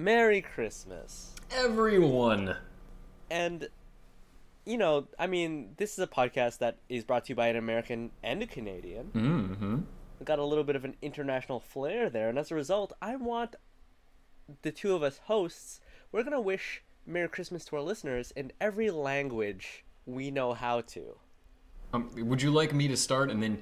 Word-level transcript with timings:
Merry 0.00 0.40
Christmas. 0.40 1.34
Everyone. 1.50 2.56
And, 3.30 3.68
you 4.64 4.78
know, 4.78 5.08
I 5.18 5.26
mean, 5.26 5.74
this 5.76 5.92
is 5.92 5.98
a 5.98 6.06
podcast 6.06 6.56
that 6.58 6.78
is 6.88 7.04
brought 7.04 7.26
to 7.26 7.28
you 7.30 7.34
by 7.34 7.48
an 7.48 7.56
American 7.56 8.10
and 8.22 8.42
a 8.42 8.46
Canadian. 8.46 9.10
Mm-hmm. 9.14 9.78
We 10.18 10.24
got 10.24 10.38
a 10.38 10.44
little 10.44 10.64
bit 10.64 10.74
of 10.74 10.86
an 10.86 10.96
international 11.02 11.60
flair 11.60 12.08
there, 12.08 12.30
and 12.30 12.38
as 12.38 12.50
a 12.50 12.54
result, 12.54 12.94
I 13.02 13.16
want 13.16 13.56
the 14.62 14.72
two 14.72 14.94
of 14.94 15.02
us 15.02 15.20
hosts, 15.24 15.80
we're 16.12 16.22
going 16.22 16.32
to 16.32 16.40
wish 16.40 16.82
Merry 17.06 17.28
Christmas 17.28 17.66
to 17.66 17.76
our 17.76 17.82
listeners 17.82 18.32
in 18.34 18.52
every 18.58 18.90
language 18.90 19.84
we 20.06 20.30
know 20.30 20.54
how 20.54 20.80
to. 20.80 21.18
Um, 21.92 22.10
would 22.16 22.40
you 22.40 22.50
like 22.50 22.72
me 22.72 22.88
to 22.88 22.96
start 22.96 23.30
and 23.30 23.42
then? 23.42 23.60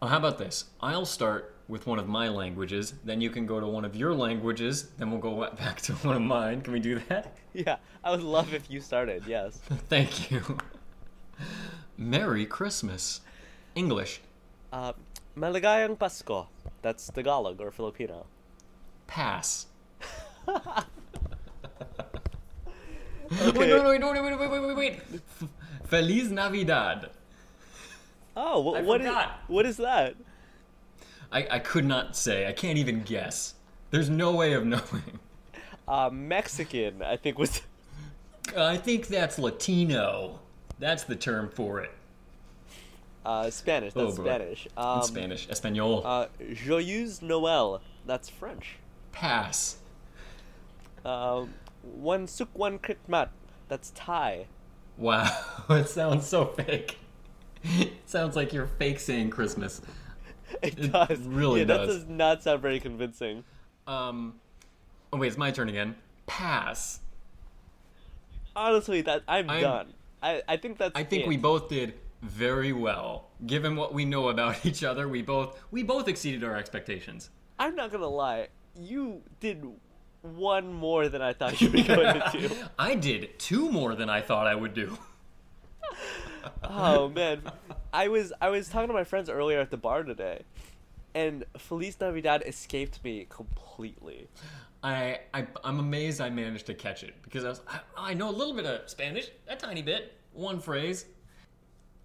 Oh, 0.00 0.06
how 0.06 0.18
about 0.18 0.38
this? 0.38 0.66
I'll 0.80 1.04
start 1.04 1.56
with 1.70 1.86
one 1.86 1.98
of 1.98 2.08
my 2.08 2.28
languages. 2.28 2.94
Then 3.04 3.20
you 3.20 3.30
can 3.30 3.46
go 3.46 3.60
to 3.60 3.66
one 3.66 3.84
of 3.84 3.94
your 3.94 4.12
languages. 4.12 4.88
Then 4.98 5.10
we'll 5.10 5.20
go 5.20 5.48
back 5.58 5.80
to 5.82 5.92
one 6.04 6.16
of 6.16 6.22
mine. 6.22 6.60
Can 6.60 6.72
we 6.72 6.80
do 6.80 7.00
that? 7.08 7.36
Yeah, 7.54 7.76
I 8.04 8.10
would 8.10 8.22
love 8.22 8.52
if 8.52 8.70
you 8.70 8.80
started, 8.80 9.22
yes. 9.26 9.56
Thank 9.88 10.30
you. 10.30 10.58
Merry 11.96 12.44
Christmas. 12.44 13.20
English. 13.74 14.20
Uh, 14.72 14.92
Maligayang 15.36 15.96
Pasko. 15.96 16.48
That's 16.82 17.08
Tagalog 17.08 17.60
or 17.60 17.70
Filipino. 17.70 18.26
Pass. 19.06 19.66
Okay. 20.48 20.82
Wait, 23.30 23.54
wait, 23.54 23.84
wait, 23.84 24.02
wait, 24.02 24.38
wait, 24.40 24.50
wait, 24.50 24.60
wait, 24.60 24.76
wait. 24.76 25.00
Feliz 25.84 26.32
Navidad. 26.32 27.10
Oh, 28.36 28.60
wh- 28.60 28.84
what, 28.84 29.00
is, 29.00 29.14
what 29.46 29.66
is 29.66 29.76
that? 29.76 30.16
I, 31.32 31.46
I 31.50 31.58
could 31.58 31.84
not 31.84 32.16
say. 32.16 32.46
I 32.46 32.52
can't 32.52 32.78
even 32.78 33.02
guess. 33.02 33.54
There's 33.90 34.10
no 34.10 34.32
way 34.34 34.52
of 34.54 34.64
knowing. 34.66 35.18
Uh, 35.86 36.10
Mexican, 36.12 37.02
I 37.02 37.16
think 37.16 37.38
was. 37.38 37.62
I 38.56 38.76
think 38.76 39.06
that's 39.08 39.38
Latino. 39.38 40.40
That's 40.78 41.04
the 41.04 41.16
term 41.16 41.50
for 41.54 41.80
it. 41.80 41.90
Uh, 43.24 43.50
Spanish. 43.50 43.92
That's 43.92 44.18
Oh. 44.18 44.22
Spanish. 44.24 44.68
Um, 44.76 45.02
Spanish. 45.02 45.48
Espanol. 45.50 46.02
Uh, 46.04 46.26
Joyeux 46.52 47.20
Noël. 47.22 47.80
That's 48.06 48.28
French. 48.28 48.76
Pass. 49.12 49.76
Um, 51.04 51.52
one 51.82 52.26
suk 52.26 52.48
one 52.54 52.78
kritmat. 52.78 53.28
That's 53.68 53.90
Thai. 53.94 54.46
Wow, 54.96 55.30
it 55.70 55.88
sounds 55.88 56.26
so 56.26 56.46
fake. 56.46 56.98
It 57.62 57.92
sounds 58.06 58.36
like 58.36 58.54
you're 58.54 58.66
fake 58.66 58.98
saying 58.98 59.28
Christmas. 59.30 59.82
It, 60.62 60.78
It 60.78 60.92
does. 60.92 61.18
really 61.20 61.60
yeah, 61.60 61.66
That 61.66 61.76
does. 61.86 61.96
does 61.98 62.06
not 62.08 62.42
sound 62.42 62.60
very 62.62 62.80
convincing. 62.80 63.44
Um, 63.86 64.34
oh 65.12 65.18
wait, 65.18 65.28
it's 65.28 65.38
my 65.38 65.50
turn 65.50 65.68
again. 65.68 65.94
Pass. 66.26 67.00
Honestly, 68.54 69.00
that 69.02 69.22
I'm, 69.28 69.48
I'm- 69.48 69.60
done. 69.62 69.94
I, 70.22 70.42
I 70.48 70.56
think 70.58 70.76
that's. 70.78 70.92
I 70.94 71.02
think 71.04 71.22
it. 71.22 71.28
we 71.28 71.36
both 71.38 71.68
did 71.70 71.94
very 72.22 72.72
well, 72.74 73.28
given 73.46 73.74
what 73.76 73.94
we 73.94 74.04
know 74.04 74.28
about 74.28 74.66
each 74.66 74.84
other. 74.84 75.08
We 75.08 75.22
both 75.22 75.58
we 75.70 75.82
both 75.82 76.08
exceeded 76.08 76.44
our 76.44 76.56
expectations. 76.56 77.30
I'm 77.58 77.74
not 77.74 77.90
gonna 77.90 78.06
lie. 78.08 78.48
You 78.78 79.22
did 79.40 79.64
one 80.22 80.72
more 80.72 81.08
than 81.08 81.22
I 81.22 81.32
thought 81.32 81.58
you 81.62 81.68
were 81.70 81.82
going 81.82 82.20
to 82.20 82.30
do. 82.48 82.54
I 82.78 82.94
did 82.94 83.38
two 83.38 83.70
more 83.72 83.94
than 83.94 84.10
I 84.10 84.20
thought 84.20 84.46
I 84.46 84.54
would 84.54 84.74
do. 84.74 84.98
Oh 86.64 87.08
man, 87.08 87.42
I 87.92 88.08
was 88.08 88.32
I 88.40 88.48
was 88.48 88.68
talking 88.68 88.88
to 88.88 88.94
my 88.94 89.04
friends 89.04 89.28
earlier 89.28 89.60
at 89.60 89.70
the 89.70 89.76
bar 89.76 90.02
today, 90.02 90.42
and 91.14 91.44
Feliz 91.58 91.98
Navidad 92.00 92.42
escaped 92.46 93.02
me 93.04 93.26
completely. 93.28 94.28
I, 94.82 95.20
I 95.34 95.46
I'm 95.64 95.78
amazed 95.78 96.20
I 96.20 96.30
managed 96.30 96.66
to 96.66 96.74
catch 96.74 97.02
it 97.02 97.14
because 97.22 97.44
I 97.44 97.48
was 97.48 97.60
I, 97.68 97.80
I 97.96 98.14
know 98.14 98.30
a 98.30 98.32
little 98.32 98.54
bit 98.54 98.66
of 98.66 98.88
Spanish, 98.88 99.30
a 99.48 99.56
tiny 99.56 99.82
bit, 99.82 100.16
one 100.32 100.60
phrase. 100.60 101.06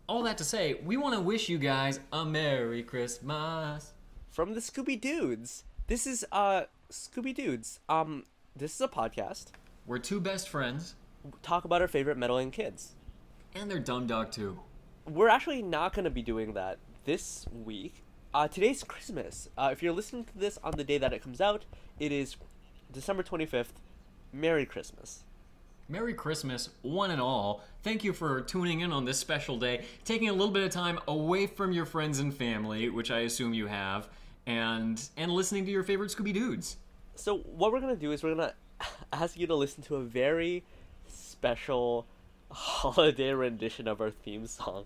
All 0.07 0.23
that 0.23 0.37
to 0.37 0.43
say, 0.43 0.75
we 0.83 0.97
want 0.97 1.15
to 1.15 1.21
wish 1.21 1.49
you 1.49 1.57
guys 1.57 1.99
a 2.13 2.23
Merry 2.25 2.83
Christmas. 2.83 3.93
From 4.29 4.53
the 4.53 4.59
Scooby 4.59 4.99
Dudes. 4.99 5.63
This 5.87 6.05
is 6.05 6.25
uh 6.31 6.63
Scooby 6.91 7.33
Dudes. 7.33 7.79
Um, 7.89 8.25
this 8.55 8.75
is 8.75 8.81
a 8.81 8.87
podcast. 8.87 9.47
We're 9.85 9.99
two 9.99 10.19
best 10.19 10.49
friends, 10.49 10.95
Talk 11.41 11.65
about 11.65 11.81
our 11.81 11.87
favorite 11.87 12.17
meddling 12.17 12.51
kids. 12.51 12.93
And 13.55 13.71
they're 13.71 13.79
dumb 13.79 14.05
dog 14.05 14.31
too. 14.31 14.59
We're 15.09 15.29
actually 15.29 15.61
not 15.61 15.93
gonna 15.93 16.09
be 16.09 16.21
doing 16.21 16.53
that 16.53 16.77
this 17.05 17.45
week. 17.51 18.03
Uh, 18.33 18.47
today's 18.47 18.83
Christmas. 18.83 19.49
Uh, 19.57 19.69
if 19.71 19.81
you're 19.81 19.93
listening 19.93 20.25
to 20.25 20.37
this 20.37 20.59
on 20.63 20.73
the 20.75 20.83
day 20.83 20.97
that 20.97 21.13
it 21.13 21.23
comes 21.23 21.39
out, 21.39 21.65
it 21.99 22.11
is 22.11 22.35
December 22.91 23.23
25th. 23.23 23.73
Merry 24.33 24.65
Christmas. 24.65 25.23
Merry 25.87 26.13
Christmas, 26.13 26.69
one 26.81 27.11
and 27.11 27.21
all. 27.21 27.61
Thank 27.83 28.03
you 28.03 28.11
for 28.11 28.41
tuning 28.41 28.81
in 28.81 28.91
on 28.91 29.05
this 29.05 29.19
special 29.19 29.57
day, 29.57 29.85
taking 30.03 30.29
a 30.29 30.33
little 30.33 30.51
bit 30.51 30.63
of 30.63 30.71
time 30.71 30.99
away 31.07 31.47
from 31.47 31.71
your 31.71 31.85
friends 31.85 32.19
and 32.19 32.33
family, 32.33 32.89
which 32.89 33.11
I 33.11 33.19
assume 33.19 33.53
you 33.53 33.67
have, 33.67 34.09
and 34.47 35.01
and 35.15 35.31
listening 35.31 35.63
to 35.65 35.71
your 35.71 35.83
favorite 35.83 36.09
Scooby 36.09 36.33
Dudes. 36.33 36.77
So 37.15 37.37
what 37.37 37.71
we're 37.71 37.79
gonna 37.79 37.95
do 37.95 38.11
is 38.11 38.23
we're 38.23 38.35
gonna 38.35 38.55
ask 39.13 39.37
you 39.37 39.47
to 39.47 39.55
listen 39.55 39.83
to 39.83 39.97
a 39.97 40.01
very 40.01 40.63
special 41.07 42.07
holiday 42.51 43.31
rendition 43.31 43.87
of 43.87 44.01
our 44.01 44.11
theme 44.11 44.47
song. 44.47 44.85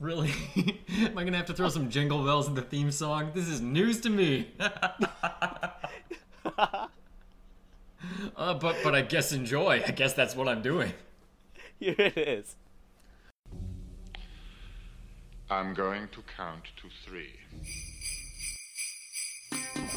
Really? 0.00 0.32
Am 0.98 1.16
I 1.16 1.24
gonna 1.24 1.36
have 1.36 1.46
to 1.46 1.54
throw 1.54 1.68
some 1.68 1.88
jingle 1.88 2.24
bells 2.24 2.48
in 2.48 2.54
the 2.54 2.62
theme 2.62 2.90
song? 2.90 3.30
This 3.34 3.48
is 3.48 3.60
news 3.60 4.00
to 4.00 4.10
me. 4.10 4.48
uh, 4.60 4.88
but 8.36 8.76
but 8.82 8.94
I 8.94 9.02
guess 9.02 9.32
enjoy. 9.32 9.82
I 9.86 9.92
guess 9.92 10.12
that's 10.12 10.34
what 10.34 10.48
I'm 10.48 10.62
doing. 10.62 10.92
Here 11.78 11.94
it 11.98 12.18
is. 12.18 12.56
I'm 15.50 15.74
going 15.74 16.08
to 16.12 16.22
count 16.36 16.64
to 16.78 16.88
three. 17.04 17.34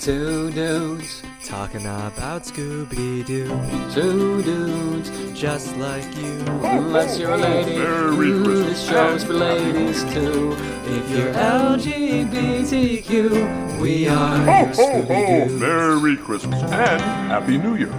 Two 0.01 0.51
dudes 0.51 1.21
Talking 1.43 1.81
about 1.81 2.43
Scooby 2.43 3.23
Doo, 3.25 3.47
Two 3.93 4.41
dudes, 4.41 5.11
just 5.39 5.75
like 5.77 6.03
you. 6.17 6.39
unless 6.63 7.19
you're 7.19 7.33
a 7.33 7.38
lady. 7.38 7.75
Ooh, 7.77 8.43
mm, 8.43 8.66
this 8.66 8.83
show's 8.88 9.23
for 9.23 9.33
ladies 9.33 10.03
too. 10.05 10.55
If 10.85 11.09
you're 11.11 11.31
LGBTQ, 11.33 13.79
we 13.79 14.07
are 14.07 14.39
Scooby 14.73 15.47
Doo. 15.49 15.59
Merry 15.59 16.17
Christmas 16.17 16.63
and 16.63 17.01
Happy 17.29 17.57
New 17.59 17.75
Year. 17.75 17.93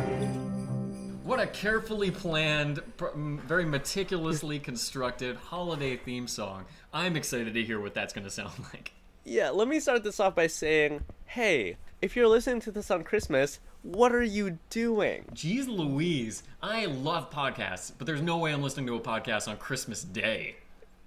What 1.22 1.38
a 1.40 1.46
carefully 1.46 2.10
planned, 2.10 2.80
very 2.96 3.64
meticulously 3.64 4.58
constructed 4.58 5.36
holiday 5.36 5.96
theme 5.96 6.26
song. 6.26 6.64
I'm 6.92 7.14
excited 7.16 7.54
to 7.54 7.62
hear 7.62 7.80
what 7.80 7.94
that's 7.94 8.12
gonna 8.12 8.30
sound 8.30 8.50
like. 8.72 8.92
Yeah, 9.28 9.50
let 9.50 9.66
me 9.66 9.80
start 9.80 10.04
this 10.04 10.20
off 10.20 10.36
by 10.36 10.46
saying, 10.46 11.02
hey, 11.24 11.78
if 12.00 12.14
you're 12.14 12.28
listening 12.28 12.60
to 12.60 12.70
this 12.70 12.92
on 12.92 13.02
Christmas, 13.02 13.58
what 13.82 14.14
are 14.14 14.22
you 14.22 14.60
doing? 14.70 15.24
Jeez 15.34 15.66
Louise, 15.66 16.44
I 16.62 16.84
love 16.84 17.32
podcasts, 17.32 17.90
but 17.98 18.06
there's 18.06 18.22
no 18.22 18.38
way 18.38 18.52
I'm 18.52 18.62
listening 18.62 18.86
to 18.86 18.94
a 18.94 19.00
podcast 19.00 19.48
on 19.48 19.56
Christmas 19.56 20.04
Day. 20.04 20.54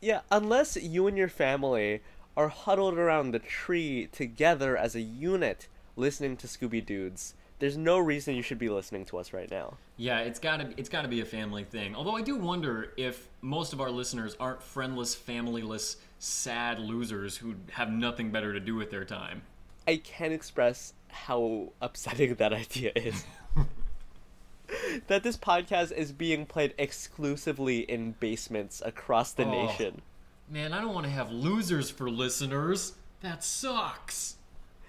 Yeah, 0.02 0.20
unless 0.30 0.76
you 0.76 1.08
and 1.08 1.18
your 1.18 1.30
family 1.30 2.02
are 2.36 2.50
huddled 2.50 2.98
around 2.98 3.32
the 3.32 3.40
tree 3.40 4.10
together 4.12 4.76
as 4.76 4.96
a 4.96 5.02
unit 5.02 5.70
listening 5.96 6.36
to 6.38 6.48
Scooby 6.48 6.86
Dudes, 6.86 7.36
there's 7.60 7.78
no 7.78 8.00
reason 8.00 8.36
you 8.36 8.42
should 8.42 8.60
be 8.60 8.70
listening 8.70 9.06
to 9.06 9.18
us 9.18 9.32
right 9.32 9.50
now. 9.50 9.78
Yeah, 9.96 10.20
it's 10.20 10.40
gotta 10.40 10.74
it's 10.76 10.90
gotta 10.90 11.08
be 11.08 11.22
a 11.22 11.26
family 11.26 11.64
thing. 11.64 11.96
Although 11.96 12.16
I 12.16 12.22
do 12.22 12.36
wonder 12.36 12.92
if 12.98 13.30
most 13.42 13.72
of 13.72 13.80
our 13.80 13.92
listeners 13.92 14.36
aren't 14.40 14.62
friendless, 14.62 15.16
familyless, 15.16 15.98
sad 16.20 16.78
losers 16.80 17.38
who 17.38 17.56
have 17.72 17.90
nothing 17.92 18.30
better 18.32 18.54
to 18.54 18.60
do 18.60 18.76
with 18.76 18.92
their 18.92 19.06
time. 19.06 19.42
I 19.88 19.98
can't 19.98 20.34
express 20.34 20.94
how 21.08 21.72
upsetting 21.82 22.36
that 22.36 22.54
idea 22.54 22.92
is. 22.96 23.26
that 25.08 25.24
this 25.24 25.38
podcast 25.38 25.92
is 25.92 26.12
being 26.12 26.46
played 26.46 26.76
exclusively 26.78 27.80
in 27.80 28.12
basements 28.20 28.82
across 28.86 29.32
the 29.32 29.46
Oh. 29.46 29.52
nation. 29.66 30.02
Man, 30.50 30.74
I 30.74 30.82
don't 30.82 30.94
want 30.94 31.06
to 31.06 31.12
have 31.12 31.32
losers 31.32 31.90
for 31.90 32.10
listeners. 32.10 32.94
That 33.22 33.44
sucks. 33.44 34.36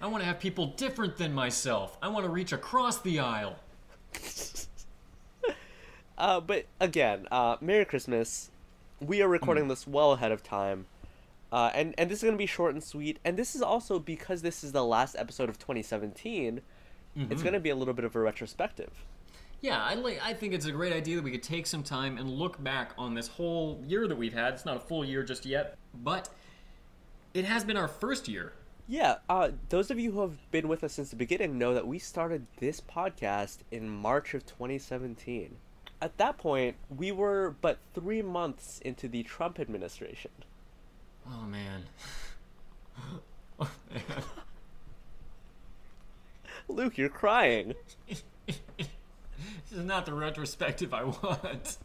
I 0.01 0.07
want 0.07 0.21
to 0.21 0.25
have 0.25 0.39
people 0.39 0.67
different 0.67 1.17
than 1.17 1.33
myself. 1.33 1.97
I 2.01 2.07
want 2.07 2.25
to 2.25 2.31
reach 2.31 2.51
across 2.51 2.99
the 3.01 3.19
aisle. 3.19 3.57
Uh, 6.17 6.39
but 6.39 6.65
again, 6.79 7.27
uh, 7.31 7.55
Merry 7.61 7.83
Christmas. 7.83 8.51
We 8.99 9.23
are 9.23 9.27
recording 9.27 9.67
this 9.69 9.87
well 9.87 10.11
ahead 10.11 10.31
of 10.31 10.43
time. 10.43 10.85
Uh, 11.51 11.69
and, 11.73 11.93
and 11.97 12.09
this 12.09 12.19
is 12.19 12.23
going 12.23 12.35
to 12.35 12.37
be 12.37 12.45
short 12.45 12.73
and 12.73 12.83
sweet. 12.83 13.19
And 13.25 13.37
this 13.37 13.55
is 13.55 13.61
also 13.61 13.99
because 13.99 14.41
this 14.41 14.63
is 14.63 14.71
the 14.71 14.85
last 14.85 15.15
episode 15.17 15.49
of 15.49 15.59
2017, 15.59 16.61
it's 17.29 17.43
going 17.43 17.53
to 17.53 17.59
be 17.59 17.69
a 17.69 17.75
little 17.75 17.93
bit 17.93 18.05
of 18.05 18.15
a 18.15 18.19
retrospective. 18.19 19.05
Yeah, 19.59 19.83
I 19.83 19.93
like. 19.93 20.19
I 20.23 20.33
think 20.33 20.53
it's 20.53 20.65
a 20.65 20.71
great 20.71 20.91
idea 20.91 21.17
that 21.17 21.23
we 21.23 21.31
could 21.31 21.43
take 21.43 21.67
some 21.67 21.83
time 21.83 22.17
and 22.17 22.29
look 22.29 22.61
back 22.63 22.93
on 22.97 23.13
this 23.13 23.27
whole 23.27 23.79
year 23.85 24.07
that 24.07 24.17
we've 24.17 24.33
had. 24.33 24.55
It's 24.55 24.65
not 24.65 24.77
a 24.77 24.79
full 24.79 25.05
year 25.05 25.23
just 25.23 25.45
yet, 25.45 25.77
but 25.93 26.29
it 27.33 27.45
has 27.45 27.63
been 27.63 27.77
our 27.77 27.87
first 27.87 28.27
year. 28.27 28.53
Yeah, 28.87 29.17
uh, 29.29 29.51
those 29.69 29.91
of 29.91 29.99
you 29.99 30.11
who 30.11 30.21
have 30.21 30.51
been 30.51 30.67
with 30.67 30.83
us 30.83 30.93
since 30.93 31.11
the 31.11 31.15
beginning 31.15 31.57
know 31.59 31.75
that 31.75 31.85
we 31.85 31.99
started 31.99 32.47
this 32.57 32.81
podcast 32.81 33.59
in 33.69 33.87
March 33.87 34.33
of 34.33 34.45
2017. 34.45 35.55
At 36.01 36.17
that 36.17 36.39
point, 36.39 36.75
we 36.89 37.11
were 37.11 37.55
but 37.61 37.77
three 37.93 38.23
months 38.23 38.79
into 38.83 39.07
the 39.07 39.21
Trump 39.21 39.59
administration. 39.59 40.31
Oh 41.29 41.43
man. 41.43 41.83
oh 43.59 43.69
man. 43.93 44.23
Luke, 46.67 46.97
you're 46.97 47.09
crying. 47.09 47.73
This 48.07 48.23
is 49.79 49.85
not 49.85 50.05
the 50.05 50.13
retrospective 50.13 50.93
I 50.93 51.03
want. 51.03 51.77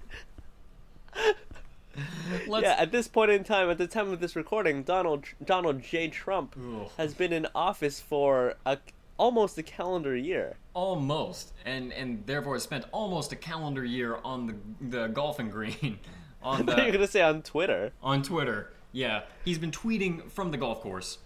Let's, 2.46 2.62
Yeah, 2.64 2.76
at 2.78 2.92
this 2.92 3.08
point 3.08 3.30
in 3.30 3.42
time, 3.44 3.70
at 3.70 3.78
the 3.78 3.86
time 3.86 4.12
of 4.12 4.20
this 4.20 4.36
recording, 4.36 4.82
Donald 4.82 5.24
Donald 5.44 5.82
J. 5.82 6.08
Trump 6.08 6.56
has 6.98 7.14
been 7.14 7.32
in 7.32 7.46
office 7.54 8.00
for 8.00 8.54
a, 8.66 8.78
almost 9.16 9.56
a 9.58 9.62
calendar 9.62 10.14
year. 10.16 10.56
almost, 10.74 11.52
and 11.64 11.92
and 11.92 12.24
therefore 12.26 12.58
spent 12.58 12.84
almost 12.92 13.32
a 13.32 13.36
calendar 13.36 13.84
year 13.84 14.18
on 14.24 14.46
the 14.46 14.54
the 14.98 15.06
golfing 15.08 15.48
green, 15.48 15.98
on 16.42 16.66
What 16.66 16.78
are 16.78 16.86
you 16.86 16.92
the 16.92 16.98
gonna 16.98 17.06
say 17.08 17.22
on 17.22 17.42
Twitter? 17.42 17.92
on 18.02 18.22
Twitter. 18.22 18.72
Yeah, 18.92 19.22
he's 19.44 19.58
been 19.58 19.70
tweeting 19.70 20.30
from 20.30 20.50
the 20.50 20.56
golf 20.56 20.80
course. 20.80 21.18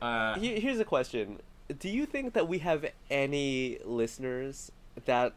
Uh, 0.00 0.38
Here's 0.38 0.80
a 0.80 0.84
question: 0.84 1.40
Do 1.78 1.88
you 1.88 2.06
think 2.06 2.32
that 2.34 2.48
we 2.48 2.58
have 2.58 2.86
any 3.10 3.78
listeners 3.84 4.70
that 5.04 5.34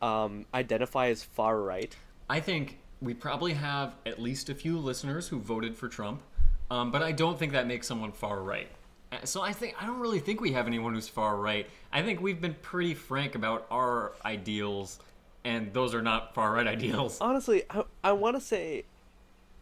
um, 0.00 0.46
identify 0.54 1.08
as 1.08 1.22
far 1.22 1.60
right? 1.60 1.94
I 2.28 2.40
think 2.40 2.78
we 3.00 3.14
probably 3.14 3.54
have 3.54 3.94
at 4.06 4.20
least 4.20 4.48
a 4.48 4.54
few 4.54 4.78
listeners 4.78 5.28
who 5.28 5.38
voted 5.38 5.76
for 5.76 5.88
Trump, 5.88 6.22
um, 6.70 6.90
but 6.90 7.02
I 7.02 7.12
don't 7.12 7.38
think 7.38 7.52
that 7.52 7.66
makes 7.66 7.86
someone 7.86 8.12
far 8.12 8.40
right. 8.42 8.68
Uh, 9.10 9.18
So 9.24 9.42
I 9.42 9.52
think 9.52 9.74
I 9.80 9.86
don't 9.86 10.00
really 10.00 10.20
think 10.20 10.40
we 10.40 10.52
have 10.52 10.66
anyone 10.66 10.94
who's 10.94 11.08
far 11.08 11.36
right. 11.36 11.68
I 11.92 12.02
think 12.02 12.20
we've 12.20 12.40
been 12.40 12.56
pretty 12.62 12.94
frank 12.94 13.34
about 13.34 13.66
our 13.70 14.12
ideals, 14.24 14.98
and 15.44 15.72
those 15.72 15.94
are 15.94 16.02
not 16.02 16.34
far 16.34 16.52
right 16.52 16.66
ideals. 16.76 17.18
Honestly, 17.20 17.64
I, 17.70 17.84
I 18.02 18.12
want 18.12 18.36
to 18.36 18.40
say, 18.40 18.84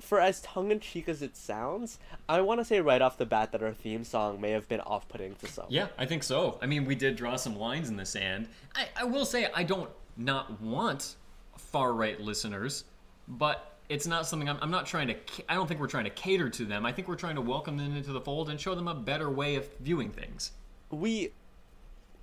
for 0.00 0.20
as 0.20 0.40
tongue 0.40 0.70
in 0.70 0.80
cheek 0.80 1.08
as 1.08 1.22
it 1.22 1.36
sounds, 1.36 1.98
I 2.28 2.40
want 2.40 2.60
to 2.60 2.64
say 2.64 2.80
right 2.80 3.00
off 3.02 3.18
the 3.18 3.26
bat 3.26 3.52
that 3.52 3.62
our 3.62 3.72
theme 3.72 4.04
song 4.04 4.40
may 4.40 4.50
have 4.50 4.68
been 4.68 4.80
off 4.80 5.08
putting 5.08 5.34
to 5.36 5.46
some. 5.46 5.66
Yeah, 5.68 5.88
I 5.98 6.06
think 6.06 6.22
so. 6.22 6.58
I 6.62 6.66
mean, 6.66 6.84
we 6.84 6.94
did 6.94 7.16
draw 7.16 7.36
some 7.36 7.58
lines 7.58 7.88
in 7.88 7.96
the 7.96 8.06
sand. 8.06 8.48
I, 8.74 8.88
I 8.96 9.04
will 9.04 9.24
say 9.24 9.48
I 9.54 9.62
don't 9.62 9.90
not 10.16 10.60
want 10.60 11.16
far 11.56 11.92
right 11.92 12.20
listeners, 12.20 12.84
but 13.28 13.76
it's 13.88 14.06
not 14.06 14.26
something 14.26 14.48
I'm, 14.48 14.58
I'm 14.60 14.70
not 14.70 14.86
trying 14.86 15.08
to. 15.08 15.16
I 15.48 15.54
don't 15.54 15.66
think 15.66 15.80
we're 15.80 15.88
trying 15.88 16.04
to 16.04 16.10
cater 16.10 16.48
to 16.50 16.64
them. 16.64 16.86
I 16.86 16.92
think 16.92 17.08
we're 17.08 17.16
trying 17.16 17.36
to 17.36 17.42
welcome 17.42 17.76
them 17.76 17.96
into 17.96 18.12
the 18.12 18.20
fold 18.20 18.48
and 18.48 18.60
show 18.60 18.74
them 18.74 18.88
a 18.88 18.94
better 18.94 19.30
way 19.30 19.56
of 19.56 19.68
viewing 19.80 20.10
things. 20.10 20.52
we 20.90 21.32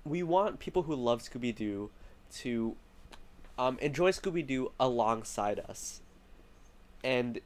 we 0.04 0.22
want 0.22 0.58
people 0.58 0.82
who 0.82 0.94
love 0.94 1.22
Scooby 1.22 1.54
Doo 1.54 1.90
to 2.36 2.76
um, 3.58 3.78
enjoy 3.80 4.10
Scooby 4.12 4.46
Doo 4.46 4.72
alongside 4.80 5.60
us. 5.60 6.00
And 7.04 7.40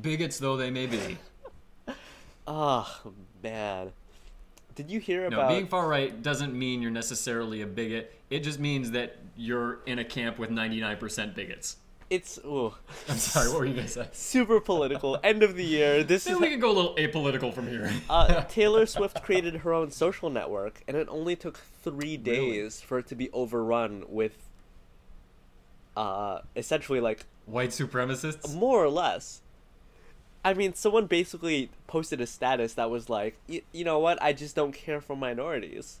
Bigots 0.00 0.38
though 0.38 0.56
they 0.56 0.70
may 0.70 0.86
be. 0.86 1.18
oh 2.46 3.12
man, 3.42 3.92
did 4.74 4.90
you 4.90 5.00
hear 5.00 5.26
about? 5.26 5.48
No, 5.48 5.54
being 5.54 5.66
far 5.66 5.88
right 5.88 6.22
doesn't 6.22 6.54
mean 6.58 6.82
you're 6.82 6.90
necessarily 6.90 7.62
a 7.62 7.66
bigot. 7.66 8.14
It 8.30 8.40
just 8.40 8.58
means 8.58 8.92
that 8.92 9.16
you're 9.36 9.80
in 9.86 9.98
a 9.98 10.04
camp 10.04 10.38
with 10.38 10.50
99% 10.50 11.34
bigots. 11.34 11.76
It's 12.10 12.38
ooh, 12.44 12.74
I'm 13.08 13.16
sorry, 13.16 13.48
what 13.50 13.60
were 13.60 13.64
you 13.66 13.74
gonna 13.74 13.88
say? 13.88 14.08
super 14.12 14.60
political. 14.60 15.18
End 15.22 15.42
of 15.42 15.56
the 15.56 15.64
year. 15.64 16.02
This 16.02 16.26
Maybe 16.26 16.34
is 16.34 16.40
we 16.40 16.50
could 16.50 16.60
go 16.60 16.70
a 16.70 16.72
little 16.72 16.94
apolitical 16.96 17.52
from 17.52 17.66
here. 17.66 17.92
uh, 18.08 18.42
Taylor 18.44 18.86
Swift 18.86 19.22
created 19.22 19.56
her 19.56 19.72
own 19.72 19.90
social 19.90 20.30
network, 20.30 20.82
and 20.88 20.96
it 20.96 21.08
only 21.10 21.36
took 21.36 21.58
three 21.82 22.16
days 22.16 22.80
for 22.80 22.98
it 22.98 23.06
to 23.08 23.14
be 23.14 23.30
overrun 23.30 24.04
with, 24.08 24.36
uh, 25.96 26.40
essentially 26.56 27.00
like 27.00 27.26
White 27.46 27.70
supremacists? 27.70 28.54
more 28.54 28.82
or 28.82 28.88
less. 28.88 29.41
I 30.44 30.54
mean, 30.54 30.74
someone 30.74 31.06
basically 31.06 31.70
posted 31.86 32.20
a 32.20 32.26
status 32.26 32.74
that 32.74 32.90
was 32.90 33.08
like, 33.08 33.38
"Y- 33.48 33.62
you 33.72 33.84
know 33.84 33.98
what? 33.98 34.20
I 34.22 34.32
just 34.32 34.56
don't 34.56 34.72
care 34.72 35.00
for 35.00 35.14
minorities. 35.16 36.00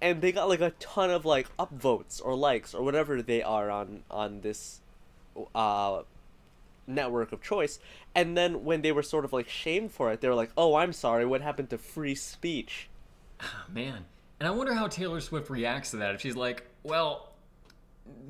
And 0.00 0.20
they 0.20 0.32
got 0.32 0.48
like 0.48 0.60
a 0.60 0.70
ton 0.78 1.10
of 1.10 1.24
like 1.24 1.48
upvotes 1.56 2.20
or 2.24 2.34
likes 2.36 2.74
or 2.74 2.82
whatever 2.84 3.22
they 3.22 3.42
are 3.42 3.70
on 3.70 4.02
on 4.10 4.40
this 4.42 4.80
uh 5.54 6.02
network 6.86 7.32
of 7.32 7.42
choice. 7.42 7.78
And 8.14 8.36
then 8.36 8.64
when 8.64 8.82
they 8.82 8.92
were 8.92 9.02
sort 9.02 9.24
of 9.24 9.32
like 9.32 9.48
shamed 9.48 9.92
for 9.92 10.12
it, 10.12 10.20
they 10.20 10.28
were 10.28 10.34
like, 10.34 10.52
"Oh, 10.56 10.74
I'm 10.74 10.92
sorry. 10.92 11.24
What 11.24 11.40
happened 11.40 11.70
to 11.70 11.78
free 11.78 12.14
speech?" 12.14 12.88
Man. 13.72 14.04
And 14.38 14.46
I 14.46 14.50
wonder 14.50 14.74
how 14.74 14.86
Taylor 14.86 15.20
Swift 15.20 15.48
reacts 15.48 15.92
to 15.92 15.96
that. 15.98 16.14
If 16.14 16.20
she's 16.20 16.36
like, 16.36 16.66
well, 16.82 17.32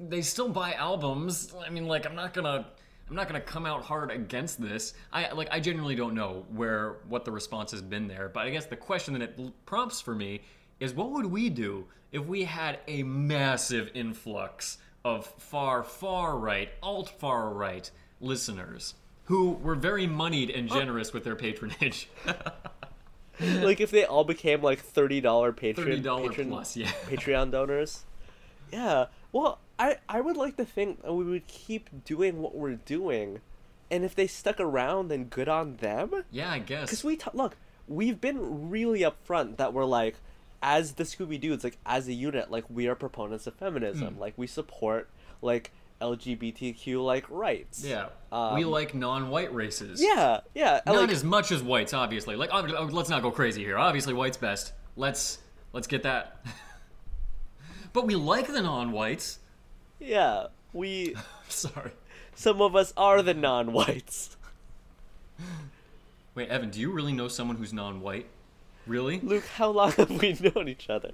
they 0.08 0.22
still 0.22 0.48
buy 0.48 0.72
albums. 0.74 1.52
I 1.64 1.68
mean, 1.70 1.86
like, 1.88 2.06
I'm 2.06 2.14
not 2.14 2.32
gonna. 2.32 2.66
I'm 3.08 3.14
not 3.14 3.28
gonna 3.28 3.40
come 3.40 3.66
out 3.66 3.82
hard 3.82 4.10
against 4.10 4.60
this. 4.60 4.94
I 5.12 5.32
like 5.32 5.48
I 5.52 5.60
genuinely 5.60 5.94
don't 5.94 6.14
know 6.14 6.44
where 6.52 6.96
what 7.08 7.24
the 7.24 7.30
response 7.30 7.70
has 7.70 7.82
been 7.82 8.08
there, 8.08 8.28
but 8.28 8.46
I 8.46 8.50
guess 8.50 8.66
the 8.66 8.76
question 8.76 9.14
that 9.14 9.22
it 9.22 9.66
prompts 9.66 10.00
for 10.00 10.14
me 10.14 10.40
is 10.80 10.92
what 10.92 11.10
would 11.12 11.26
we 11.26 11.48
do 11.48 11.86
if 12.12 12.24
we 12.26 12.44
had 12.44 12.80
a 12.88 13.02
massive 13.02 13.90
influx 13.94 14.78
of 15.04 15.26
far 15.38 15.82
far 15.84 16.36
right, 16.36 16.70
alt 16.82 17.08
far 17.08 17.50
right 17.50 17.88
listeners 18.20 18.94
who 19.26 19.52
were 19.52 19.74
very 19.74 20.06
moneyed 20.06 20.50
and 20.50 20.68
generous 20.68 21.12
with 21.12 21.24
their 21.24 21.36
patronage. 21.36 22.08
like 23.40 23.80
if 23.80 23.90
they 23.90 24.04
all 24.04 24.24
became 24.24 24.62
like 24.62 24.80
thirty 24.80 25.20
dollar 25.20 25.52
patron 25.52 25.86
Thirty 25.86 26.00
dollar 26.00 26.28
patron 26.30 26.48
plus, 26.48 26.76
yeah. 26.76 26.90
Patreon 27.06 27.50
donors. 27.50 28.04
Yeah. 28.72 29.06
Well, 29.32 29.60
I 29.78 29.98
I 30.08 30.20
would 30.20 30.36
like 30.36 30.56
to 30.56 30.64
think 30.64 31.02
that 31.02 31.12
we 31.12 31.24
would 31.24 31.46
keep 31.46 32.04
doing 32.04 32.40
what 32.40 32.54
we're 32.54 32.74
doing, 32.76 33.40
and 33.90 34.04
if 34.04 34.14
they 34.14 34.26
stuck 34.26 34.58
around, 34.60 35.08
then 35.08 35.24
good 35.24 35.48
on 35.48 35.76
them. 35.76 36.24
Yeah, 36.30 36.50
I 36.52 36.58
guess. 36.60 36.82
Because 36.88 37.04
we 37.04 37.16
t- 37.16 37.30
look, 37.34 37.56
we've 37.86 38.20
been 38.20 38.70
really 38.70 39.00
upfront 39.00 39.58
that 39.58 39.72
we're 39.74 39.84
like, 39.84 40.16
as 40.62 40.92
the 40.94 41.04
Scooby 41.04 41.38
Dudes, 41.40 41.62
like 41.64 41.76
as 41.84 42.08
a 42.08 42.12
unit, 42.12 42.50
like 42.50 42.64
we 42.70 42.88
are 42.88 42.94
proponents 42.94 43.46
of 43.46 43.54
feminism, 43.54 44.14
Hmm. 44.14 44.20
like 44.20 44.34
we 44.36 44.46
support 44.46 45.10
like 45.42 45.70
LGBTQ 46.00 47.04
like 47.04 47.24
rights. 47.30 47.84
Yeah, 47.84 48.08
Um, 48.32 48.54
we 48.54 48.64
like 48.64 48.94
non-white 48.94 49.54
races. 49.54 50.02
Yeah, 50.02 50.40
yeah. 50.54 50.80
not 50.86 50.96
like, 50.96 51.10
as 51.10 51.22
much 51.24 51.52
as 51.52 51.62
whites, 51.62 51.92
obviously. 51.94 52.36
Like, 52.36 52.50
oh, 52.52 52.60
let's 52.90 53.08
not 53.10 53.22
go 53.22 53.30
crazy 53.30 53.62
here. 53.62 53.78
Obviously, 53.78 54.14
white's 54.14 54.36
best. 54.36 54.72
Let's 54.96 55.38
let's 55.72 55.86
get 55.86 56.02
that. 56.04 56.44
but 57.92 58.06
we 58.06 58.14
like 58.14 58.46
the 58.48 58.62
non-whites. 58.62 59.38
Yeah. 60.00 60.46
We 60.72 61.14
Sorry. 61.48 61.92
some 62.34 62.60
of 62.60 62.76
us 62.76 62.92
are 62.96 63.22
the 63.22 63.34
non-whites. 63.34 64.36
Wait, 66.34 66.48
Evan, 66.48 66.70
do 66.70 66.80
you 66.80 66.90
really 66.90 67.12
know 67.12 67.28
someone 67.28 67.56
who's 67.56 67.72
non-white? 67.72 68.26
Really? 68.86 69.20
Luke, 69.20 69.46
how 69.56 69.70
long 69.70 69.92
have 69.92 70.10
we 70.10 70.34
known 70.34 70.68
each 70.68 70.90
other? 70.90 71.10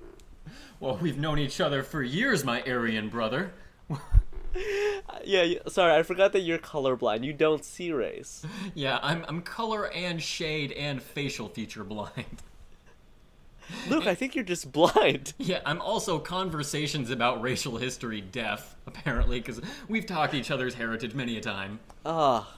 Well, 0.81 0.99
we've 1.01 1.19
known 1.19 1.39
each 1.39 1.61
other 1.61 1.83
for 1.83 2.03
years, 2.03 2.45
my 2.45 2.63
Aryan 2.63 3.09
brother. 3.09 3.53
Yeah, 5.25 5.55
sorry, 5.69 5.95
I 5.95 6.03
forgot 6.03 6.33
that 6.33 6.41
you're 6.41 6.59
colorblind. 6.59 7.25
You 7.25 7.33
don't 7.33 7.65
see 7.65 7.91
race. 7.93 8.45
Yeah, 8.75 8.99
I'm 9.03 9.25
I'm 9.29 9.41
color 9.41 9.91
and 9.93 10.21
shade 10.21 10.73
and 10.73 11.03
facial 11.03 11.49
feature 11.49 11.85
blind. 11.85 12.43
Luke, 13.89 14.07
I 14.07 14.15
think 14.15 14.35
you're 14.35 14.45
just 14.45 14.71
blind. 14.73 15.35
Yeah, 15.39 15.61
I'm 15.67 15.81
also 15.81 16.19
conversations 16.19 17.11
about 17.11 17.43
racial 17.43 17.77
history 17.77 18.21
deaf, 18.21 18.77
apparently, 18.87 19.41
because 19.41 19.61
we've 19.89 20.07
talked 20.07 20.35
each 20.35 20.51
other's 20.51 20.75
heritage 20.75 21.15
many 21.15 21.37
a 21.37 21.41
time. 21.41 21.81
Ah, 22.07 22.57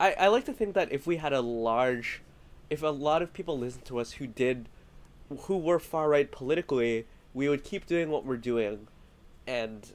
I 0.00 0.12
I 0.12 0.28
like 0.28 0.44
to 0.46 0.52
think 0.52 0.74
that 0.74 0.90
if 0.92 1.06
we 1.06 1.16
had 1.16 1.32
a 1.32 1.40
large, 1.40 2.22
if 2.70 2.82
a 2.82 2.88
lot 2.88 3.22
of 3.22 3.32
people 3.32 3.58
listened 3.58 3.84
to 3.86 3.98
us 3.98 4.12
who 4.12 4.26
did, 4.26 4.68
who 5.42 5.56
were 5.58 5.78
far 5.78 6.08
right 6.08 6.30
politically, 6.30 7.06
we 7.34 7.48
would 7.48 7.64
keep 7.64 7.86
doing 7.86 8.10
what 8.10 8.24
we're 8.24 8.36
doing, 8.36 8.88
and 9.46 9.92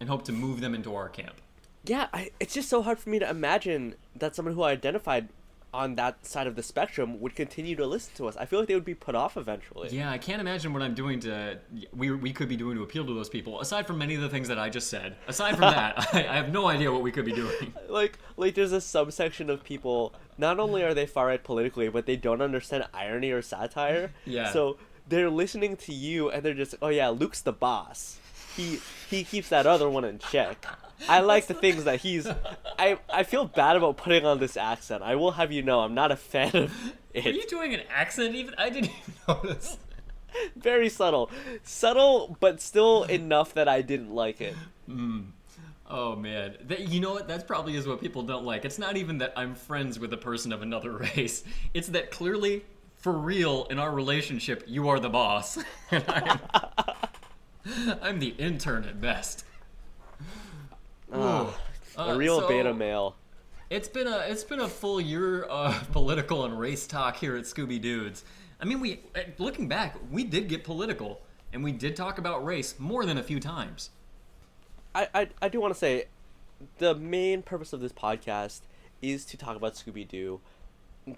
and 0.00 0.08
hope 0.08 0.24
to 0.24 0.32
move 0.32 0.60
them 0.60 0.74
into 0.74 0.94
our 0.94 1.08
camp. 1.08 1.40
yeah, 1.84 2.08
I, 2.12 2.30
it's 2.40 2.54
just 2.54 2.68
so 2.68 2.82
hard 2.82 2.98
for 2.98 3.10
me 3.10 3.18
to 3.18 3.28
imagine 3.28 3.94
that 4.14 4.34
someone 4.34 4.54
who 4.54 4.62
identified 4.64 5.28
on 5.76 5.94
that 5.96 6.24
side 6.26 6.46
of 6.46 6.56
the 6.56 6.62
spectrum 6.62 7.20
would 7.20 7.34
continue 7.36 7.76
to 7.76 7.86
listen 7.86 8.12
to 8.16 8.26
us. 8.28 8.36
I 8.36 8.46
feel 8.46 8.58
like 8.58 8.68
they 8.68 8.74
would 8.74 8.84
be 8.84 8.94
put 8.94 9.14
off 9.14 9.36
eventually. 9.36 9.88
Yeah, 9.90 10.10
I 10.10 10.18
can't 10.18 10.40
imagine 10.40 10.72
what 10.72 10.82
I'm 10.82 10.94
doing 10.94 11.20
to 11.20 11.58
we 11.94 12.10
we 12.10 12.32
could 12.32 12.48
be 12.48 12.56
doing 12.56 12.76
to 12.76 12.82
appeal 12.82 13.04
to 13.06 13.14
those 13.14 13.28
people. 13.28 13.60
Aside 13.60 13.86
from 13.86 13.98
many 13.98 14.14
of 14.14 14.22
the 14.22 14.28
things 14.28 14.48
that 14.48 14.58
I 14.58 14.68
just 14.70 14.88
said, 14.88 15.16
aside 15.28 15.52
from 15.52 15.70
that, 15.72 16.08
I, 16.12 16.20
I 16.26 16.36
have 16.36 16.50
no 16.50 16.66
idea 16.66 16.90
what 16.90 17.02
we 17.02 17.12
could 17.12 17.24
be 17.26 17.32
doing. 17.32 17.74
like 17.88 18.18
like 18.36 18.54
there's 18.54 18.72
a 18.72 18.80
subsection 18.80 19.50
of 19.50 19.62
people 19.64 20.14
not 20.38 20.58
only 20.60 20.82
are 20.82 20.94
they 20.94 21.06
far 21.06 21.26
right 21.28 21.42
politically 21.42 21.88
but 21.88 22.06
they 22.06 22.16
don't 22.16 22.40
understand 22.42 22.84
irony 22.92 23.30
or 23.30 23.40
satire 23.42 24.12
Yeah. 24.26 24.52
so 24.52 24.76
they're 25.08 25.30
listening 25.30 25.76
to 25.76 25.92
you 25.94 26.28
and 26.30 26.42
they're 26.42 26.52
just 26.64 26.74
oh 26.82 26.88
yeah 26.88 27.08
luke's 27.08 27.40
the 27.40 27.52
boss 27.52 28.18
he 28.56 28.80
he 29.08 29.24
keeps 29.24 29.50
that 29.50 29.66
other 29.66 29.88
one 29.88 30.04
in 30.04 30.18
check. 30.18 30.66
I 31.08 31.20
like 31.20 31.46
the 31.46 31.54
things 31.54 31.84
that 31.84 32.00
he's. 32.00 32.26
I 32.78 32.98
I 33.12 33.22
feel 33.22 33.44
bad 33.44 33.76
about 33.76 33.96
putting 33.96 34.24
on 34.24 34.38
this 34.38 34.56
accent. 34.56 35.02
I 35.02 35.16
will 35.16 35.32
have 35.32 35.52
you 35.52 35.62
know 35.62 35.80
I'm 35.80 35.94
not 35.94 36.10
a 36.10 36.16
fan 36.16 36.54
of 36.56 36.92
it. 37.12 37.26
Are 37.26 37.30
you 37.30 37.46
doing 37.46 37.74
an 37.74 37.82
accent 37.90 38.34
even? 38.34 38.54
I 38.58 38.70
didn't 38.70 38.90
even 38.90 39.14
notice. 39.28 39.78
Very 40.54 40.88
subtle, 40.88 41.30
subtle, 41.62 42.36
but 42.40 42.60
still 42.60 43.04
enough 43.04 43.54
that 43.54 43.68
I 43.68 43.80
didn't 43.80 44.14
like 44.14 44.40
it. 44.40 44.54
Hmm. 44.86 45.20
Oh 45.88 46.16
man, 46.16 46.56
that, 46.64 46.88
you 46.88 47.00
know 47.00 47.12
what? 47.12 47.28
That 47.28 47.46
probably 47.46 47.76
is 47.76 47.86
what 47.86 48.00
people 48.00 48.22
don't 48.22 48.44
like. 48.44 48.64
It's 48.64 48.78
not 48.78 48.96
even 48.96 49.18
that 49.18 49.32
I'm 49.36 49.54
friends 49.54 49.98
with 49.98 50.12
a 50.12 50.16
person 50.16 50.52
of 50.52 50.62
another 50.62 50.92
race. 51.16 51.44
It's 51.74 51.88
that 51.88 52.10
clearly, 52.10 52.64
for 52.96 53.12
real, 53.12 53.66
in 53.70 53.78
our 53.78 53.92
relationship, 53.92 54.64
you 54.66 54.88
are 54.88 54.98
the 54.98 55.08
boss, 55.08 55.58
and 55.90 56.40
I'm, 58.02 58.18
the 58.20 58.28
intern 58.38 58.84
at 58.84 59.00
best. 59.00 59.44
Ooh. 61.14 61.18
A 61.18 61.54
Uh, 61.98 62.16
real 62.16 62.40
so- 62.40 62.48
beta 62.48 62.74
male. 62.74 63.16
It's 63.68 63.88
been 63.88 64.06
a 64.06 64.18
it's 64.28 64.44
been 64.44 64.60
a 64.60 64.68
full 64.68 65.00
year 65.00 65.42
of 65.42 65.90
political 65.92 66.44
and 66.44 66.58
race 66.58 66.86
talk 66.86 67.16
here 67.16 67.36
at 67.36 67.44
Scooby 67.44 67.80
Dudes. 67.80 68.22
I 68.60 68.64
mean, 68.64 68.78
we 68.80 69.00
uh, 69.16 69.20
looking 69.38 69.66
back, 69.66 69.96
we 70.10 70.22
did 70.22 70.48
get 70.48 70.62
political, 70.62 71.20
and 71.52 71.64
we 71.64 71.72
did 71.72 71.96
talk 71.96 72.18
about 72.18 72.44
race 72.44 72.76
more 72.78 73.04
than 73.04 73.18
a 73.18 73.22
few 73.24 73.40
times. 73.40 73.90
I, 74.94 75.08
I, 75.14 75.28
I 75.42 75.48
do 75.48 75.60
want 75.60 75.74
to 75.74 75.78
say 75.78 76.04
the 76.78 76.94
main 76.94 77.42
purpose 77.42 77.72
of 77.72 77.80
this 77.80 77.92
podcast 77.92 78.60
is 79.02 79.24
to 79.26 79.36
talk 79.36 79.56
about 79.56 79.74
Scooby 79.74 80.06
Doo. 80.06 80.40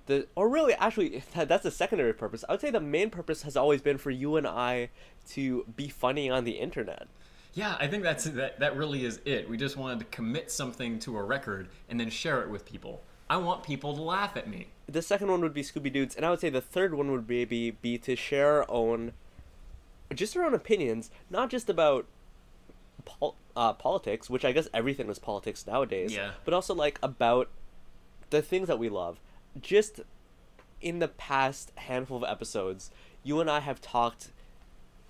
The 0.07 0.27
or 0.35 0.49
really 0.49 0.75
actually 0.75 1.23
that, 1.35 1.49
that's 1.49 1.65
a 1.65 1.71
secondary 1.71 2.13
purpose. 2.13 2.45
I 2.49 2.53
would 2.53 2.61
say 2.61 2.71
the 2.71 2.81
main 2.81 3.11
purpose 3.11 3.43
has 3.43 3.57
always 3.57 3.81
been 3.81 3.99
for 3.99 4.11
you 4.11 4.37
and 4.37 4.47
I 4.47 4.91
to 5.31 5.65
be 5.77 5.89
funny 5.89 6.29
on 6.29 6.45
the 6.45 6.53
internet. 6.53 7.09
Yeah, 7.55 7.77
I 7.81 7.89
think 7.89 8.03
that's 8.03 8.25
that. 8.25 8.61
That 8.61 8.77
really 8.77 9.05
is 9.05 9.21
it. 9.25 9.49
We 9.49 9.57
just 9.57 9.77
wanted 9.77 9.99
to 10.01 10.05
commit 10.07 10.51
something 10.51 10.99
to 11.01 11.17
a 11.17 11.23
record 11.23 11.69
and 11.89 11.99
then 11.99 12.11
share 12.11 12.43
it 12.43 12.51
with 12.51 12.65
people. 12.65 13.03
I 13.31 13.37
want 13.39 13.63
people 13.63 13.95
to 13.95 14.03
laugh 14.03 14.37
at 14.37 14.49
me. 14.49 14.69
The 14.87 15.03
second 15.03 15.31
one 15.31 15.41
would 15.43 15.53
be 15.53 15.63
Scooby 15.63 15.93
Dudes, 15.93 16.15
and 16.17 16.25
I 16.25 16.31
would 16.31 16.41
say 16.41 16.49
the 16.49 16.63
third 16.63 16.95
one 16.95 17.11
would 17.11 17.29
maybe 17.29 17.73
be 17.73 17.99
to 17.99 18.17
share 18.17 18.63
our 18.63 18.71
own, 18.71 19.13
just 20.15 20.37
our 20.37 20.45
own 20.45 20.55
opinions, 20.55 21.11
not 21.29 21.51
just 21.51 21.69
about 21.69 22.07
pol- 23.05 23.37
uh, 23.55 23.75
politics, 23.75 24.31
which 24.31 24.45
I 24.45 24.53
guess 24.53 24.69
everything 24.73 25.11
is 25.11 25.19
politics 25.19 25.67
nowadays. 25.67 26.15
Yeah. 26.15 26.33
But 26.45 26.55
also 26.55 26.75
like 26.75 26.99
about 27.03 27.51
the 28.31 28.41
things 28.41 28.69
that 28.69 28.79
we 28.79 28.89
love. 28.89 29.21
Just 29.61 30.01
in 30.81 30.99
the 30.99 31.09
past 31.09 31.73
handful 31.77 32.19
of 32.23 32.25
episodes, 32.31 32.91
you 33.23 33.41
and 33.41 33.51
I 33.51 33.61
have 33.61 33.81
talked 33.81 34.29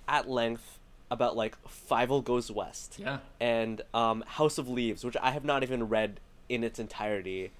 at 0.07 0.29
length 0.29 0.79
about 1.11 1.37
like 1.37 1.57
Fievel 1.67 2.23
Goes 2.25 2.51
West 2.51 2.97
Yeah. 2.99 3.19
and 3.41 3.83
um, 3.95 4.23
House 4.27 4.59
of 4.59 4.69
Leaves, 4.69 5.05
which 5.05 5.17
I 5.21 5.31
have 5.31 5.45
not 5.45 5.63
even 5.63 5.89
read 5.89 6.21
in 6.49 6.65
its 6.65 6.79
entirety. 6.79 7.51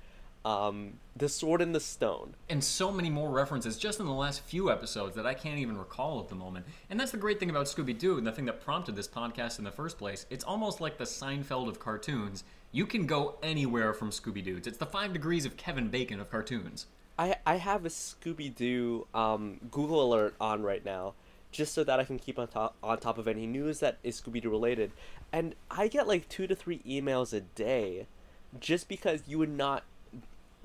Um, 0.45 0.95
the 1.17 1.29
Sword 1.29 1.61
and 1.61 1.75
the 1.75 1.81
Stone. 1.81 2.35
and 2.49 2.63
so 2.63 2.91
many 2.93 3.11
more 3.11 3.29
references 3.29 3.77
just 3.77 4.01
in 4.01 4.07
the 4.07 4.13
last 4.13 4.41
few 4.45 4.71
episodes 4.71 5.15
that 5.17 5.27
I 5.27 5.35
can't 5.35 5.59
even 5.59 5.77
recall 5.77 6.21
at 6.21 6.29
the 6.29 6.37
moment. 6.37 6.65
And 6.89 6.99
that's 6.99 7.11
the 7.11 7.19
great 7.19 7.39
thing 7.41 7.51
about 7.51 7.67
Scooby 7.67 7.99
Doo 7.99 8.17
and 8.17 8.27
the 8.27 8.33
thing 8.33 8.45
that 8.47 8.61
prompted 8.65 8.97
this 8.97 9.09
podcast 9.09 9.59
in 9.59 9.65
the 9.65 9.73
first 9.73 9.99
place. 9.99 10.25
It's 10.31 10.45
almost 10.45 10.81
like 10.81 10.97
the 10.97 11.05
Seinfeld 11.05 11.69
of 11.69 11.81
cartoons. 11.81 12.45
You 12.71 12.87
can 12.87 13.07
go 13.07 13.37
anywhere 13.43 13.95
from 13.95 14.11
Scooby 14.11 14.45
Doo's. 14.45 14.67
It's 14.67 14.79
the 14.79 14.87
five 14.87 15.13
degrees 15.13 15.47
of 15.47 15.57
Kevin 15.57 15.89
Bacon 15.89 16.21
of 16.21 16.31
cartoons. 16.31 16.87
I 17.19 17.37
I 17.47 17.57
have 17.57 17.87
a 17.87 17.89
Scooby 17.89 18.55
Doo 18.55 19.07
um, 19.15 19.59
Google 19.71 20.03
alert 20.03 20.35
on 20.41 20.63
right 20.63 20.85
now, 20.85 21.15
just 21.51 21.73
so 21.73 21.83
that 21.85 21.99
I 21.99 22.05
can 22.05 22.19
keep 22.19 22.39
on 22.39 22.49
top 22.49 22.77
on 22.83 22.99
top 22.99 23.17
of 23.19 23.27
any 23.27 23.47
news 23.47 23.81
that 23.81 23.99
is 24.03 24.21
Scooby 24.21 24.43
Doo 24.43 24.51
related, 24.51 24.93
and 25.33 25.55
I 25.71 25.89
get 25.89 26.07
like 26.07 26.29
two 26.29 26.47
to 26.47 26.55
three 26.55 26.81
emails 26.87 27.33
a 27.33 27.41
day, 27.41 28.07
just 28.61 28.89
because 28.89 29.23
you 29.27 29.39
would 29.39 29.51
not 29.51 29.85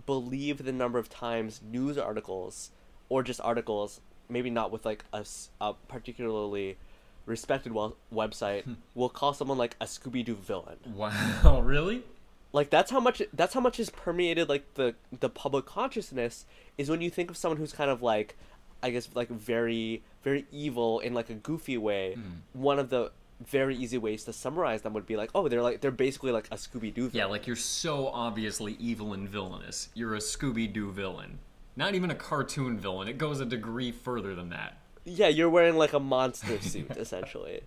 believe 0.05 0.65
the 0.65 0.73
number 0.73 0.99
of 0.99 1.09
times 1.09 1.61
news 1.63 1.97
articles 1.97 2.71
or 3.07 3.23
just 3.23 3.39
articles, 3.41 4.01
maybe 4.27 4.49
not 4.49 4.71
with 4.71 4.85
like 4.85 5.05
a 5.13 5.73
particularly 5.87 6.77
respected 7.25 7.73
website, 8.13 8.63
will 8.95 9.09
call 9.09 9.33
someone 9.33 9.57
like 9.57 9.75
a 9.79 9.85
Scooby 9.85 10.23
Doo 10.25 10.35
villain 10.35 10.77
Wow, 10.95 11.61
really? 11.63 12.03
like 12.51 12.69
that's 12.69 12.91
how 12.91 12.99
much 12.99 13.21
that's 13.33 13.53
how 13.53 13.59
much 13.59 13.77
has 13.77 13.89
permeated 13.89 14.47
like 14.47 14.75
the 14.75 14.93
the 15.19 15.29
public 15.29 15.65
consciousness 15.65 16.45
is 16.77 16.89
when 16.89 17.01
you 17.01 17.09
think 17.09 17.29
of 17.31 17.37
someone 17.37 17.57
who's 17.57 17.73
kind 17.73 17.89
of 17.89 18.03
like 18.03 18.37
i 18.83 18.91
guess 18.91 19.09
like 19.15 19.27
very 19.29 20.03
very 20.23 20.45
evil 20.51 20.99
in 20.99 21.15
like 21.15 21.31
a 21.31 21.33
goofy 21.33 21.79
way 21.79 22.13
hmm. 22.13 22.21
one 22.53 22.77
of 22.77 22.91
the 22.91 23.11
very 23.45 23.75
easy 23.75 23.97
ways 23.97 24.23
to 24.23 24.33
summarize 24.33 24.81
them 24.83 24.93
would 24.93 25.05
be 25.05 25.15
like 25.15 25.29
oh 25.35 25.47
they're 25.47 25.61
like 25.61 25.81
they're 25.81 25.91
basically 25.91 26.31
like 26.31 26.47
a 26.51 26.55
scooby-doo 26.55 27.09
Yeah, 27.13 27.25
like 27.25 27.47
you're 27.47 27.55
so 27.55 28.07
obviously 28.07 28.77
evil 28.79 29.13
and 29.13 29.27
villainous. 29.27 29.89
You're 29.93 30.15
a 30.15 30.19
Scooby 30.19 30.71
Doo 30.71 30.91
villain. 30.91 31.39
Not 31.75 31.95
even 31.95 32.11
a 32.11 32.15
cartoon 32.15 32.77
villain. 32.79 33.07
It 33.07 33.17
goes 33.17 33.39
a 33.39 33.45
degree 33.45 33.91
further 33.91 34.35
than 34.35 34.49
that. 34.49 34.77
Yeah 35.05 35.27
you're 35.27 35.49
wearing 35.49 35.75
like 35.75 35.93
a 35.93 35.99
monster 35.99 36.59
suit 36.61 36.91
essentially 36.97 37.61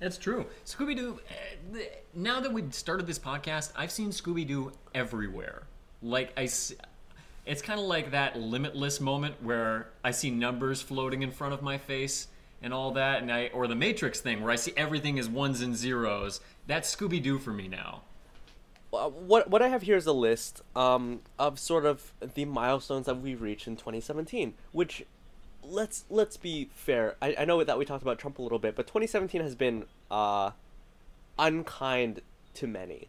That's 0.00 0.18
true. 0.18 0.44
Scooby 0.66 0.96
Doo. 0.96 1.20
Now 2.14 2.40
that 2.40 2.52
we've 2.52 2.74
started 2.74 3.06
this 3.06 3.18
podcast, 3.18 3.72
I've 3.74 3.90
seen 3.90 4.10
Scooby 4.10 4.46
Doo 4.46 4.72
everywhere. 4.94 5.62
Like 6.02 6.32
I, 6.36 6.42
it's 7.46 7.62
kind 7.62 7.80
of 7.80 7.86
like 7.86 8.10
that 8.10 8.38
limitless 8.38 9.00
moment 9.00 9.36
where 9.42 9.88
I 10.02 10.10
see 10.10 10.30
numbers 10.30 10.82
floating 10.82 11.22
in 11.22 11.30
front 11.30 11.54
of 11.54 11.62
my 11.62 11.78
face 11.78 12.28
and 12.62 12.74
all 12.74 12.90
that, 12.92 13.22
and 13.22 13.32
I 13.32 13.48
or 13.54 13.66
the 13.66 13.74
Matrix 13.74 14.20
thing 14.20 14.42
where 14.42 14.50
I 14.50 14.56
see 14.56 14.72
everything 14.76 15.18
as 15.18 15.28
ones 15.28 15.60
and 15.62 15.74
zeros. 15.76 16.40
That's 16.66 16.94
Scooby 16.94 17.22
Doo 17.22 17.38
for 17.38 17.52
me 17.52 17.68
now. 17.68 18.02
Uh, 18.92 19.08
what 19.08 19.48
what 19.48 19.62
I 19.62 19.68
have 19.68 19.82
here 19.82 19.96
is 19.96 20.06
a 20.06 20.12
list 20.12 20.62
um, 20.76 21.20
of 21.38 21.58
sort 21.58 21.86
of 21.86 22.12
the 22.34 22.44
milestones 22.44 23.06
that 23.06 23.20
we've 23.20 23.40
reached 23.40 23.66
in 23.66 23.76
2017, 23.76 24.54
which 24.72 25.04
let's 25.68 26.04
let's 26.10 26.36
be 26.36 26.70
fair. 26.74 27.16
I, 27.20 27.34
I 27.40 27.44
know 27.44 27.62
that 27.62 27.78
we 27.78 27.84
talked 27.84 28.02
about 28.02 28.18
Trump 28.18 28.38
a 28.38 28.42
little 28.42 28.58
bit, 28.58 28.76
but 28.76 28.86
2017 28.86 29.40
has 29.40 29.54
been 29.54 29.84
uh, 30.10 30.50
unkind 31.38 32.20
to 32.54 32.66
many. 32.66 33.08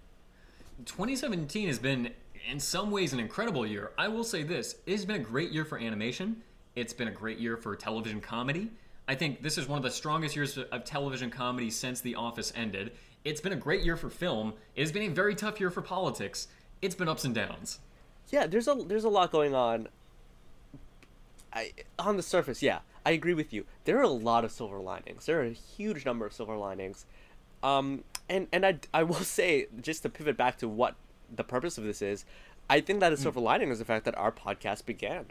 2017 0.85 1.67
has 1.67 1.79
been, 1.79 2.12
in 2.50 2.59
some 2.59 2.91
ways, 2.91 3.13
an 3.13 3.19
incredible 3.19 3.65
year. 3.65 3.91
I 3.97 4.07
will 4.07 4.24
say 4.24 4.43
this 4.43 4.75
it 4.85 4.91
has 4.91 5.05
been 5.05 5.15
a 5.15 5.24
great 5.24 5.51
year 5.51 5.65
for 5.65 5.77
animation, 5.77 6.41
it's 6.75 6.93
been 6.93 7.07
a 7.07 7.12
great 7.12 7.39
year 7.39 7.57
for 7.57 7.75
television 7.75 8.19
comedy. 8.19 8.71
I 9.07 9.15
think 9.15 9.43
this 9.43 9.57
is 9.57 9.67
one 9.67 9.77
of 9.77 9.83
the 9.83 9.91
strongest 9.91 10.35
years 10.35 10.57
of 10.57 10.83
television 10.83 11.29
comedy 11.29 11.69
since 11.69 12.01
The 12.01 12.15
Office 12.15 12.51
ended. 12.55 12.91
It's 13.24 13.39
been 13.39 13.53
a 13.53 13.57
great 13.57 13.83
year 13.83 13.97
for 13.97 14.09
film. 14.09 14.53
It 14.75 14.81
has 14.81 14.91
been 14.91 15.03
a 15.03 15.13
very 15.13 15.35
tough 15.35 15.59
year 15.59 15.69
for 15.69 15.81
politics. 15.81 16.47
It's 16.81 16.95
been 16.95 17.07
ups 17.07 17.24
and 17.24 17.33
downs. 17.33 17.79
Yeah, 18.29 18.47
there's 18.47 18.67
a 18.67 18.74
there's 18.74 19.03
a 19.03 19.09
lot 19.09 19.31
going 19.31 19.53
on. 19.53 19.88
I 21.55 21.71
on 21.97 22.17
the 22.17 22.24
surface, 22.24 22.62
yeah, 22.62 22.79
I 23.05 23.12
agree 23.12 23.33
with 23.33 23.53
you. 23.53 23.65
There 23.85 23.97
are 23.97 24.03
a 24.03 24.09
lot 24.09 24.43
of 24.43 24.51
silver 24.51 24.79
linings. 24.79 25.25
There 25.25 25.39
are 25.39 25.45
a 25.45 25.51
huge 25.51 26.05
number 26.05 26.25
of 26.25 26.33
silver 26.33 26.57
linings. 26.57 27.05
Um, 27.63 28.03
and 28.29 28.47
and 28.51 28.65
I 28.65 28.79
I 28.93 29.03
will 29.03 29.15
say 29.24 29.67
just 29.81 30.03
to 30.03 30.09
pivot 30.09 30.38
back 30.38 30.57
to 30.59 30.67
what 30.67 30.95
the 31.33 31.43
purpose 31.43 31.77
of 31.77 31.83
this 31.83 32.01
is, 32.01 32.25
I 32.69 32.81
think 32.81 33.00
that 33.00 33.13
a 33.13 33.17
silver 33.17 33.39
lining 33.39 33.69
is 33.69 33.79
the 33.79 33.85
fact 33.85 34.05
that 34.05 34.17
our 34.17 34.31
podcast 34.31 34.85
began. 34.85 35.25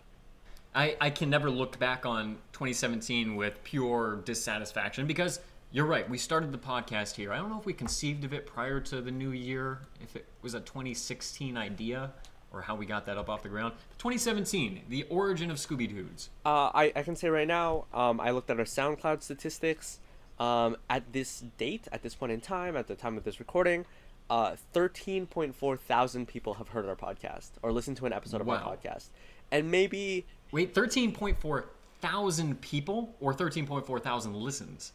I, 0.74 0.96
I 1.00 1.10
can 1.10 1.30
never 1.30 1.50
look 1.50 1.78
back 1.78 2.04
on 2.04 2.38
2017 2.52 3.36
with 3.36 3.62
pure 3.62 4.16
dissatisfaction 4.24 5.06
because 5.06 5.38
you're 5.70 5.86
right. 5.86 6.08
We 6.08 6.18
started 6.18 6.50
the 6.50 6.58
podcast 6.58 7.14
here. 7.14 7.32
I 7.32 7.36
don't 7.36 7.48
know 7.48 7.58
if 7.58 7.64
we 7.64 7.72
conceived 7.72 8.24
of 8.24 8.32
it 8.32 8.44
prior 8.44 8.80
to 8.80 9.00
the 9.00 9.12
new 9.12 9.30
year, 9.30 9.82
if 10.00 10.16
it 10.16 10.26
was 10.42 10.54
a 10.54 10.60
2016 10.60 11.56
idea 11.56 12.12
or 12.54 12.62
how 12.62 12.74
we 12.76 12.86
got 12.86 13.04
that 13.06 13.18
up 13.18 13.28
off 13.28 13.42
the 13.42 13.48
ground. 13.48 13.74
2017, 13.98 14.82
the 14.88 15.02
origin 15.10 15.50
of 15.50 15.56
Scooby 15.58 15.88
Dudes. 15.88 16.30
Uh, 16.46 16.70
I, 16.72 16.92
I 16.94 17.02
can 17.02 17.16
say 17.16 17.28
right 17.28 17.48
now, 17.48 17.86
um, 17.92 18.20
I 18.20 18.30
looked 18.30 18.48
at 18.50 18.58
our 18.58 18.64
SoundCloud 18.64 19.22
statistics. 19.22 19.98
Um, 20.38 20.76
at 20.90 21.12
this 21.12 21.44
date, 21.58 21.86
at 21.92 22.02
this 22.02 22.16
point 22.16 22.32
in 22.32 22.40
time, 22.40 22.76
at 22.76 22.88
the 22.88 22.96
time 22.96 23.16
of 23.16 23.22
this 23.22 23.38
recording, 23.38 23.84
uh, 24.28 24.56
13.4 24.74 25.78
thousand 25.78 26.26
people 26.26 26.54
have 26.54 26.68
heard 26.70 26.86
our 26.86 26.96
podcast 26.96 27.50
or 27.62 27.70
listened 27.70 27.96
to 27.98 28.06
an 28.06 28.12
episode 28.12 28.40
of 28.40 28.46
Wow. 28.48 28.56
our 28.56 28.76
podcast. 28.76 29.10
And 29.52 29.70
maybe, 29.70 30.26
Wait, 30.50 30.74
13.4 30.74 31.64
thousand 32.00 32.60
people 32.60 33.14
or 33.20 33.32
13.4 33.32 34.02
thousand 34.02 34.34
listens? 34.34 34.92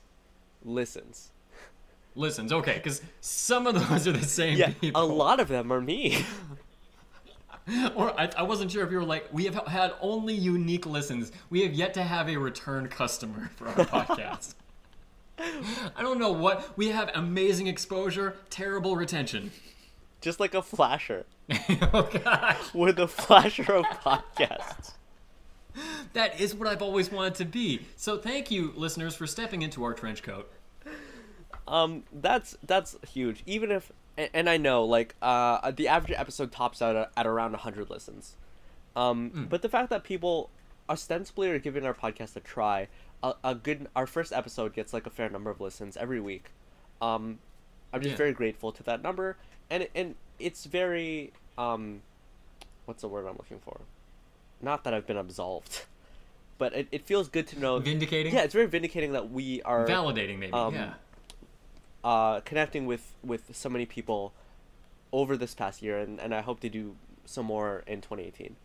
listens. 0.66 1.32
Listens, 2.16 2.52
okay, 2.52 2.74
because 2.76 3.02
some 3.22 3.66
of 3.66 3.76
those 3.76 4.08
are 4.08 4.12
the 4.12 4.26
same 4.26 4.58
Yeah, 4.58 4.72
people. 4.82 5.02
a 5.02 5.06
lot 5.06 5.40
of 5.40 5.48
them 5.48 5.72
are 5.72 5.80
me. 5.80 6.26
Or 7.96 8.20
I, 8.20 8.30
I 8.38 8.44
wasn't 8.44 8.72
sure 8.72 8.84
if 8.84 8.92
you 8.92 8.98
were 8.98 9.06
like, 9.06 9.28
we 9.32 9.46
have 9.46 9.56
had 9.68 9.94
only 10.02 10.34
unique 10.34 10.86
listens. 10.86 11.32
We 11.50 11.62
have 11.62 11.74
yet 11.74 11.94
to 11.96 12.04
have 12.04 12.30
a 12.30 12.38
return 12.38 12.88
customer 12.88 13.52
for 13.56 13.68
our 13.68 13.74
podcast. 13.86 14.56
I 15.38 16.02
don't 16.02 16.20
know 16.20 16.32
what. 16.32 16.78
We 16.78 16.90
have 16.90 17.12
amazing 17.14 17.68
exposure, 17.68 18.36
terrible 18.50 18.96
retention. 18.96 19.52
Just 20.22 20.40
like 20.40 20.54
a 20.54 20.62
flasher. 20.62 21.26
oh, 21.94 22.10
gosh. 22.24 22.74
We're 22.74 22.92
the 22.92 23.08
flasher 23.08 23.74
of 23.74 23.86
podcasts. 23.86 24.94
That 26.14 26.40
is 26.42 26.54
what 26.54 26.68
I've 26.68 26.82
always 26.82 27.12
wanted 27.12 27.36
to 27.36 27.46
be. 27.46 27.86
So 27.96 28.18
thank 28.18 28.52
you, 28.52 28.74
listeners, 28.76 29.16
for 29.16 29.28
stepping 29.28 29.62
into 29.62 29.84
our 29.84 29.94
trench 29.94 30.24
coat. 30.24 30.52
Um, 31.68 32.04
that's 32.12 32.58
that's 32.64 32.98
huge. 33.08 33.44
Even 33.46 33.72
if, 33.72 33.92
and, 34.20 34.30
and 34.34 34.50
I 34.50 34.58
know 34.58 34.84
like 34.86 35.16
uh 35.22 35.72
the 35.72 35.88
average 35.88 36.14
episode 36.18 36.52
tops 36.52 36.82
out 36.82 36.96
at, 36.96 37.12
at 37.18 37.26
around 37.26 37.56
hundred 37.56 37.90
listens. 37.90 38.36
Um, 38.96 39.48
but 39.50 39.62
the 39.62 39.70
fact 39.70 39.90
that 39.92 40.04
people 40.04 40.50
ostensibly 40.90 41.50
are 41.52 41.60
giving 41.60 41.86
our 41.86 41.94
podcast 41.94 42.36
a 42.36 42.40
try, 42.40 42.88
a, 43.24 43.34
a 43.44 43.56
good 43.56 43.88
our 43.96 44.08
first 44.08 44.34
episode 44.34 44.74
gets 44.74 44.94
like 44.94 45.06
a 45.06 45.10
fair 45.10 45.30
number 45.30 45.50
of 45.50 45.62
listens 45.62 45.96
every 45.96 46.20
week. 46.20 46.46
Um, 47.02 47.40
I'm 47.94 48.02
just 48.02 48.12
Yeah. 48.14 48.18
very 48.18 48.34
grateful 48.34 48.72
to 48.74 48.84
that 48.84 49.02
number, 49.02 49.38
and 49.70 49.88
and 49.96 50.16
it's 50.40 50.66
very 50.66 51.32
um, 51.58 52.02
what's 52.86 53.02
the 53.02 53.08
word 53.08 53.26
I'm 53.28 53.38
looking 53.38 53.60
for? 53.60 53.82
Not 54.62 54.84
that 54.84 54.94
I've 54.94 55.08
been 55.08 55.18
absolved, 55.18 55.86
but 56.58 56.74
it, 56.74 56.88
it 56.92 57.06
feels 57.06 57.30
good 57.30 57.48
to 57.48 57.60
know. 57.60 57.80
Vindicating? 57.80 58.34
Yeah, 58.34 58.42
it's 58.42 58.54
very 58.54 58.66
vindicating 58.68 59.14
that 59.14 59.32
we 59.32 59.62
are 59.64 59.86
Validating, 59.88 60.40
maybe. 60.40 60.52
um, 60.54 60.74
yeah. 60.74 60.94
Uh, 62.04 62.42
connecting 62.42 62.86
with 62.86 63.16
with 63.24 63.56
so 63.56 63.70
many 63.70 63.86
people 63.86 64.34
over 65.12 65.38
this 65.38 65.56
past 65.56 65.82
year, 65.82 66.00
and, 66.00 66.20
and 66.20 66.34
I 66.34 66.42
hope 66.42 66.60
to 66.62 66.70
do 66.70 66.96
some 67.26 67.46
more 67.46 67.84
in 67.88 68.02
2018. 68.02 68.56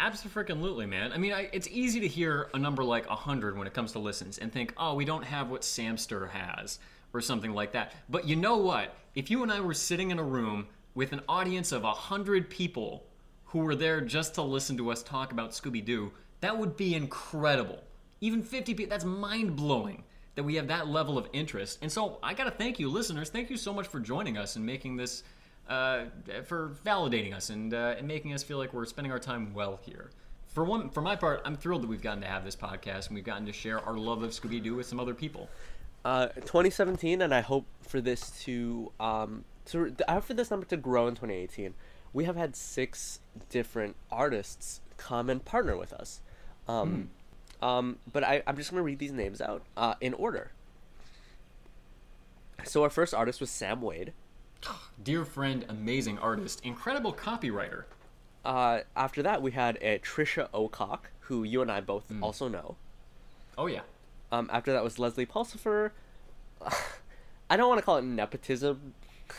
Absolutely, 0.00 0.86
man. 0.86 1.12
I 1.12 1.18
mean, 1.18 1.32
I, 1.32 1.48
it's 1.52 1.68
easy 1.68 2.00
to 2.00 2.08
hear 2.08 2.50
a 2.54 2.58
number 2.58 2.82
like 2.82 3.08
100 3.08 3.56
when 3.56 3.66
it 3.66 3.74
comes 3.74 3.92
to 3.92 3.98
listens 4.00 4.38
and 4.38 4.52
think, 4.52 4.74
oh, 4.76 4.94
we 4.94 5.04
don't 5.04 5.24
have 5.24 5.48
what 5.48 5.62
Samster 5.62 6.30
has 6.30 6.78
or 7.14 7.20
something 7.20 7.52
like 7.52 7.72
that. 7.72 7.92
But 8.08 8.26
you 8.26 8.34
know 8.34 8.56
what? 8.56 8.96
If 9.14 9.30
you 9.30 9.42
and 9.42 9.52
I 9.52 9.60
were 9.60 9.74
sitting 9.74 10.10
in 10.10 10.18
a 10.18 10.24
room 10.24 10.66
with 10.94 11.12
an 11.12 11.20
audience 11.28 11.70
of 11.70 11.84
100 11.84 12.50
people 12.50 13.04
who 13.44 13.60
were 13.60 13.76
there 13.76 14.00
just 14.00 14.34
to 14.34 14.42
listen 14.42 14.76
to 14.78 14.90
us 14.90 15.02
talk 15.02 15.30
about 15.30 15.52
Scooby 15.52 15.84
Doo, 15.84 16.10
that 16.40 16.58
would 16.58 16.76
be 16.76 16.94
incredible. 16.94 17.84
Even 18.20 18.42
50 18.42 18.74
people, 18.74 18.90
that's 18.90 19.04
mind 19.04 19.54
blowing 19.54 20.02
that 20.34 20.42
we 20.42 20.54
have 20.54 20.68
that 20.68 20.88
level 20.88 21.18
of 21.18 21.28
interest. 21.32 21.78
And 21.82 21.90
so 21.90 22.18
I 22.22 22.34
got 22.34 22.44
to 22.44 22.50
thank 22.50 22.78
you, 22.78 22.88
listeners. 22.88 23.28
Thank 23.28 23.50
you 23.50 23.56
so 23.56 23.72
much 23.72 23.86
for 23.86 24.00
joining 24.00 24.38
us 24.38 24.56
and 24.56 24.64
making 24.64 24.96
this 24.96 25.22
uh, 25.68 26.04
for 26.44 26.76
validating 26.84 27.34
us 27.34 27.50
and, 27.50 27.72
uh, 27.72 27.94
and 27.96 28.06
making 28.06 28.32
us 28.32 28.42
feel 28.42 28.58
like 28.58 28.72
we're 28.72 28.84
spending 28.84 29.12
our 29.12 29.18
time 29.18 29.54
well 29.54 29.78
here. 29.82 30.10
For 30.48 30.64
one, 30.64 30.90
for 30.90 31.00
my 31.00 31.16
part, 31.16 31.40
I'm 31.44 31.56
thrilled 31.56 31.82
that 31.82 31.88
we've 31.88 32.02
gotten 32.02 32.20
to 32.22 32.26
have 32.26 32.44
this 32.44 32.56
podcast 32.56 33.06
and 33.06 33.14
we've 33.14 33.24
gotten 33.24 33.46
to 33.46 33.52
share 33.52 33.80
our 33.80 33.96
love 33.96 34.22
of 34.22 34.30
Scooby 34.30 34.62
Doo 34.62 34.74
with 34.74 34.86
some 34.86 35.00
other 35.00 35.14
people. 35.14 35.48
Uh, 36.04 36.28
2017, 36.28 37.22
and 37.22 37.32
I 37.32 37.40
hope 37.40 37.64
for 37.80 38.00
this 38.00 38.30
to 38.42 38.90
um 38.98 39.44
to 39.66 39.94
I 40.08 40.14
hope 40.14 40.24
for 40.24 40.34
this 40.34 40.50
number 40.50 40.66
to 40.66 40.76
grow 40.76 41.06
in 41.06 41.14
2018. 41.14 41.74
We 42.12 42.24
have 42.24 42.36
had 42.36 42.56
six 42.56 43.20
different 43.48 43.96
artists 44.10 44.80
come 44.96 45.30
and 45.30 45.44
partner 45.44 45.76
with 45.76 45.92
us. 45.92 46.20
Um, 46.68 47.10
um, 47.62 47.96
but 48.12 48.22
I, 48.24 48.42
I'm 48.46 48.56
just 48.56 48.70
gonna 48.70 48.82
read 48.82 48.98
these 48.98 49.12
names 49.12 49.40
out 49.40 49.62
uh, 49.76 49.94
in 50.00 50.12
order. 50.14 50.50
So 52.64 52.82
our 52.82 52.90
first 52.90 53.14
artist 53.14 53.40
was 53.40 53.50
Sam 53.50 53.80
Wade. 53.80 54.12
Dear 55.02 55.24
friend, 55.24 55.64
amazing 55.68 56.18
artist, 56.18 56.60
incredible 56.64 57.12
copywriter. 57.14 57.84
Uh, 58.44 58.80
after 58.96 59.22
that, 59.22 59.40
we 59.40 59.52
had 59.52 59.76
uh, 59.76 59.98
Trisha 59.98 60.48
Ocock, 60.50 61.00
who 61.20 61.44
you 61.44 61.62
and 61.62 61.70
I 61.70 61.80
both 61.80 62.04
also 62.20 62.48
know. 62.48 62.76
Oh 63.56 63.66
yeah, 63.66 63.80
Um, 64.32 64.50
after 64.52 64.72
that 64.72 64.82
was 64.82 64.98
Leslie 64.98 65.26
Pulsifer. 65.26 65.92
I 67.50 67.56
don't 67.56 67.68
want 67.68 67.78
to 67.78 67.84
call 67.84 67.98
it 67.98 68.04
nepotism, 68.04 68.94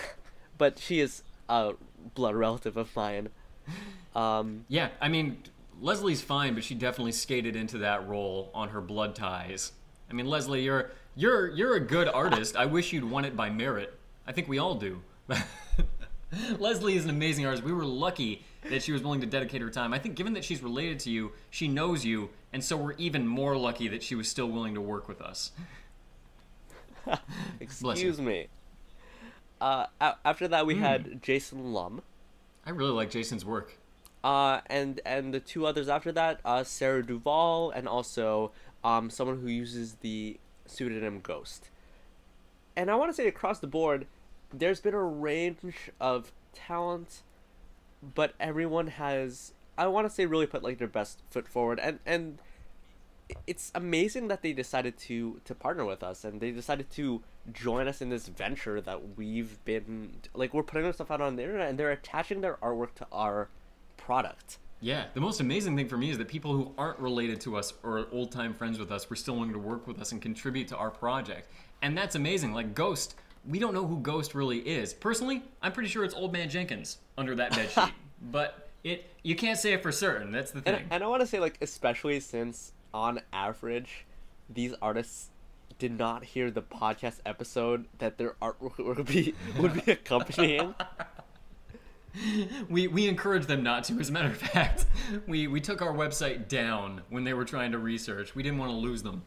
but 0.57 0.79
she 0.79 0.99
is 0.99 1.23
a 1.49 1.73
blood 2.15 2.35
relative 2.35 2.77
of 2.77 2.95
mine. 2.95 3.29
Um, 4.15 4.65
yeah. 4.67 4.89
I 5.01 5.07
mean, 5.07 5.39
Leslie's 5.81 6.21
fine, 6.21 6.53
but 6.53 6.63
she 6.63 6.75
definitely 6.75 7.11
skated 7.11 7.55
into 7.55 7.79
that 7.79 8.07
role 8.07 8.51
on 8.53 8.69
her 8.69 8.81
blood 8.81 9.15
ties. 9.15 9.73
I 10.09 10.13
mean, 10.13 10.27
Leslie, 10.27 10.63
you're 10.63 10.91
you're 11.15 11.49
you're 11.49 11.75
a 11.75 11.79
good 11.79 12.07
artist. 12.07 12.55
I 12.55 12.65
wish 12.65 12.93
you'd 12.93 13.03
won 13.03 13.25
it 13.25 13.35
by 13.35 13.49
merit. 13.49 13.97
I 14.27 14.31
think 14.31 14.47
we 14.47 14.59
all 14.59 14.75
do. 14.75 15.01
Leslie 16.59 16.95
is 16.95 17.03
an 17.03 17.09
amazing 17.09 17.45
artist. 17.45 17.63
We 17.63 17.73
were 17.73 17.85
lucky 17.85 18.43
that 18.69 18.81
she 18.81 18.91
was 18.91 19.03
willing 19.03 19.21
to 19.21 19.27
dedicate 19.27 19.61
her 19.61 19.69
time. 19.69 19.93
I 19.93 19.99
think, 19.99 20.15
given 20.15 20.33
that 20.33 20.43
she's 20.43 20.63
related 20.63 20.99
to 21.01 21.11
you, 21.11 21.31
she 21.49 21.67
knows 21.67 22.05
you, 22.05 22.29
and 22.51 22.63
so 22.63 22.77
we're 22.77 22.93
even 22.93 23.27
more 23.27 23.57
lucky 23.57 23.87
that 23.89 24.03
she 24.03 24.15
was 24.15 24.27
still 24.27 24.47
willing 24.47 24.73
to 24.75 24.81
work 24.81 25.07
with 25.07 25.21
us. 25.21 25.51
Excuse 27.59 28.19
me. 28.19 28.47
Uh, 29.59 29.85
after 30.25 30.47
that, 30.47 30.65
we 30.65 30.75
had 30.75 31.21
Jason 31.21 31.73
Lum. 31.73 32.01
I 32.65 32.71
really 32.71 32.91
like 32.91 33.09
Jason's 33.09 33.45
work. 33.45 33.77
Uh, 34.23 34.61
and 34.67 35.01
and 35.05 35.33
the 35.33 35.39
two 35.39 35.65
others 35.65 35.89
after 35.89 36.11
that, 36.13 36.39
uh, 36.45 36.63
Sarah 36.63 37.05
Duvall, 37.05 37.71
and 37.71 37.87
also 37.87 38.51
um, 38.83 39.09
someone 39.09 39.41
who 39.41 39.47
uses 39.47 39.95
the 39.95 40.39
pseudonym 40.65 41.19
Ghost. 41.21 41.69
And 42.75 42.89
I 42.89 42.95
want 42.95 43.09
to 43.09 43.13
say 43.13 43.27
across 43.27 43.59
the 43.59 43.67
board, 43.67 44.07
there's 44.53 44.79
been 44.79 44.93
a 44.93 45.03
range 45.03 45.91
of 45.99 46.31
talent, 46.53 47.21
but 48.01 48.33
everyone 48.39 48.87
has, 48.87 49.53
I 49.77 49.87
want 49.87 50.07
to 50.07 50.13
say, 50.13 50.25
really 50.25 50.47
put 50.47 50.63
like 50.63 50.77
their 50.77 50.87
best 50.87 51.19
foot 51.29 51.47
forward, 51.47 51.79
and 51.79 51.99
and 52.05 52.39
it's 53.47 53.71
amazing 53.75 54.27
that 54.27 54.41
they 54.41 54.53
decided 54.53 54.97
to 54.99 55.41
to 55.43 55.53
partner 55.53 55.85
with 55.85 56.01
us, 56.01 56.23
and 56.23 56.39
they 56.39 56.51
decided 56.51 56.89
to 56.91 57.21
join 57.51 57.89
us 57.89 58.01
in 58.01 58.09
this 58.09 58.27
venture 58.27 58.79
that 58.79 59.17
we've 59.17 59.63
been 59.65 60.13
like 60.33 60.53
we're 60.53 60.63
putting 60.63 60.85
our 60.85 60.93
stuff 60.93 61.11
out 61.11 61.19
on 61.19 61.35
the 61.35 61.43
internet, 61.43 61.69
and 61.69 61.77
they're 61.77 61.91
attaching 61.91 62.41
their 62.41 62.55
artwork 62.55 62.93
to 62.95 63.07
our 63.11 63.49
product. 64.05 64.57
Yeah, 64.81 65.05
the 65.13 65.21
most 65.21 65.39
amazing 65.39 65.77
thing 65.77 65.87
for 65.87 65.97
me 65.97 66.09
is 66.09 66.17
that 66.17 66.27
people 66.27 66.51
who 66.51 66.73
aren't 66.77 66.99
related 66.99 67.39
to 67.41 67.55
us 67.55 67.73
or 67.83 68.07
old 68.11 68.31
time 68.31 68.53
friends 68.53 68.77
with 68.77 68.91
us 68.91 69.09
were 69.09 69.15
still 69.15 69.35
willing 69.35 69.53
to 69.53 69.59
work 69.59 69.87
with 69.87 70.01
us 70.01 70.11
and 70.11 70.21
contribute 70.21 70.67
to 70.69 70.77
our 70.77 70.91
project. 70.91 71.47
And 71.81 71.97
that's 71.97 72.15
amazing. 72.15 72.53
Like 72.53 72.75
Ghost, 72.75 73.15
we 73.47 73.59
don't 73.59 73.73
know 73.73 73.87
who 73.87 73.99
Ghost 73.99 74.35
really 74.35 74.59
is. 74.59 74.93
Personally, 74.93 75.41
I'm 75.61 75.71
pretty 75.71 75.89
sure 75.89 76.03
it's 76.03 76.13
Old 76.13 76.33
Man 76.33 76.49
Jenkins 76.49 76.97
under 77.17 77.33
that 77.35 77.51
bed 77.51 77.69
sheet. 77.69 77.93
but 78.21 78.69
it 78.83 79.09
you 79.23 79.35
can't 79.35 79.57
say 79.57 79.71
it 79.73 79.81
for 79.81 79.91
certain. 79.91 80.31
That's 80.31 80.51
the 80.51 80.61
thing. 80.61 80.75
And, 80.75 80.85
and 80.91 81.03
I 81.03 81.07
want 81.07 81.21
to 81.21 81.27
say, 81.27 81.39
like, 81.39 81.57
especially 81.61 82.19
since 82.19 82.73
on 82.93 83.21
average, 83.31 84.05
these 84.49 84.73
artists 84.81 85.29
did 85.79 85.97
not 85.97 86.23
hear 86.23 86.51
the 86.51 86.61
podcast 86.61 87.19
episode 87.25 87.85
that 87.99 88.17
their 88.17 88.35
artwork 88.41 88.77
would 88.97 89.05
be 89.05 89.33
would 89.57 89.85
be 89.85 89.91
accompanying. 89.93 90.75
We 92.69 92.87
we 92.87 93.07
encourage 93.07 93.47
them 93.47 93.63
not 93.63 93.83
to. 93.85 93.99
As 93.99 94.09
a 94.09 94.11
matter 94.11 94.29
of 94.29 94.37
fact, 94.37 94.85
we 95.27 95.47
we 95.47 95.59
took 95.59 95.81
our 95.81 95.93
website 95.93 96.47
down 96.47 97.01
when 97.09 97.23
they 97.23 97.33
were 97.33 97.45
trying 97.45 97.71
to 97.71 97.79
research. 97.79 98.35
We 98.35 98.43
didn't 98.43 98.59
want 98.59 98.71
to 98.71 98.77
lose 98.77 99.01
them. 99.03 99.23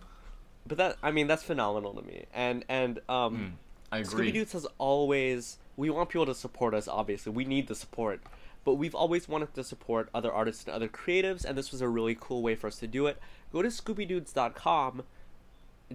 but 0.66 0.79
that 0.79 0.96
I 1.03 1.11
mean, 1.11 1.27
that's 1.27 1.42
phenomenal 1.42 1.94
to 1.94 2.03
me. 2.03 2.27
And 2.33 2.64
and 2.68 3.01
um, 3.09 3.59
I 3.90 3.99
agree. 3.99 4.31
Scooby 4.31 4.33
Dudes 4.35 4.53
has 4.53 4.66
always 4.79 5.59
we 5.77 5.90
want 5.90 6.09
people 6.11 6.27
to 6.27 6.35
support 6.35 6.75
us. 6.75 6.87
Obviously, 6.88 7.33
we 7.33 7.44
need 7.44 7.66
the 7.66 7.75
support, 7.75 8.20
but 8.64 8.75
we've 8.75 8.94
always 8.94 9.29
wanted 9.29 9.53
to 9.55 9.64
support 9.64 10.09
other 10.14 10.33
artists 10.33 10.64
and 10.64 10.75
other 10.75 10.88
creatives, 10.88 11.44
and 11.44 11.59
this 11.59 11.72
was 11.72 11.81
a 11.81 11.88
really 11.88 12.16
cool 12.18 12.40
way 12.42 12.55
for 12.55 12.68
us 12.68 12.79
to 12.79 12.87
do 12.87 13.07
it. 13.07 13.18
Go 13.53 13.62
to 13.62 13.68
ScoobyDudes.com, 13.68 15.03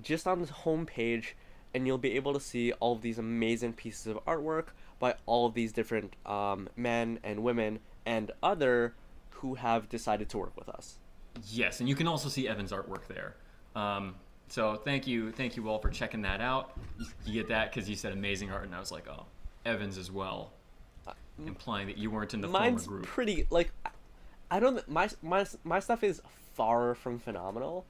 just 0.01 0.27
on 0.27 0.41
the 0.41 0.47
homepage, 0.47 1.33
and 1.73 1.87
you'll 1.87 1.97
be 1.97 2.13
able 2.13 2.33
to 2.33 2.39
see 2.39 2.71
all 2.73 2.93
of 2.93 3.01
these 3.01 3.17
amazing 3.17 3.73
pieces 3.73 4.07
of 4.07 4.23
artwork 4.25 4.67
by 5.01 5.15
all 5.25 5.45
of 5.47 5.53
these 5.53 5.73
different 5.73 6.15
um, 6.25 6.69
men 6.77 7.19
and 7.23 7.43
women 7.43 7.79
and 8.05 8.31
other 8.41 8.93
who 9.31 9.55
have 9.55 9.89
decided 9.89 10.29
to 10.29 10.37
work 10.37 10.55
with 10.55 10.69
us. 10.69 10.99
Yes, 11.49 11.79
and 11.79 11.89
you 11.89 11.95
can 11.95 12.07
also 12.07 12.29
see 12.29 12.47
Evan's 12.47 12.71
artwork 12.71 13.07
there. 13.07 13.35
Um, 13.75 14.15
so 14.47 14.75
thank 14.75 15.07
you, 15.07 15.31
thank 15.31 15.57
you 15.57 15.67
all 15.67 15.79
for 15.79 15.89
checking 15.89 16.21
that 16.21 16.39
out. 16.39 16.77
You 17.25 17.33
get 17.33 17.49
that 17.49 17.73
because 17.73 17.89
you 17.89 17.95
said 17.95 18.13
amazing 18.13 18.51
art, 18.51 18.65
and 18.65 18.75
I 18.75 18.79
was 18.79 18.91
like, 18.91 19.07
oh, 19.09 19.25
Evans 19.65 19.97
as 19.97 20.11
well, 20.11 20.51
implying 21.45 21.87
that 21.87 21.97
you 21.97 22.11
weren't 22.11 22.33
in 22.33 22.41
the 22.41 22.47
Mine's 22.47 22.85
former 22.85 22.99
group. 22.99 23.09
pretty 23.09 23.47
like 23.49 23.71
I 24.51 24.59
don't 24.59 24.87
my 24.87 25.09
my 25.21 25.45
my 25.63 25.79
stuff 25.79 26.03
is 26.03 26.21
far 26.53 26.93
from 26.93 27.17
phenomenal. 27.17 27.85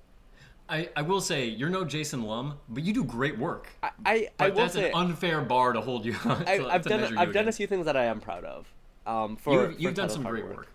I, 0.69 0.89
I 0.95 1.02
will 1.02 1.21
say 1.21 1.45
you're 1.47 1.69
no 1.69 1.84
Jason 1.84 2.24
Lum, 2.24 2.58
but 2.69 2.84
you 2.84 2.93
do 2.93 3.04
great 3.04 3.38
work. 3.38 3.67
I 3.84 3.89
I, 4.06 4.30
But 4.38 4.45
I 4.45 4.50
will 4.50 4.56
that's 4.56 4.74
say 4.74 4.89
an 4.89 4.95
unfair 4.95 5.41
bar 5.41 5.74
to 5.74 5.82
hold 5.82 6.06
you. 6.06 6.15
on. 6.26 6.47
I, 6.47 6.58
to 6.58 6.80
done 6.89 7.17
I've 7.17 7.34
done 7.34 7.47
a 7.47 7.52
few 7.52 7.67
things 7.67 7.86
that 7.86 7.97
I 7.97 8.06
am 8.06 8.19
proud 8.21 8.45
of. 8.45 8.67
Um, 9.06 9.36
for 9.36 9.54
You've, 9.67 9.76
for 9.76 9.82
you've 9.82 9.93
done 9.95 10.10
some 10.10 10.24
great 10.24 10.45
work. 10.47 10.67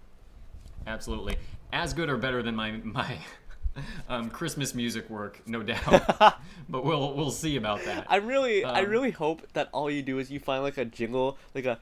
Absolutely, 0.87 1.37
as 1.73 1.95
good 1.95 2.09
or 2.11 2.17
better 2.17 2.43
than 2.43 2.55
my 2.55 2.73
my 2.73 3.19
um, 4.09 4.31
Christmas 4.31 4.75
music 4.75 5.09
work, 5.11 5.41
no 5.47 5.63
doubt. 5.63 6.39
but 6.69 6.85
we'll 6.85 7.15
we'll 7.15 7.31
see 7.31 7.57
about 7.57 7.85
that. 7.85 8.07
I 8.09 8.17
really 8.17 8.65
I 8.73 8.83
Um, 8.83 8.91
really 8.91 9.11
hope 9.13 9.43
that 9.55 9.69
all 9.73 9.91
you 9.91 10.03
do 10.03 10.19
is 10.19 10.31
you 10.31 10.41
find 10.41 10.63
like 10.63 10.79
a 10.79 10.85
jingle 10.85 11.39
like 11.55 11.65
a 11.65 11.79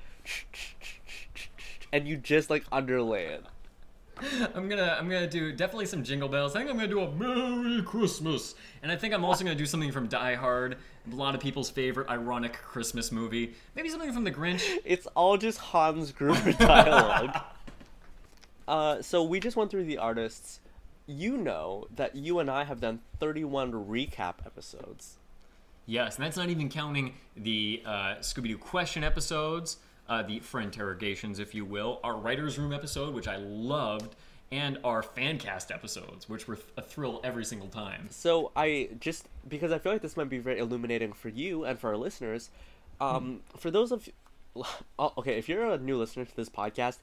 and 1.92 2.08
you 2.08 2.16
just 2.16 2.50
like 2.50 2.64
underlay 2.72 3.26
it. 3.26 3.44
I'm 4.54 4.68
gonna 4.68 4.96
I'm 4.98 5.08
gonna 5.08 5.28
do 5.28 5.52
definitely 5.52 5.86
some 5.86 6.04
jingle 6.04 6.28
bells. 6.28 6.54
I 6.54 6.60
think 6.60 6.70
I'm 6.70 6.76
gonna 6.76 6.88
do 6.88 7.00
a 7.00 7.10
Merry 7.10 7.82
Christmas, 7.82 8.54
and 8.82 8.90
I 8.92 8.96
think 8.96 9.12
I'm 9.12 9.24
also 9.24 9.44
gonna 9.44 9.56
do 9.56 9.66
something 9.66 9.90
from 9.92 10.06
Die 10.06 10.34
Hard, 10.34 10.76
a 11.10 11.14
lot 11.14 11.34
of 11.34 11.40
people's 11.40 11.70
favorite 11.70 12.08
ironic 12.08 12.54
Christmas 12.54 13.10
movie. 13.10 13.54
Maybe 13.74 13.88
something 13.88 14.12
from 14.12 14.24
The 14.24 14.32
Grinch. 14.32 14.62
It's 14.84 15.06
all 15.14 15.36
just 15.36 15.58
Hans 15.58 16.12
Gruber 16.12 16.52
dialogue. 16.58 17.36
uh, 18.68 19.02
so 19.02 19.22
we 19.24 19.40
just 19.40 19.56
went 19.56 19.70
through 19.70 19.84
the 19.84 19.98
artists. 19.98 20.60
You 21.06 21.36
know 21.36 21.86
that 21.94 22.16
you 22.16 22.38
and 22.38 22.50
I 22.50 22.64
have 22.64 22.80
done 22.80 23.00
31 23.20 23.72
recap 23.72 24.34
episodes. 24.46 25.18
Yes, 25.86 26.16
and 26.16 26.24
that's 26.24 26.36
not 26.38 26.48
even 26.48 26.70
counting 26.70 27.14
the 27.36 27.82
uh, 27.84 28.14
Scooby 28.20 28.48
Doo 28.48 28.56
question 28.58 29.04
episodes, 29.04 29.76
uh, 30.08 30.22
the 30.22 30.40
for 30.40 30.60
interrogations, 30.60 31.38
if 31.38 31.54
you 31.54 31.64
will, 31.64 32.00
our 32.04 32.16
writers' 32.16 32.58
room 32.58 32.72
episode, 32.72 33.14
which 33.14 33.28
I 33.28 33.36
loved, 33.36 34.14
and 34.52 34.78
our 34.84 35.02
fan 35.02 35.38
cast 35.38 35.70
episodes, 35.70 36.28
which 36.28 36.46
were 36.46 36.58
a 36.76 36.82
thrill 36.82 37.20
every 37.24 37.44
single 37.44 37.68
time. 37.68 38.08
So 38.10 38.52
I 38.54 38.90
just 39.00 39.28
because 39.48 39.72
I 39.72 39.78
feel 39.78 39.92
like 39.92 40.02
this 40.02 40.16
might 40.16 40.28
be 40.28 40.38
very 40.38 40.58
illuminating 40.58 41.12
for 41.12 41.28
you 41.28 41.64
and 41.64 41.78
for 41.78 41.88
our 41.90 41.96
listeners. 41.96 42.50
Um, 43.00 43.40
for 43.56 43.70
those 43.70 43.90
of 43.90 44.08
oh, 44.98 45.12
okay, 45.18 45.38
if 45.38 45.48
you're 45.48 45.66
a 45.66 45.78
new 45.78 45.96
listener 45.96 46.24
to 46.24 46.36
this 46.36 46.48
podcast, 46.48 46.98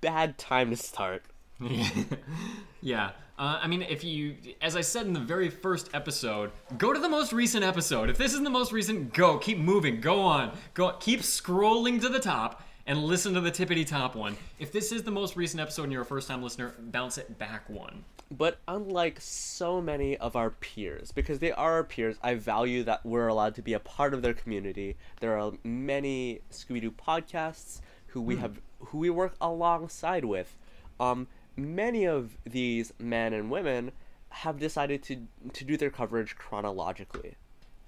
bad 0.00 0.38
time 0.38 0.70
to 0.70 0.76
start. 0.76 1.22
yeah. 2.80 3.10
Uh, 3.38 3.60
I 3.62 3.66
mean, 3.66 3.82
if 3.82 4.02
you, 4.02 4.34
as 4.62 4.76
I 4.76 4.80
said 4.80 5.06
in 5.06 5.12
the 5.12 5.20
very 5.20 5.50
first 5.50 5.90
episode, 5.92 6.50
go 6.78 6.92
to 6.92 6.98
the 6.98 7.08
most 7.08 7.32
recent 7.32 7.64
episode. 7.64 8.08
If 8.08 8.16
this 8.16 8.32
isn't 8.32 8.44
the 8.44 8.50
most 8.50 8.72
recent, 8.72 9.12
go. 9.12 9.38
Keep 9.38 9.58
moving. 9.58 10.00
Go 10.00 10.20
on. 10.20 10.56
Go. 10.74 10.92
Keep 11.00 11.20
scrolling 11.20 12.00
to 12.00 12.08
the 12.08 12.18
top 12.18 12.62
and 12.86 13.04
listen 13.04 13.34
to 13.34 13.40
the 13.40 13.50
tippity 13.50 13.86
top 13.86 14.14
one. 14.14 14.36
If 14.58 14.72
this 14.72 14.92
is 14.92 15.02
the 15.02 15.10
most 15.10 15.36
recent 15.36 15.60
episode 15.60 15.84
and 15.84 15.92
you're 15.92 16.02
a 16.02 16.06
first 16.06 16.28
time 16.28 16.42
listener, 16.42 16.74
bounce 16.78 17.18
it 17.18 17.38
back 17.38 17.68
one. 17.68 18.04
But 18.30 18.58
unlike 18.66 19.20
so 19.20 19.80
many 19.80 20.16
of 20.16 20.34
our 20.34 20.50
peers, 20.50 21.12
because 21.12 21.38
they 21.38 21.52
are 21.52 21.74
our 21.74 21.84
peers, 21.84 22.16
I 22.22 22.34
value 22.34 22.82
that 22.84 23.04
we're 23.04 23.28
allowed 23.28 23.54
to 23.56 23.62
be 23.62 23.72
a 23.72 23.78
part 23.78 24.14
of 24.14 24.22
their 24.22 24.34
community. 24.34 24.96
There 25.20 25.38
are 25.38 25.52
many 25.62 26.40
Scooby 26.50 26.80
Doo 26.80 26.90
podcasts 26.90 27.80
who 28.08 28.20
we 28.20 28.36
have 28.36 28.60
who 28.80 28.98
we 28.98 29.10
work 29.10 29.36
alongside 29.40 30.24
with. 30.24 30.56
Um, 30.98 31.28
many 31.56 32.04
of 32.04 32.36
these 32.44 32.92
men 32.98 33.32
and 33.32 33.50
women 33.50 33.92
have 34.30 34.58
decided 34.58 35.02
to 35.04 35.26
to 35.52 35.64
do 35.64 35.76
their 35.76 35.90
coverage 35.90 36.36
chronologically. 36.36 37.36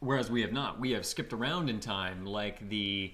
Whereas 0.00 0.30
we 0.30 0.42
have 0.42 0.52
not. 0.52 0.78
We 0.80 0.92
have 0.92 1.04
skipped 1.04 1.32
around 1.32 1.68
in 1.68 1.80
time, 1.80 2.24
like 2.24 2.68
the 2.68 3.12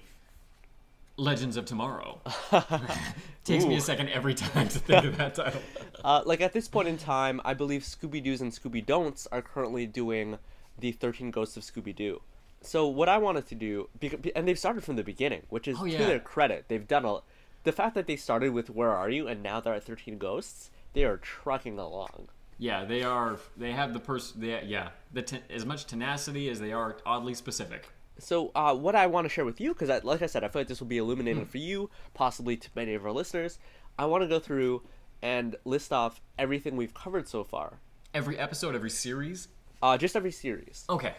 Legends 1.17 1.57
of 1.57 1.65
Tomorrow. 1.65 2.21
Takes 3.43 3.65
me 3.65 3.75
a 3.75 3.81
second 3.81 4.09
every 4.09 4.33
time 4.33 4.67
to 4.69 4.79
think 4.79 5.05
of 5.05 5.17
that 5.17 5.35
title. 5.35 5.61
Uh, 6.03 6.21
like 6.25 6.41
at 6.41 6.53
this 6.53 6.67
point 6.67 6.87
in 6.87 6.97
time, 6.97 7.41
I 7.43 7.53
believe 7.53 7.81
Scooby 7.83 8.21
Doo's 8.23 8.41
and 8.41 8.51
Scooby 8.51 8.85
Don'ts 8.85 9.27
are 9.31 9.41
currently 9.41 9.85
doing 9.87 10.37
the 10.77 10.91
Thirteen 10.91 11.31
Ghosts 11.31 11.57
of 11.57 11.63
Scooby 11.63 11.95
Doo. 11.95 12.21
So 12.61 12.87
what 12.87 13.09
I 13.09 13.17
wanted 13.17 13.47
to 13.47 13.55
do, 13.55 13.89
and 14.35 14.47
they've 14.47 14.57
started 14.57 14.83
from 14.83 14.95
the 14.95 15.03
beginning, 15.03 15.43
which 15.49 15.67
is 15.67 15.77
Oh, 15.79 15.85
to 15.85 15.97
their 15.97 16.19
credit, 16.19 16.65
they've 16.67 16.87
done 16.87 17.05
a. 17.05 17.19
The 17.65 17.71
fact 17.73 17.95
that 17.95 18.07
they 18.07 18.15
started 18.15 18.53
with 18.53 18.69
Where 18.69 18.91
Are 18.95 19.09
You 19.09 19.27
and 19.27 19.43
now 19.43 19.59
they're 19.59 19.73
at 19.73 19.83
Thirteen 19.83 20.17
Ghosts, 20.17 20.71
they 20.93 21.03
are 21.03 21.17
trucking 21.17 21.77
along. 21.77 22.29
Yeah, 22.57 22.85
they 22.85 23.03
are. 23.03 23.37
They 23.57 23.73
have 23.73 23.91
the 23.93 23.99
person. 23.99 24.41
Yeah, 24.41 24.89
the 25.11 25.21
ten, 25.23 25.41
as 25.49 25.65
much 25.65 25.85
tenacity 25.85 26.47
as 26.49 26.59
they 26.61 26.71
are 26.71 26.95
oddly 27.05 27.33
specific. 27.33 27.89
So 28.17 28.51
uh, 28.55 28.73
what 28.73 28.95
I 28.95 29.07
want 29.07 29.25
to 29.25 29.29
share 29.29 29.43
with 29.43 29.59
you, 29.59 29.73
because 29.73 29.89
like 30.05 30.21
I 30.21 30.25
said, 30.27 30.43
I 30.45 30.47
feel 30.47 30.61
like 30.61 30.69
this 30.69 30.79
will 30.79 30.87
be 30.87 30.97
illuminating 30.99 31.43
Hmm. 31.43 31.49
for 31.49 31.57
you, 31.57 31.89
possibly 32.13 32.55
to 32.55 32.69
many 32.73 32.93
of 32.93 33.05
our 33.05 33.11
listeners. 33.11 33.59
I 33.99 34.05
want 34.05 34.23
to 34.23 34.27
go 34.29 34.39
through 34.39 34.83
and 35.21 35.57
list 35.65 35.91
off 35.91 36.21
everything 36.39 36.77
we've 36.77 36.93
covered 36.93 37.27
so 37.27 37.43
far, 37.43 37.79
Every 38.13 38.37
episode, 38.39 38.73
every 38.75 38.89
series. 38.89 39.49
uh, 39.81 39.97
just 39.97 40.15
every 40.15 40.31
series. 40.31 40.85
Okay. 40.89 41.15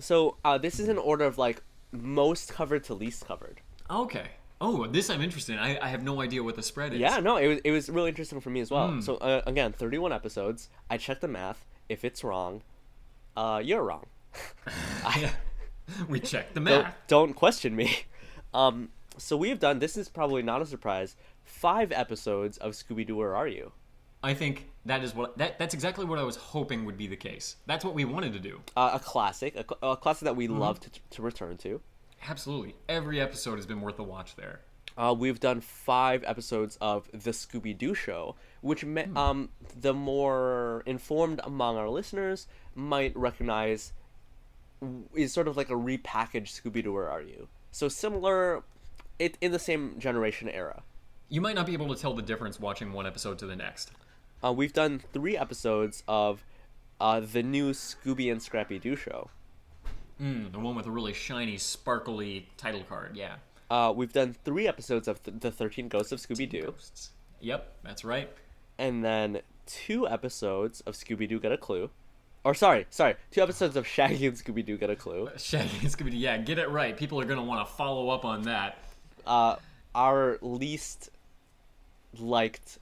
So 0.00 0.36
uh, 0.44 0.58
this 0.58 0.80
is 0.80 0.88
in 0.88 0.98
order 0.98 1.24
of 1.24 1.36
like 1.38 1.62
most 1.92 2.52
covered 2.52 2.82
to 2.84 2.94
least 2.94 3.26
covered. 3.26 3.60
Okay. 3.90 4.28
Oh, 4.60 4.86
this 4.86 5.08
I'm 5.08 5.22
interested 5.22 5.54
in. 5.54 5.58
I, 5.58 5.78
I 5.80 5.88
have 5.88 6.02
no 6.02 6.20
idea 6.20 6.42
what 6.42 6.54
the 6.56 6.62
spread 6.62 6.92
is. 6.92 7.00
Yeah, 7.00 7.18
no, 7.20 7.36
it 7.38 7.46
was 7.48 7.58
it 7.64 7.70
was 7.70 7.88
really 7.88 8.10
interesting 8.10 8.40
for 8.40 8.50
me 8.50 8.60
as 8.60 8.70
well. 8.70 8.88
Hmm. 8.90 9.00
So 9.00 9.16
uh, 9.16 9.42
again, 9.46 9.72
thirty 9.72 9.98
one 9.98 10.12
episodes. 10.12 10.68
I 10.90 10.96
checked 10.98 11.22
the 11.22 11.28
math. 11.28 11.66
If 11.88 12.04
it's 12.04 12.22
wrong, 12.22 12.62
uh, 13.36 13.60
you're 13.64 13.82
wrong. 13.82 14.06
I, 15.04 15.32
we 16.08 16.20
checked 16.20 16.54
the 16.54 16.60
don't, 16.60 16.82
math. 16.82 16.94
don't 17.08 17.34
question 17.34 17.74
me. 17.76 18.00
Um, 18.52 18.88
so 19.16 19.36
we 19.36 19.48
have 19.50 19.60
done. 19.60 19.78
This 19.78 19.96
is 19.96 20.08
probably 20.08 20.42
not 20.42 20.60
a 20.60 20.66
surprise. 20.66 21.14
Five 21.44 21.92
episodes 21.92 22.58
of 22.58 22.72
Scooby 22.72 23.06
Doo. 23.06 23.14
Where 23.14 23.36
are 23.36 23.46
you? 23.46 23.70
I 24.24 24.34
think 24.34 24.66
that 24.86 25.04
is 25.04 25.14
what 25.14 25.38
that 25.38 25.56
that's 25.56 25.72
exactly 25.72 26.04
what 26.04 26.18
I 26.18 26.24
was 26.24 26.34
hoping 26.34 26.84
would 26.84 26.98
be 26.98 27.06
the 27.06 27.14
case. 27.16 27.54
That's 27.66 27.84
what 27.84 27.94
we 27.94 28.04
wanted 28.04 28.32
to 28.32 28.40
do. 28.40 28.60
Uh, 28.76 28.90
a 28.94 28.98
classic, 28.98 29.54
a, 29.54 29.86
a 29.86 29.96
classic 29.96 30.24
that 30.24 30.34
we 30.34 30.48
Mm-hmm. 30.48 30.58
love 30.58 30.80
to, 30.80 30.90
to 31.10 31.22
return 31.22 31.56
to. 31.58 31.80
Absolutely. 32.28 32.74
Every 32.88 33.20
episode 33.20 33.56
has 33.56 33.66
been 33.66 33.80
worth 33.80 33.98
a 33.98 34.02
watch 34.02 34.36
there. 34.36 34.60
Uh, 34.96 35.14
we've 35.16 35.40
done 35.40 35.60
five 35.60 36.22
episodes 36.26 36.76
of 36.80 37.08
the 37.12 37.30
Scooby 37.30 37.76
Doo 37.76 37.94
show, 37.94 38.34
which 38.60 38.84
me- 38.84 39.06
um, 39.16 39.48
the 39.80 39.94
more 39.94 40.82
informed 40.84 41.40
among 41.44 41.76
our 41.76 41.88
listeners 41.88 42.46
might 42.74 43.16
recognize 43.16 43.92
is 45.14 45.32
sort 45.32 45.48
of 45.48 45.56
like 45.56 45.70
a 45.70 45.74
repackaged 45.74 46.60
Scooby 46.60 46.82
Doo. 46.82 46.92
Where 46.92 47.08
are 47.08 47.22
you? 47.22 47.48
So 47.70 47.88
similar, 47.88 48.62
it 49.18 49.38
in 49.40 49.52
the 49.52 49.58
same 49.58 49.98
generation 49.98 50.48
era. 50.48 50.82
You 51.28 51.40
might 51.40 51.54
not 51.54 51.66
be 51.66 51.72
able 51.72 51.94
to 51.94 52.00
tell 52.00 52.14
the 52.14 52.22
difference 52.22 52.58
watching 52.58 52.92
one 52.92 53.06
episode 53.06 53.38
to 53.38 53.46
the 53.46 53.56
next. 53.56 53.92
Uh, 54.42 54.52
we've 54.52 54.72
done 54.72 55.00
three 55.12 55.36
episodes 55.36 56.02
of 56.08 56.44
uh, 57.00 57.20
the 57.20 57.42
new 57.42 57.70
Scooby 57.70 58.30
and 58.32 58.42
Scrappy 58.42 58.78
Doo 58.78 58.96
show. 58.96 59.30
Mm, 60.20 60.52
the 60.52 60.58
one 60.58 60.74
with 60.74 60.86
a 60.86 60.90
really 60.90 61.12
shiny, 61.14 61.56
sparkly 61.56 62.48
title 62.56 62.82
card. 62.88 63.16
Yeah. 63.16 63.36
Uh, 63.70 63.92
we've 63.94 64.12
done 64.12 64.34
three 64.44 64.66
episodes 64.68 65.08
of 65.08 65.22
th- 65.22 65.38
the 65.40 65.50
Thirteen 65.50 65.88
Ghosts 65.88 66.12
of 66.12 66.18
Scooby 66.20 66.48
Doo, 66.48 66.74
Yep, 67.40 67.72
that's 67.82 68.04
right. 68.04 68.28
and 68.78 69.04
then 69.04 69.40
two 69.66 70.06
episodes 70.08 70.80
of 70.82 70.94
Scooby 70.94 71.28
Doo 71.28 71.38
Get 71.40 71.52
a 71.52 71.56
Clue. 71.56 71.88
Or 72.44 72.54
sorry, 72.54 72.86
sorry, 72.90 73.14
two 73.30 73.42
episodes 73.42 73.76
of 73.76 73.86
Shaggy 73.86 74.26
and 74.26 74.36
Scooby 74.36 74.64
Doo 74.64 74.76
Get 74.76 74.90
a 74.90 74.96
Clue. 74.96 75.30
Shaggy 75.36 75.78
and 75.80 75.88
Scooby 75.88 76.10
Doo. 76.10 76.16
Yeah, 76.18 76.36
get 76.38 76.58
it 76.58 76.68
right. 76.70 76.96
People 76.96 77.20
are 77.20 77.24
gonna 77.24 77.44
want 77.44 77.66
to 77.66 77.72
follow 77.74 78.10
up 78.10 78.24
on 78.24 78.42
that. 78.42 78.78
Uh, 79.26 79.56
our 79.94 80.38
least 80.42 81.10
liked 82.18 82.78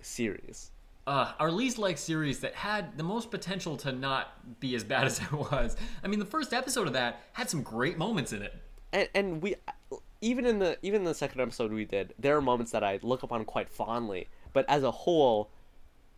series. 0.00 0.70
Uh, 1.06 1.32
our 1.40 1.50
least 1.50 1.78
liked 1.78 1.98
series 1.98 2.40
that 2.40 2.54
had 2.54 2.96
the 2.96 3.02
most 3.02 3.30
potential 3.30 3.76
to 3.76 3.90
not 3.90 4.60
be 4.60 4.74
as 4.74 4.84
bad 4.84 5.04
as 5.06 5.20
it 5.20 5.32
was. 5.32 5.76
I 6.02 6.08
mean, 6.08 6.18
the 6.18 6.24
first 6.24 6.52
episode 6.52 6.86
of 6.86 6.92
that 6.92 7.22
had 7.32 7.50
some 7.50 7.62
great 7.62 7.98
moments 7.98 8.32
in 8.32 8.42
it. 8.42 8.54
And 8.92 9.08
and 9.14 9.42
we 9.42 9.56
even 10.20 10.46
in 10.46 10.58
the 10.58 10.78
even 10.82 11.00
in 11.00 11.04
the 11.04 11.14
second 11.14 11.40
episode 11.40 11.72
we 11.72 11.84
did, 11.84 12.14
there 12.18 12.36
are 12.36 12.40
moments 12.40 12.72
that 12.72 12.84
I 12.84 13.00
look 13.02 13.22
upon 13.22 13.44
quite 13.44 13.68
fondly, 13.68 14.28
but 14.52 14.64
as 14.68 14.82
a 14.82 14.90
whole, 14.90 15.50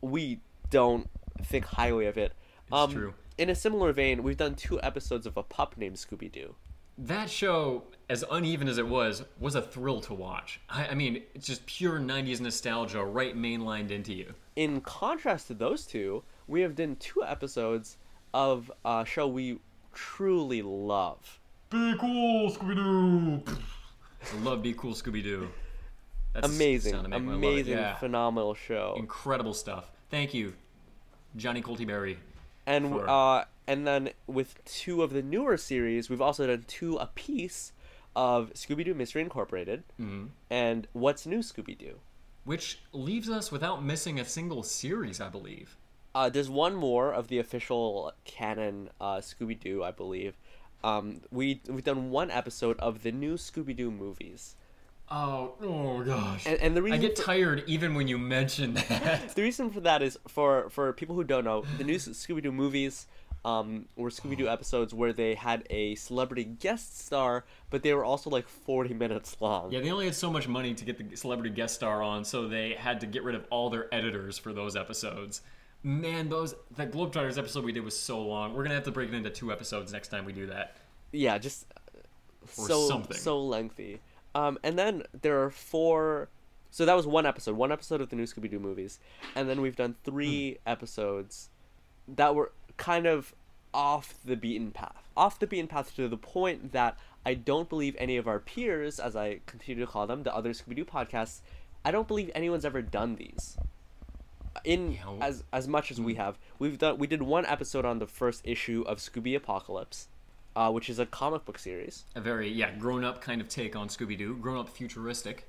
we 0.01 0.41
don't 0.71 1.09
think 1.43 1.65
highly 1.65 2.07
of 2.07 2.19
it. 2.19 2.33
Um, 2.71 2.93
true. 2.93 3.15
In 3.39 3.49
a 3.49 3.55
similar 3.55 3.93
vein, 3.93 4.23
we've 4.23 4.37
done 4.37 4.55
two 4.55 4.81
episodes 4.83 5.27
of 5.27 5.37
a 5.37 5.43
pup 5.43 5.77
named 5.77 5.97
Scooby 5.97 6.31
Doo. 6.31 6.55
That 6.97 7.29
show, 7.29 7.85
as 8.09 8.25
uneven 8.31 8.69
as 8.69 8.79
it 8.79 8.87
was, 8.87 9.25
was 9.41 9.55
a 9.55 9.63
thrill 9.63 10.01
to 10.03 10.15
watch. 10.15 10.61
I, 10.69 10.89
I 10.89 10.95
mean, 10.95 11.23
it's 11.35 11.47
just 11.47 11.65
pure 11.67 11.99
90s 11.99 12.41
nostalgia 12.41 13.03
right 13.05 13.37
mainlined 13.37 13.91
into 13.91 14.13
you. 14.13 14.35
In 14.57 14.81
contrast 14.81 15.47
to 15.49 15.55
those 15.55 15.87
two, 15.87 16.23
we 16.47 16.61
have 16.61 16.75
done 16.77 16.97
two 16.97 17.25
episodes 17.25 17.97
of 18.33 18.71
a 18.85 19.05
show 19.07 19.27
we 19.27 19.59
truly 19.93 20.61
love. 20.63 21.41
Be 21.71 21.95
cool, 21.99 22.51
Scooby 22.51 22.75
Doo! 22.77 23.43
I 24.33 24.43
love 24.43 24.63
Be 24.63 24.73
Cool, 24.75 24.93
Scooby 24.95 25.23
Doo. 25.23 25.49
That's 26.35 26.49
Amazing, 26.49 26.93
sound 26.93 27.05
to 27.05 27.09
make 27.11 27.23
me 27.23 27.29
love 27.29 27.43
it. 27.43 27.47
amazing, 27.47 27.73
Yeah. 27.79 27.95
phenomenal 27.97 28.55
show. 28.55 28.95
Incredible 28.99 29.55
stuff. 29.55 29.91
Thank 30.11 30.35
you, 30.35 30.55
Johnny 31.37 31.61
Colton 31.63 31.87
Barry. 31.87 32.19
and 32.67 32.89
for- 32.91 33.09
uh, 33.09 33.45
and 33.67 33.87
then 33.87 34.11
with 34.27 34.63
two 34.65 35.03
of 35.03 35.13
the 35.13 35.23
newer 35.23 35.57
series, 35.57 36.09
we've 36.11 36.21
also 36.21 36.47
done 36.47 36.65
two 36.67 36.97
apiece 36.97 37.73
of 38.17 38.53
Scooby 38.55 38.85
Doo 38.85 38.95
Mystery 38.95 39.23
Incorporated 39.23 39.83
Mm-hmm. 40.01 40.27
and 40.51 40.87
What's 40.93 41.27
New 41.27 41.39
Scooby 41.41 41.77
Doo. 41.77 41.99
Which 42.45 42.81
leaves 42.93 43.31
us 43.31 43.51
without 43.51 43.83
missing 43.85 44.21
a 44.21 44.25
single 44.25 44.63
series, 44.63 45.21
I 45.21 45.29
believe. 45.29 45.77
Uh, 46.15 46.29
there's 46.29 46.51
one 46.51 46.75
more 46.75 47.13
of 47.13 47.29
the 47.29 47.39
official 47.39 48.13
canon 48.25 48.91
uh, 49.01 49.17
Scooby 49.17 49.59
Doo, 49.59 49.83
I 49.83 49.91
believe. 49.91 50.37
Um, 50.85 51.23
we 51.31 51.63
we've 51.69 51.83
done 51.83 52.11
one 52.11 52.31
episode 52.31 52.79
of 52.81 53.03
the 53.03 53.11
new 53.11 53.35
Scooby 53.37 53.75
Doo 53.75 53.91
movies, 53.91 54.55
Oh, 55.11 55.55
oh 55.63 56.03
gosh. 56.05 56.47
and, 56.47 56.59
and 56.61 56.77
the 56.77 56.83
reason 56.83 56.99
I 56.99 57.03
get 57.03 57.17
for- 57.19 57.25
tired 57.25 57.65
even 57.67 57.95
when 57.95 58.07
you 58.09 58.17
mention 58.19 58.75
that. 58.75 59.31
the 59.35 59.43
reason 59.43 59.71
for 59.71 59.81
that 59.81 60.03
is 60.03 60.19
for 60.29 60.69
for 60.71 60.93
people 60.93 61.15
who 61.15 61.25
don't 61.25 61.45
know 61.45 61.65
the 61.79 61.85
new 61.85 61.97
Scooby 61.97 62.43
Doo 62.43 62.53
movies 62.53 63.07
um, 63.45 63.87
were 63.97 64.09
Scooby 64.11 64.39
Doo 64.39 64.49
episodes 64.49 64.95
where 64.95 65.13
they 65.13 65.35
had 65.35 65.67
a 65.71 65.95
celebrity 65.97 66.45
guest 66.45 66.99
star, 67.05 67.45
but 67.71 67.83
they 67.83 67.93
were 67.93 68.05
also 68.05 68.31
like 68.31 68.49
40 68.49 68.95
minutes 68.95 69.37
long. 69.41 69.71
yeah, 69.71 69.81
they 69.81 69.91
only 69.91 70.07
had 70.07 70.15
so 70.15 70.31
much 70.31 70.49
money 70.49 70.73
to 70.75 70.85
get 70.85 71.11
the 71.11 71.17
celebrity 71.17 71.51
guest 71.51 71.75
star 71.75 72.03
on, 72.03 72.25
so 72.25 72.49
they 72.49 72.73
had 72.73 73.01
to 73.01 73.07
get 73.07 73.23
rid 73.23 73.35
of 73.35 73.45
all 73.51 73.69
their 73.71 73.93
editors 73.95 74.39
for 74.39 74.53
those 74.53 74.77
episodes. 74.77 75.43
Man, 75.83 76.31
those 76.31 76.55
that 76.77 76.91
Globetrotters 76.93 77.37
episode 77.37 77.65
we 77.65 77.73
did 77.73 77.85
was 77.85 77.99
so 77.99 78.23
long. 78.23 78.55
We're 78.55 78.63
gonna 78.63 78.77
have 78.77 78.85
to 78.85 78.91
break 78.91 79.11
it 79.11 79.15
into 79.15 79.29
two 79.31 79.53
episodes 79.53 79.93
next 79.93 80.09
time 80.09 80.25
we 80.25 80.33
do 80.33 80.47
that. 80.47 80.77
yeah, 81.13 81.37
just 81.37 81.67
Or 82.59 82.67
so 82.67 82.89
something. 82.89 83.17
so 83.17 83.39
lengthy. 83.43 84.01
Um, 84.35 84.59
and 84.65 84.79
then 84.79 85.03
there 85.21 85.43
are 85.45 85.51
four. 85.51 86.29
So 86.71 86.85
that 86.87 86.97
was 86.97 87.07
one 87.07 87.25
episode, 87.27 87.55
one 87.57 87.71
episode 87.71 88.01
of 88.01 88.09
the 88.09 88.17
new 88.17 88.25
Scooby 88.25 88.51
Doo 88.51 88.59
movies, 88.59 88.99
and 89.37 89.49
then 89.49 89.61
we've 89.61 89.77
done 89.77 89.95
three 90.03 90.53
Hmm. 90.65 90.69
episodes 90.71 91.51
that 92.09 92.35
were 92.35 92.51
kind 92.77 93.07
of 93.07 93.35
off 93.73 94.15
the 94.25 94.37
beaten 94.37 94.71
path. 94.71 95.03
Off 95.17 95.39
the 95.39 95.47
beaten 95.47 95.67
path 95.69 95.95
to 95.97 96.09
the 96.09 96.17
point 96.17 96.73
that 96.73 96.97
I 97.27 97.35
don't 97.35 97.69
believe 97.69 97.97
any 97.99 98.17
of 98.17 98.27
our 98.29 98.39
peers, 98.39 98.99
as 99.01 99.17
I 99.17 99.41
continue 99.47 99.85
to 99.85 99.91
call 99.91 100.07
them, 100.07 100.23
the 100.25 100.35
other 100.35 100.51
Scooby 100.53 100.77
Doo 100.77 100.85
podcasts, 100.85 101.41
I 101.85 101.91
don't 101.91 102.07
believe 102.09 102.31
anyone's 102.35 102.65
ever 102.65 102.83
done 102.83 103.17
these. 103.17 103.57
In 104.65 104.93
Yeah, 104.93 105.17
as 105.21 105.43
as 105.53 105.67
much 105.67 105.91
as 105.91 106.01
we 106.01 106.15
have, 106.15 106.39
we've 106.59 106.79
done 106.79 106.99
we 106.99 107.07
did 107.09 107.23
one 107.23 107.45
episode 107.47 107.85
on 107.85 107.99
the 107.99 108.07
first 108.07 108.43
issue 108.47 108.85
of 108.87 108.99
Scooby 108.99 109.35
Apocalypse, 109.37 110.07
uh, 110.55 110.71
which 110.71 110.89
is 110.89 110.99
a 111.01 111.07
comic 111.07 111.45
book 111.45 111.59
series. 111.59 112.05
A 112.15 112.21
very 112.21 112.49
yeah 112.49 112.71
grown 112.71 113.05
up 113.05 113.21
kind 113.21 113.41
of 113.41 113.49
take 113.49 113.75
on 113.75 113.89
Scooby 113.89 114.17
Doo, 114.17 114.37
grown 114.37 114.57
up 114.59 114.69
futuristic. 114.69 115.49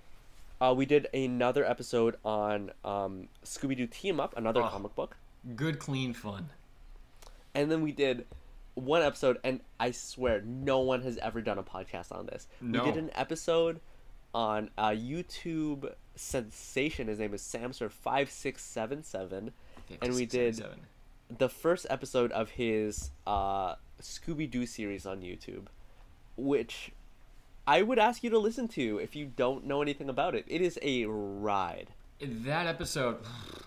Uh, 0.59 0.73
we 0.75 0.85
did 0.85 1.07
another 1.13 1.63
episode 1.65 2.15
on 2.25 2.71
um, 2.83 3.27
Scooby 3.43 3.77
Doo 3.77 3.85
Team 3.87 4.19
Up, 4.19 4.35
another 4.37 4.61
Oh. 4.63 4.69
comic 4.69 4.95
book. 4.95 5.17
Good, 5.55 5.77
clean 5.79 6.13
fun. 6.13 6.49
And 7.55 7.71
then 7.71 7.81
we 7.81 7.91
did 7.91 8.25
one 8.75 9.01
episode 9.01 9.39
and 9.43 9.61
i 9.79 9.89
swear 9.89 10.41
no 10.41 10.79
one 10.79 11.01
has 11.01 11.17
ever 11.19 11.41
done 11.41 11.57
a 11.57 11.63
podcast 11.63 12.11
on 12.11 12.25
this. 12.25 12.47
No. 12.61 12.83
we 12.83 12.91
did 12.91 13.01
an 13.01 13.09
episode 13.15 13.79
on 14.33 14.69
a 14.77 14.89
youtube 14.89 15.91
sensation. 16.15 17.07
His 17.07 17.19
name 17.19 17.33
is 17.33 17.41
samster 17.41 17.89
5677 17.89 19.51
and 20.01 20.15
we 20.15 20.25
did 20.25 20.63
the 21.37 21.49
first 21.49 21.87
episode 21.89 22.31
of 22.33 22.51
his 22.51 23.11
uh, 23.25 23.75
scooby-doo 24.01 24.65
series 24.65 25.05
on 25.05 25.21
youtube 25.21 25.67
which 26.37 26.91
i 27.65 27.81
would 27.81 27.97
ask 27.97 28.23
you 28.23 28.29
to 28.29 28.37
listen 28.37 28.67
to 28.67 28.99
if 28.99 29.15
you 29.15 29.25
don't 29.25 29.65
know 29.65 29.81
anything 29.81 30.09
about 30.09 30.35
it. 30.35 30.45
It 30.47 30.61
is 30.61 30.77
a 30.81 31.05
ride. 31.05 31.87
That 32.21 32.67
episode, 32.67 33.17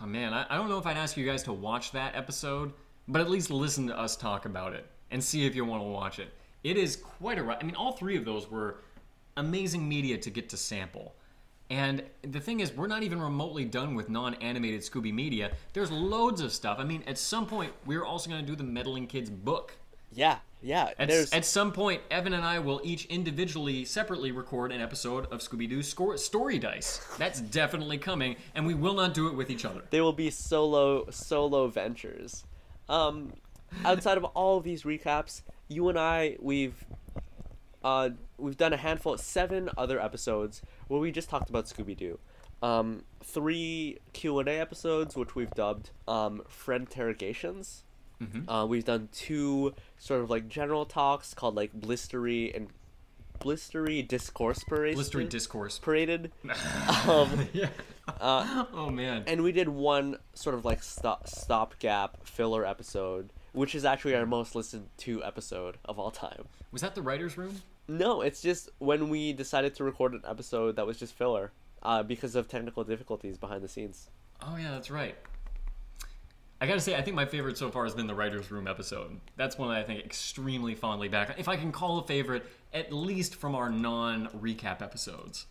oh 0.01 0.05
man, 0.05 0.33
I, 0.33 0.45
I 0.49 0.55
don't 0.57 0.69
know 0.69 0.77
if 0.77 0.85
I'd 0.85 0.97
ask 0.97 1.17
you 1.17 1.25
guys 1.25 1.43
to 1.43 1.53
watch 1.53 1.91
that 1.91 2.15
episode, 2.15 2.73
but 3.09 3.19
at 3.19 3.29
least 3.29 3.49
listen 3.49 3.87
to 3.87 3.99
us 3.99 4.15
talk 4.15 4.45
about 4.45 4.73
it 4.73 4.85
and 5.11 5.21
see 5.21 5.45
if 5.45 5.55
you 5.55 5.65
want 5.65 5.81
to 5.81 5.87
watch 5.87 6.19
it. 6.19 6.29
It 6.63 6.77
is 6.77 6.95
quite 6.95 7.37
a 7.37 7.43
ride. 7.43 7.57
I 7.59 7.65
mean, 7.65 7.75
all 7.75 7.93
three 7.93 8.15
of 8.15 8.23
those 8.23 8.49
were 8.49 8.81
amazing 9.35 9.87
media 9.89 10.17
to 10.19 10.29
get 10.29 10.49
to 10.49 10.57
sample. 10.57 11.15
And 11.71 12.03
the 12.23 12.39
thing 12.39 12.61
is, 12.61 12.73
we're 12.73 12.87
not 12.87 13.03
even 13.03 13.21
remotely 13.21 13.65
done 13.65 13.93
with 13.95 14.09
non 14.09 14.35
animated 14.35 14.81
Scooby 14.81 15.13
media. 15.13 15.51
There's 15.73 15.91
loads 15.91 16.41
of 16.41 16.51
stuff. 16.51 16.77
I 16.79 16.83
mean, 16.83 17.03
at 17.05 17.17
some 17.17 17.45
point, 17.45 17.73
we're 17.85 18.05
also 18.05 18.29
going 18.29 18.41
to 18.41 18.47
do 18.47 18.55
the 18.55 18.63
Meddling 18.63 19.07
Kids 19.07 19.29
book. 19.29 19.75
yeah 20.11 20.37
yeah 20.61 20.89
At, 20.97 21.07
there's 21.07 21.31
at 21.31 21.45
some 21.45 21.71
point, 21.71 22.01
Evan 22.11 22.33
and 22.33 22.43
I 22.43 22.59
will 22.59 22.81
each 22.83 23.05
individually, 23.05 23.85
separately 23.85 24.31
record 24.31 24.71
an 24.71 24.81
episode 24.81 25.27
of 25.31 25.39
Scooby 25.39 25.69
Doo 25.69 25.81
Story 26.17 26.59
Dice. 26.59 27.01
That's 27.17 27.39
definitely 27.39 27.97
coming, 27.97 28.35
and 28.55 28.65
we 28.65 28.73
will 28.73 28.95
not 28.95 29.13
do 29.13 29.27
it 29.27 29.35
with 29.35 29.49
each 29.49 29.63
other. 29.63 29.83
they 29.89 30.01
will 30.01 30.11
be 30.11 30.29
solo 30.29 31.09
solo 31.11 31.67
ventures. 31.67 32.43
Um, 32.89 33.33
outside 33.85 34.17
of 34.17 34.25
all 34.25 34.57
of 34.57 34.63
these 34.63 34.83
recaps, 34.83 35.43
you 35.67 35.87
and 35.89 35.97
I 35.99 36.35
we've 36.41 36.85
uh 37.83 38.09
we've 38.37 38.57
done 38.57 38.73
a 38.73 38.77
handful 38.77 39.15
seven 39.17 39.69
other 39.77 40.01
episodes 40.01 40.61
where 40.87 40.99
we 40.99 41.11
just 41.11 41.29
talked 41.29 41.49
about 41.49 41.65
Scooby 41.65 41.95
Doo. 41.95 42.19
Um, 42.61 43.03
three 43.23 43.99
Q 44.11 44.39
and 44.39 44.49
A 44.49 44.53
episodes 44.59 45.15
which 45.15 45.35
we've 45.35 45.51
dubbed 45.51 45.91
um 46.07 46.41
friend 46.47 46.87
interrogations. 46.89 47.83
Uh, 48.49 48.65
we've 48.67 48.83
done 48.83 49.07
two 49.13 49.73
sort 49.97 50.19
of 50.19 50.29
like 50.29 50.49
general 50.49 50.85
talks 50.85 51.33
called 51.33 51.55
like 51.55 51.71
blistery 51.79 52.53
and 52.53 52.67
blistery 53.39 54.05
discourse 54.05 54.61
parade. 54.65 54.97
Blistery 54.97 55.29
Discourse. 55.29 55.79
paraded. 55.79 56.29
um, 57.07 57.47
Yeah. 57.53 57.69
Uh, 58.19 58.65
Oh, 58.73 58.89
man. 58.89 59.23
and 59.27 59.43
we 59.43 59.51
did 59.51 59.69
one 59.69 60.17
sort 60.33 60.55
of 60.55 60.65
like 60.65 60.81
stop 60.83 61.27
stopgap 61.27 62.25
filler 62.25 62.65
episode, 62.65 63.31
which 63.53 63.75
is 63.75 63.85
actually 63.85 64.15
our 64.15 64.25
most 64.25 64.55
listened 64.55 64.87
to 64.97 65.23
episode 65.23 65.77
of 65.85 65.99
all 65.99 66.11
time. 66.11 66.45
Was 66.71 66.81
that 66.81 66.95
the 66.95 67.01
writer's 67.01 67.37
room? 67.37 67.61
No, 67.87 68.21
it's 68.21 68.41
just 68.41 68.69
when 68.77 69.09
we 69.09 69.33
decided 69.33 69.73
to 69.75 69.83
record 69.83 70.13
an 70.13 70.21
episode 70.27 70.75
that 70.75 70.85
was 70.85 70.97
just 70.97 71.13
filler, 71.13 71.51
uh, 71.81 72.03
because 72.03 72.35
of 72.35 72.47
technical 72.47 72.83
difficulties 72.83 73.37
behind 73.37 73.63
the 73.63 73.67
scenes. 73.67 74.09
Oh, 74.41 74.55
yeah, 74.57 74.71
that's 74.71 74.91
right. 74.91 75.15
I 76.61 76.67
gotta 76.67 76.81
say, 76.81 76.95
I 76.95 77.01
think 77.01 77.15
my 77.15 77.25
favorite 77.25 77.57
so 77.57 77.71
far 77.71 77.85
has 77.85 77.95
been 77.95 78.05
the 78.05 78.13
writer's 78.13 78.51
room 78.51 78.67
episode. 78.67 79.19
That's 79.37 79.57
one 79.57 79.69
that 79.69 79.77
I 79.77 79.83
think 79.83 80.03
extremely 80.03 80.75
fondly 80.75 81.07
back. 81.07 81.35
If 81.39 81.47
I 81.47 81.55
can 81.55 81.71
call 81.71 81.99
a 81.99 82.03
favorite, 82.05 82.45
at 82.73 82.91
least 82.91 83.35
from 83.35 83.55
our 83.55 83.69
non 83.69 84.27
recap 84.39 84.81
episodes. 84.81 85.45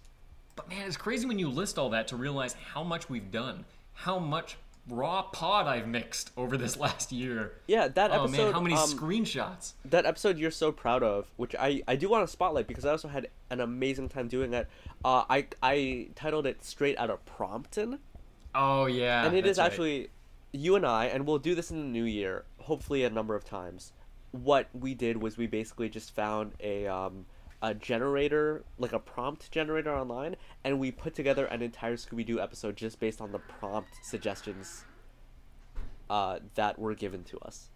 But 0.59 0.69
man, 0.69 0.89
it's 0.89 0.97
crazy 0.97 1.25
when 1.25 1.39
you 1.39 1.49
list 1.49 1.79
all 1.79 1.91
that 1.91 2.09
to 2.09 2.17
realize 2.17 2.55
how 2.55 2.83
much 2.83 3.09
we've 3.09 3.31
done, 3.31 3.65
how 3.93 4.19
much 4.19 4.57
raw 4.89 5.23
pod 5.23 5.69
I've 5.69 5.87
mixed 5.87 6.33
over 6.37 6.57
this 6.57 6.77
last 6.81 7.13
year. 7.13 7.53
Yeah, 7.69 7.87
that 7.87 8.11
Oh 8.11 8.25
episode. 8.25 8.41
Oh 8.41 8.45
man, 8.45 8.53
how 8.55 8.61
many 8.61 8.75
um, 8.75 8.89
screenshots? 8.89 9.75
that 9.85 10.05
episode 10.05 10.37
you're 10.37 10.51
so 10.51 10.73
proud 10.73 11.05
of, 11.05 11.31
which 11.37 11.55
I, 11.55 11.85
I 11.87 11.95
do 11.95 12.09
want 12.09 12.27
to 12.27 12.33
spotlight 12.33 12.67
because 12.67 12.85
I 12.85 12.91
also 12.91 13.07
had 13.07 13.29
an 13.51 13.61
amazing 13.61 14.09
time 14.09 14.27
doing 14.27 14.53
it. 14.53 14.67
Uh, 15.05 15.23
I 15.31 15.47
I 15.63 16.09
titled 16.17 16.45
it 16.45 16.65
straight 16.65 16.99
out 16.99 17.11
of 17.11 17.25
Prompton. 17.25 18.01
Oh 18.53 18.87
yeah, 18.87 19.27
and 19.27 19.37
it 19.37 19.47
is 19.47 19.59
right. 19.59 19.67
actually 19.67 20.11
you 20.51 20.75
and 20.75 20.85
I, 20.85 21.05
and 21.05 21.25
we'll 21.25 21.39
do 21.39 21.55
this 21.55 21.71
in 21.71 21.79
the 21.79 21.87
new 21.87 22.03
year, 22.05 22.45
hopefully 22.59 23.05
a 23.05 23.11
number 23.11 23.37
of 23.37 23.45
times. 23.45 23.93
What 24.33 24.67
we 24.75 24.95
did 24.95 25.23
was 25.23 25.39
we 25.39 25.47
basically 25.47 25.89
just 25.89 26.11
found 26.17 26.53
a 26.59 26.89
um, 26.89 27.27
a 27.63 27.75
generator, 27.75 28.65
like 28.79 28.93
a 28.93 28.99
prompt 28.99 29.51
generator 29.51 29.93
online, 29.95 30.37
and 30.65 30.79
we 30.79 30.91
put 30.91 31.15
together 31.15 31.47
an 31.47 31.63
entire 31.63 31.97
Scooby 31.97 32.25
Doo 32.25 32.41
episode 32.41 32.77
just 32.77 33.01
based 33.01 33.21
on 33.21 33.33
the 33.33 33.39
prompt 33.39 33.91
suggestions 34.03 34.85
uh, 36.11 36.39
that 36.55 36.79
were 36.79 36.95
given 36.95 37.25
to 37.25 37.39
us. 37.41 37.69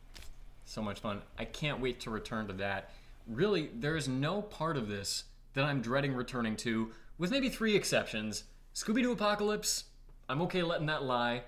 so 0.65 0.83
much 0.83 1.01
fun. 1.01 1.23
I 1.39 1.45
can't 1.45 1.81
wait 1.81 2.01
to 2.01 2.11
return 2.11 2.47
to 2.47 2.53
that. 2.55 2.91
Really, 3.27 3.71
there 3.75 3.97
is 3.97 4.09
no 4.09 4.43
part 4.43 4.77
of 4.77 4.89
this 4.89 5.25
that 5.55 5.65
I'm 5.65 5.83
dreading 5.83 6.15
returning 6.15 6.57
to, 6.59 6.91
with 7.19 7.31
maybe 7.31 7.49
three 7.49 7.77
exceptions. 7.77 8.45
Scooby 8.75 9.03
Doo 9.03 9.13
Apocalypse, 9.13 9.85
I'm 10.29 10.41
okay 10.43 10.63
letting 10.63 10.87
that 10.87 11.03
lie. 11.03 11.43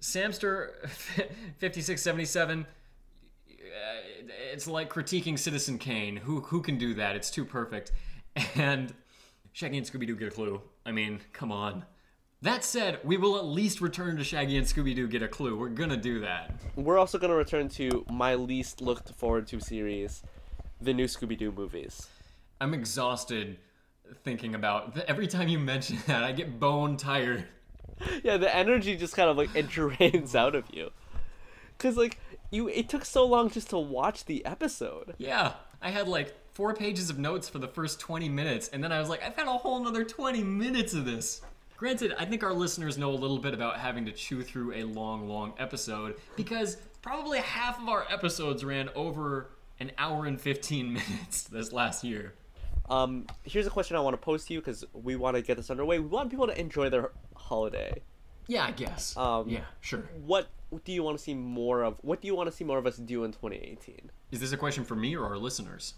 Samster 0.00 0.86
5677, 0.88 2.62
uh, 2.62 2.64
it's 4.52 4.66
like 4.66 4.92
critiquing 4.92 5.38
Citizen 5.38 5.78
Kane. 5.78 6.16
Who 6.16 6.40
who 6.40 6.60
can 6.62 6.78
do 6.78 6.94
that? 6.94 7.16
It's 7.16 7.30
too 7.30 7.44
perfect. 7.44 7.92
And 8.56 8.92
Shaggy 9.52 9.78
and 9.78 9.86
Scooby 9.86 10.08
Doo 10.08 10.16
get 10.16 10.28
a 10.28 10.30
clue. 10.32 10.60
I 10.84 10.90
mean, 10.90 11.20
come 11.32 11.52
on. 11.52 11.84
That 12.42 12.64
said, 12.64 12.98
we 13.04 13.16
will 13.16 13.38
at 13.38 13.44
least 13.44 13.80
return 13.80 14.16
to 14.16 14.24
Shaggy 14.24 14.58
and 14.58 14.66
Scooby 14.66 14.94
Doo 14.94 15.06
get 15.06 15.22
a 15.22 15.28
clue. 15.28 15.56
We're 15.56 15.68
gonna 15.68 15.96
do 15.96 16.18
that. 16.20 16.52
We're 16.74 16.98
also 16.98 17.16
to 17.18 17.36
return 17.36 17.68
to 17.70 18.04
my 18.10 18.34
least 18.34 18.80
looked 18.80 19.14
forward 19.14 19.46
to 19.46 19.60
series, 19.60 20.24
the 20.80 20.92
new 20.92 21.06
Scooby 21.06 21.38
Doo 21.38 21.52
movies. 21.52 22.08
I'm 22.60 22.74
exhausted 22.74 23.58
thinking 24.24 24.54
about 24.54 24.98
every 25.08 25.26
time 25.26 25.48
you 25.48 25.58
mention 25.58 25.98
that. 26.06 26.24
I 26.24 26.32
get 26.32 26.58
bone 26.58 26.96
tired. 26.96 27.46
yeah, 28.22 28.36
the 28.36 28.54
energy 28.54 28.96
just 28.96 29.14
kind 29.14 29.30
of 29.30 29.36
like 29.36 29.50
it 29.54 29.68
drains 29.68 30.34
out 30.34 30.54
of 30.54 30.64
you. 30.72 30.90
Cause 31.78 31.96
like 31.96 32.18
you, 32.54 32.68
it 32.68 32.88
took 32.88 33.04
so 33.04 33.26
long 33.26 33.50
just 33.50 33.70
to 33.70 33.78
watch 33.78 34.24
the 34.24 34.44
episode. 34.46 35.14
Yeah, 35.18 35.54
I 35.82 35.90
had 35.90 36.08
like 36.08 36.34
four 36.52 36.74
pages 36.74 37.10
of 37.10 37.18
notes 37.18 37.48
for 37.48 37.58
the 37.58 37.68
first 37.68 38.00
20 38.00 38.28
minutes, 38.28 38.68
and 38.68 38.82
then 38.82 38.92
I 38.92 39.00
was 39.00 39.08
like, 39.08 39.22
I've 39.22 39.34
had 39.34 39.46
a 39.46 39.52
whole 39.52 39.80
another 39.80 40.04
20 40.04 40.42
minutes 40.42 40.94
of 40.94 41.04
this. 41.04 41.42
Granted, 41.76 42.14
I 42.18 42.24
think 42.24 42.44
our 42.44 42.52
listeners 42.52 42.96
know 42.96 43.10
a 43.10 43.16
little 43.18 43.38
bit 43.38 43.52
about 43.52 43.78
having 43.78 44.06
to 44.06 44.12
chew 44.12 44.42
through 44.42 44.74
a 44.74 44.84
long, 44.84 45.28
long 45.28 45.54
episode 45.58 46.16
because 46.36 46.76
probably 47.02 47.40
half 47.40 47.82
of 47.82 47.88
our 47.88 48.06
episodes 48.10 48.64
ran 48.64 48.88
over 48.94 49.50
an 49.80 49.90
hour 49.98 50.26
and 50.26 50.40
15 50.40 50.92
minutes 50.92 51.42
this 51.42 51.72
last 51.72 52.04
year. 52.04 52.34
Um, 52.88 53.26
here's 53.42 53.66
a 53.66 53.70
question 53.70 53.96
I 53.96 54.00
want 54.00 54.14
to 54.14 54.18
pose 54.18 54.44
to 54.46 54.54
you 54.54 54.60
because 54.60 54.84
we 54.92 55.16
want 55.16 55.36
to 55.36 55.42
get 55.42 55.56
this 55.56 55.70
underway. 55.70 55.98
We 55.98 56.06
want 56.06 56.30
people 56.30 56.46
to 56.46 56.58
enjoy 56.58 56.90
their 56.90 57.10
holiday. 57.34 58.02
Yeah, 58.46 58.64
I 58.64 58.72
guess. 58.72 59.16
Um, 59.16 59.48
yeah, 59.48 59.60
sure. 59.80 60.04
What 60.24 60.48
do 60.84 60.92
you 60.92 61.02
want 61.02 61.18
to 61.18 61.22
see 61.22 61.34
more 61.34 61.82
of? 61.82 61.98
What 62.02 62.20
do 62.20 62.26
you 62.26 62.34
want 62.34 62.50
to 62.50 62.56
see 62.56 62.64
more 62.64 62.78
of 62.78 62.86
us 62.86 62.96
do 62.96 63.24
in 63.24 63.32
2018? 63.32 64.10
Is 64.30 64.40
this 64.40 64.52
a 64.52 64.56
question 64.56 64.84
for 64.84 64.96
me 64.96 65.16
or 65.16 65.24
our 65.24 65.36
listeners? 65.36 65.94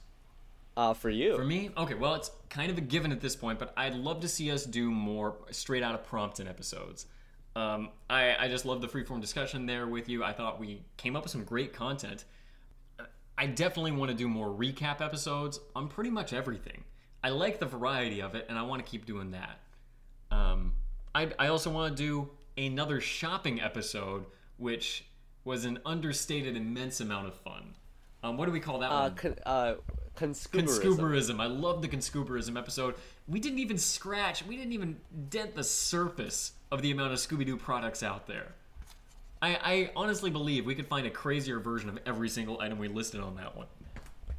Uh, 0.76 0.92
for 0.92 1.08
you. 1.08 1.36
For 1.36 1.44
me, 1.44 1.70
okay, 1.76 1.94
well, 1.94 2.14
it's 2.14 2.30
kind 2.50 2.70
of 2.70 2.76
a 2.76 2.82
given 2.82 3.10
at 3.10 3.20
this 3.20 3.34
point, 3.34 3.58
but 3.58 3.72
I'd 3.78 3.94
love 3.94 4.20
to 4.20 4.28
see 4.28 4.50
us 4.50 4.64
do 4.64 4.90
more 4.90 5.36
straight 5.50 5.82
out 5.82 5.94
of 5.94 6.04
Prompton 6.04 6.46
episodes. 6.46 7.06
Um, 7.54 7.88
I, 8.10 8.36
I 8.38 8.48
just 8.48 8.66
love 8.66 8.82
the 8.82 8.86
freeform 8.86 9.22
discussion 9.22 9.64
there 9.64 9.86
with 9.86 10.10
you. 10.10 10.22
I 10.22 10.34
thought 10.34 10.60
we 10.60 10.82
came 10.98 11.16
up 11.16 11.22
with 11.22 11.32
some 11.32 11.44
great 11.44 11.72
content. 11.72 12.24
I 13.38 13.46
definitely 13.46 13.92
want 13.92 14.10
to 14.10 14.16
do 14.16 14.28
more 14.28 14.48
recap 14.48 15.00
episodes 15.00 15.60
on 15.74 15.88
pretty 15.88 16.10
much 16.10 16.34
everything. 16.34 16.84
I 17.24 17.30
like 17.30 17.58
the 17.58 17.66
variety 17.66 18.20
of 18.20 18.34
it, 18.34 18.46
and 18.48 18.58
I 18.58 18.62
want 18.62 18.84
to 18.84 18.90
keep 18.90 19.06
doing 19.06 19.30
that. 19.30 19.58
Um, 20.30 20.74
I, 21.14 21.30
I 21.38 21.48
also 21.48 21.70
want 21.70 21.96
to 21.96 22.02
do 22.02 22.30
another 22.58 23.00
shopping 23.00 23.60
episode, 23.60 24.26
which 24.58 25.04
was 25.44 25.64
an 25.64 25.78
understated 25.86 26.56
immense 26.56 27.00
amount 27.00 27.28
of 27.28 27.34
fun. 27.34 27.74
Um, 28.22 28.36
what 28.36 28.46
do 28.46 28.52
we 28.52 28.60
call 28.60 28.80
that 28.80 28.90
uh, 28.90 29.02
one? 29.02 29.14
con- 29.14 29.36
uh, 29.46 29.74
conscuberism. 30.16 30.82
Conscuberism. 30.82 31.40
I 31.40 31.46
love 31.46 31.82
the 31.82 31.88
conscuberism 31.88 32.58
episode. 32.58 32.94
We 33.28 33.40
didn't 33.40 33.60
even 33.60 33.78
scratch, 33.78 34.44
we 34.44 34.56
didn't 34.56 34.72
even 34.72 34.96
dent 35.30 35.54
the 35.54 35.64
surface 35.64 36.52
of 36.70 36.82
the 36.82 36.90
amount 36.90 37.12
of 37.12 37.18
Scooby 37.18 37.46
Doo 37.46 37.56
products 37.56 38.02
out 38.02 38.26
there. 38.26 38.54
I, 39.42 39.58
I 39.62 39.90
honestly 39.94 40.30
believe 40.30 40.64
we 40.64 40.74
could 40.74 40.86
find 40.86 41.06
a 41.06 41.10
crazier 41.10 41.60
version 41.60 41.88
of 41.88 41.98
every 42.06 42.28
single 42.28 42.60
item 42.60 42.78
we 42.78 42.88
listed 42.88 43.20
on 43.20 43.36
that 43.36 43.56
one. 43.56 43.66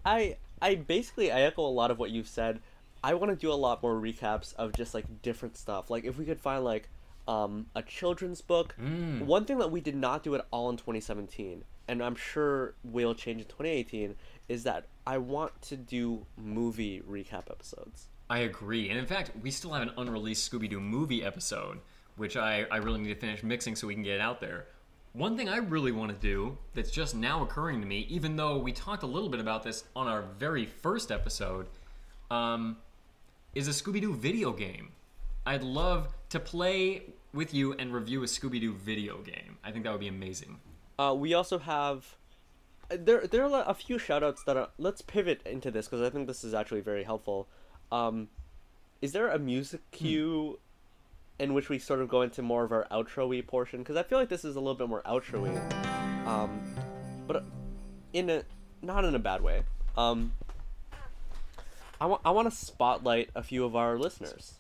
I 0.05 0.37
I 0.61 0.75
basically 0.75 1.31
I 1.31 1.41
echo 1.41 1.65
a 1.65 1.67
lot 1.67 1.91
of 1.91 1.99
what 1.99 2.11
you've 2.11 2.27
said. 2.27 2.59
I 3.03 3.13
want 3.13 3.31
to 3.31 3.35
do 3.35 3.51
a 3.51 3.55
lot 3.55 3.83
more 3.83 3.93
recaps 3.93 4.55
of 4.55 4.73
just 4.73 4.93
like 4.93 5.05
different 5.21 5.55
stuff. 5.55 5.89
Like 5.89 6.03
if 6.03 6.17
we 6.17 6.25
could 6.25 6.39
find 6.39 6.63
like 6.63 6.89
um, 7.27 7.67
a 7.75 7.81
children's 7.81 8.41
book. 8.41 8.75
One 8.77 9.45
thing 9.45 9.57
that 9.59 9.71
we 9.71 9.81
did 9.81 9.95
not 9.95 10.23
do 10.23 10.35
at 10.35 10.45
all 10.51 10.69
in 10.69 10.77
2017, 10.77 11.63
and 11.87 12.03
I'm 12.03 12.15
sure 12.15 12.73
will 12.83 13.13
change 13.13 13.41
in 13.41 13.47
2018, 13.47 14.15
is 14.47 14.63
that 14.63 14.85
I 15.05 15.17
want 15.17 15.61
to 15.63 15.77
do 15.77 16.25
movie 16.37 17.01
recap 17.01 17.49
episodes. 17.49 18.07
I 18.29 18.39
agree. 18.39 18.89
And 18.89 18.99
in 18.99 19.05
fact, 19.05 19.31
we 19.41 19.51
still 19.51 19.71
have 19.71 19.81
an 19.83 19.91
unreleased 19.97 20.49
Scooby 20.51 20.69
Doo 20.69 20.79
movie 20.79 21.23
episode, 21.23 21.79
which 22.17 22.35
I, 22.35 22.65
I 22.69 22.77
really 22.77 22.99
need 22.99 23.13
to 23.13 23.19
finish 23.19 23.43
mixing 23.43 23.75
so 23.75 23.87
we 23.87 23.93
can 23.93 24.03
get 24.03 24.15
it 24.15 24.21
out 24.21 24.41
there. 24.41 24.67
One 25.13 25.37
thing 25.37 25.49
I 25.49 25.57
really 25.57 25.91
want 25.91 26.11
to 26.11 26.17
do 26.17 26.57
that's 26.73 26.91
just 26.91 27.15
now 27.15 27.41
occurring 27.41 27.79
to 27.81 27.87
me, 27.87 28.05
even 28.09 28.35
though 28.35 28.57
we 28.57 28.71
talked 28.71 29.03
a 29.03 29.07
little 29.07 29.29
bit 29.29 29.39
about 29.39 29.63
this 29.63 29.85
on 29.95 30.07
our 30.07 30.23
very 30.37 30.65
first 30.65 31.11
episode, 31.11 31.67
um, 32.29 32.77
is 33.55 33.67
a 33.67 33.71
Scooby 33.71 34.01
Doo 34.01 34.13
video 34.13 34.51
game. 34.51 34.89
I'd 35.45 35.63
love 35.63 36.13
to 36.29 36.39
play 36.39 37.03
with 37.33 37.53
you 37.53 37.73
and 37.73 37.93
review 37.93 38.23
a 38.23 38.25
Scooby 38.25 38.59
Doo 38.59 38.73
video 38.73 39.17
game. 39.19 39.57
I 39.63 39.71
think 39.71 39.83
that 39.83 39.91
would 39.91 39.99
be 39.99 40.07
amazing. 40.07 40.59
Uh, 40.97 41.15
we 41.17 41.33
also 41.33 41.59
have 41.59 42.15
uh, 42.89 42.97
there 42.99 43.27
there 43.27 43.45
are 43.45 43.63
a 43.67 43.73
few 43.73 43.97
shoutouts 43.97 44.45
that 44.45 44.57
are 44.57 44.69
let's 44.77 45.01
pivot 45.01 45.41
into 45.45 45.69
this 45.71 45.87
because 45.87 46.01
I 46.01 46.09
think 46.09 46.27
this 46.27 46.43
is 46.43 46.53
actually 46.53 46.81
very 46.81 47.03
helpful. 47.03 47.47
Um, 47.91 48.29
is 49.01 49.11
there 49.11 49.29
a 49.29 49.37
music 49.37 49.81
cue 49.91 50.59
in 51.39 51.53
which 51.53 51.69
we 51.69 51.77
sort 51.77 52.01
of 52.01 52.09
go 52.09 52.23
into 52.23 52.41
more 52.41 52.63
of 52.63 52.71
our 52.71 52.87
outro-y 52.91 53.41
portion? 53.45 53.79
Because 53.79 53.95
I 53.95 54.03
feel 54.03 54.17
like 54.17 54.29
this 54.29 54.43
is 54.43 54.55
a 54.55 54.59
little 54.59 54.75
bit 54.75 54.89
more 54.89 55.03
outro-y, 55.03 55.55
um, 56.25 56.61
but 57.27 57.43
in 58.13 58.29
a 58.29 58.43
not 58.81 59.05
in 59.05 59.13
a 59.15 59.19
bad 59.19 59.41
way. 59.41 59.63
Um, 59.95 60.33
I 61.99 62.05
want 62.05 62.21
I 62.25 62.31
want 62.31 62.49
to 62.49 62.55
spotlight 62.55 63.29
a 63.35 63.43
few 63.43 63.65
of 63.65 63.75
our 63.75 63.97
listeners. 63.97 64.55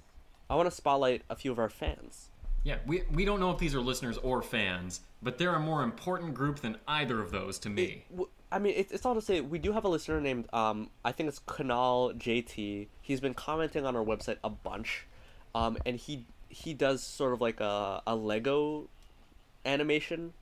I 0.49 0.55
want 0.55 0.69
to 0.69 0.75
spotlight 0.75 1.23
a 1.29 1.35
few 1.35 1.51
of 1.51 1.59
our 1.59 1.69
fans. 1.69 2.29
Yeah, 2.67 2.79
we, 2.85 3.03
we 3.13 3.23
don't 3.23 3.39
know 3.39 3.49
if 3.51 3.59
these 3.59 3.73
are 3.73 3.79
listeners 3.79 4.17
or 4.17 4.41
fans, 4.41 4.99
but 5.23 5.37
they're 5.37 5.55
a 5.55 5.59
more 5.59 5.83
important 5.83 6.33
group 6.33 6.59
than 6.59 6.75
either 6.85 7.21
of 7.21 7.31
those 7.31 7.57
to 7.59 7.69
me. 7.69 8.03
I 8.51 8.59
mean, 8.59 8.73
it's, 8.75 8.91
it's 8.91 9.05
all 9.05 9.15
to 9.15 9.21
say 9.21 9.39
we 9.39 9.57
do 9.57 9.71
have 9.71 9.85
a 9.85 9.87
listener 9.87 10.19
named 10.19 10.49
um 10.51 10.89
I 11.05 11.13
think 11.13 11.29
it's 11.29 11.39
Kanal 11.39 12.13
JT. 12.17 12.87
He's 13.01 13.21
been 13.21 13.33
commenting 13.33 13.85
on 13.85 13.95
our 13.95 14.03
website 14.03 14.35
a 14.43 14.49
bunch, 14.49 15.05
um, 15.55 15.77
and 15.85 15.95
he 15.95 16.25
he 16.49 16.73
does 16.73 17.01
sort 17.01 17.31
of 17.31 17.39
like 17.39 17.61
a 17.61 18.01
a 18.05 18.17
Lego 18.17 18.89
animation 19.65 20.33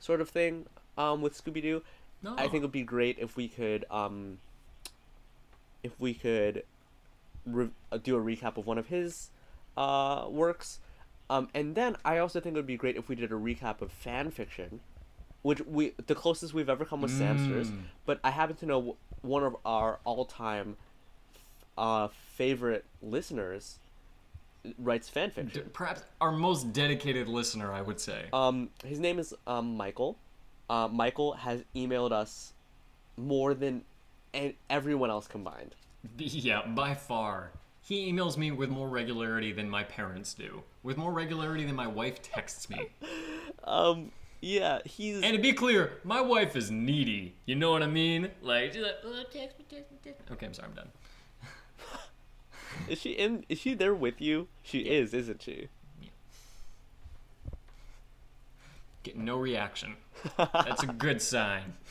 sort 0.00 0.20
of 0.20 0.28
thing 0.28 0.66
um 0.96 1.22
with 1.22 1.40
Scooby 1.40 1.62
Doo. 1.62 1.84
No. 2.24 2.34
I 2.36 2.48
think 2.48 2.56
it'd 2.56 2.72
be 2.72 2.82
great 2.82 3.20
if 3.20 3.36
we 3.36 3.46
could 3.46 3.84
um 3.88 4.38
if 5.84 5.92
we 6.00 6.12
could 6.12 6.64
re- 7.46 7.70
do 8.02 8.16
a 8.16 8.20
recap 8.20 8.56
of 8.56 8.66
one 8.66 8.78
of 8.78 8.88
his 8.88 9.30
uh 9.76 10.26
works. 10.28 10.80
Um, 11.30 11.48
and 11.54 11.74
then 11.74 11.96
I 12.04 12.18
also 12.18 12.40
think 12.40 12.54
it 12.54 12.58
would 12.58 12.66
be 12.66 12.76
great 12.76 12.96
if 12.96 13.08
we 13.08 13.14
did 13.14 13.30
a 13.32 13.34
recap 13.34 13.80
of 13.82 13.92
fan 13.92 14.30
fiction, 14.30 14.80
which 15.42 15.60
we 15.62 15.92
the 16.06 16.14
closest 16.14 16.54
we've 16.54 16.68
ever 16.70 16.84
come 16.84 17.02
with 17.02 17.10
Samsters. 17.10 17.70
But 18.06 18.18
I 18.24 18.30
happen 18.30 18.56
to 18.56 18.66
know 18.66 18.96
one 19.22 19.42
of 19.44 19.56
our 19.64 19.98
all-time 20.04 20.76
uh, 21.76 22.08
favorite 22.34 22.84
listeners 23.02 23.78
writes 24.78 25.08
fan 25.08 25.28
D- 25.28 25.34
fiction. 25.42 25.70
perhaps 25.72 26.02
our 26.20 26.32
most 26.32 26.72
dedicated 26.72 27.28
listener, 27.28 27.72
I 27.72 27.82
would 27.82 28.00
say. 28.00 28.26
Um, 28.32 28.70
his 28.84 28.98
name 28.98 29.18
is 29.18 29.34
um, 29.46 29.76
Michael. 29.76 30.16
Uh, 30.68 30.88
Michael 30.88 31.32
has 31.34 31.62
emailed 31.74 32.12
us 32.12 32.52
more 33.16 33.54
than 33.54 33.82
everyone 34.70 35.10
else 35.10 35.26
combined. 35.26 35.74
Yeah, 36.18 36.64
by 36.66 36.94
far. 36.94 37.50
He 37.88 38.12
emails 38.12 38.36
me 38.36 38.50
with 38.50 38.68
more 38.68 38.86
regularity 38.86 39.50
than 39.50 39.70
my 39.70 39.82
parents 39.82 40.34
do. 40.34 40.62
With 40.82 40.98
more 40.98 41.10
regularity 41.10 41.64
than 41.64 41.74
my 41.74 41.86
wife 41.86 42.20
texts 42.20 42.68
me. 42.68 42.90
Um, 43.64 44.12
yeah, 44.42 44.80
he's 44.84 45.22
And 45.22 45.34
to 45.34 45.40
be 45.40 45.54
clear, 45.54 45.92
my 46.04 46.20
wife 46.20 46.54
is 46.54 46.70
needy. 46.70 47.34
You 47.46 47.54
know 47.54 47.70
what 47.70 47.82
I 47.82 47.86
mean? 47.86 48.30
Like, 48.42 48.74
she's 48.74 48.82
like, 48.82 48.96
oh, 49.04 49.24
text 49.32 49.58
me, 49.58 49.64
text 49.70 49.90
me, 49.90 49.96
text 50.04 50.20
me. 50.20 50.34
Okay, 50.34 50.44
I'm 50.44 50.52
sorry, 50.52 50.68
I'm 50.68 50.74
done. 50.74 50.88
is 52.90 53.00
she 53.00 53.12
in? 53.12 53.46
Is 53.48 53.58
she 53.58 53.72
there 53.72 53.94
with 53.94 54.20
you? 54.20 54.48
She 54.62 54.80
is, 54.80 55.14
isn't 55.14 55.40
she? 55.40 55.68
Get 59.02 59.16
no 59.16 59.38
reaction. 59.38 59.96
That's 60.36 60.82
a 60.82 60.88
good 60.88 61.22
sign. 61.22 61.72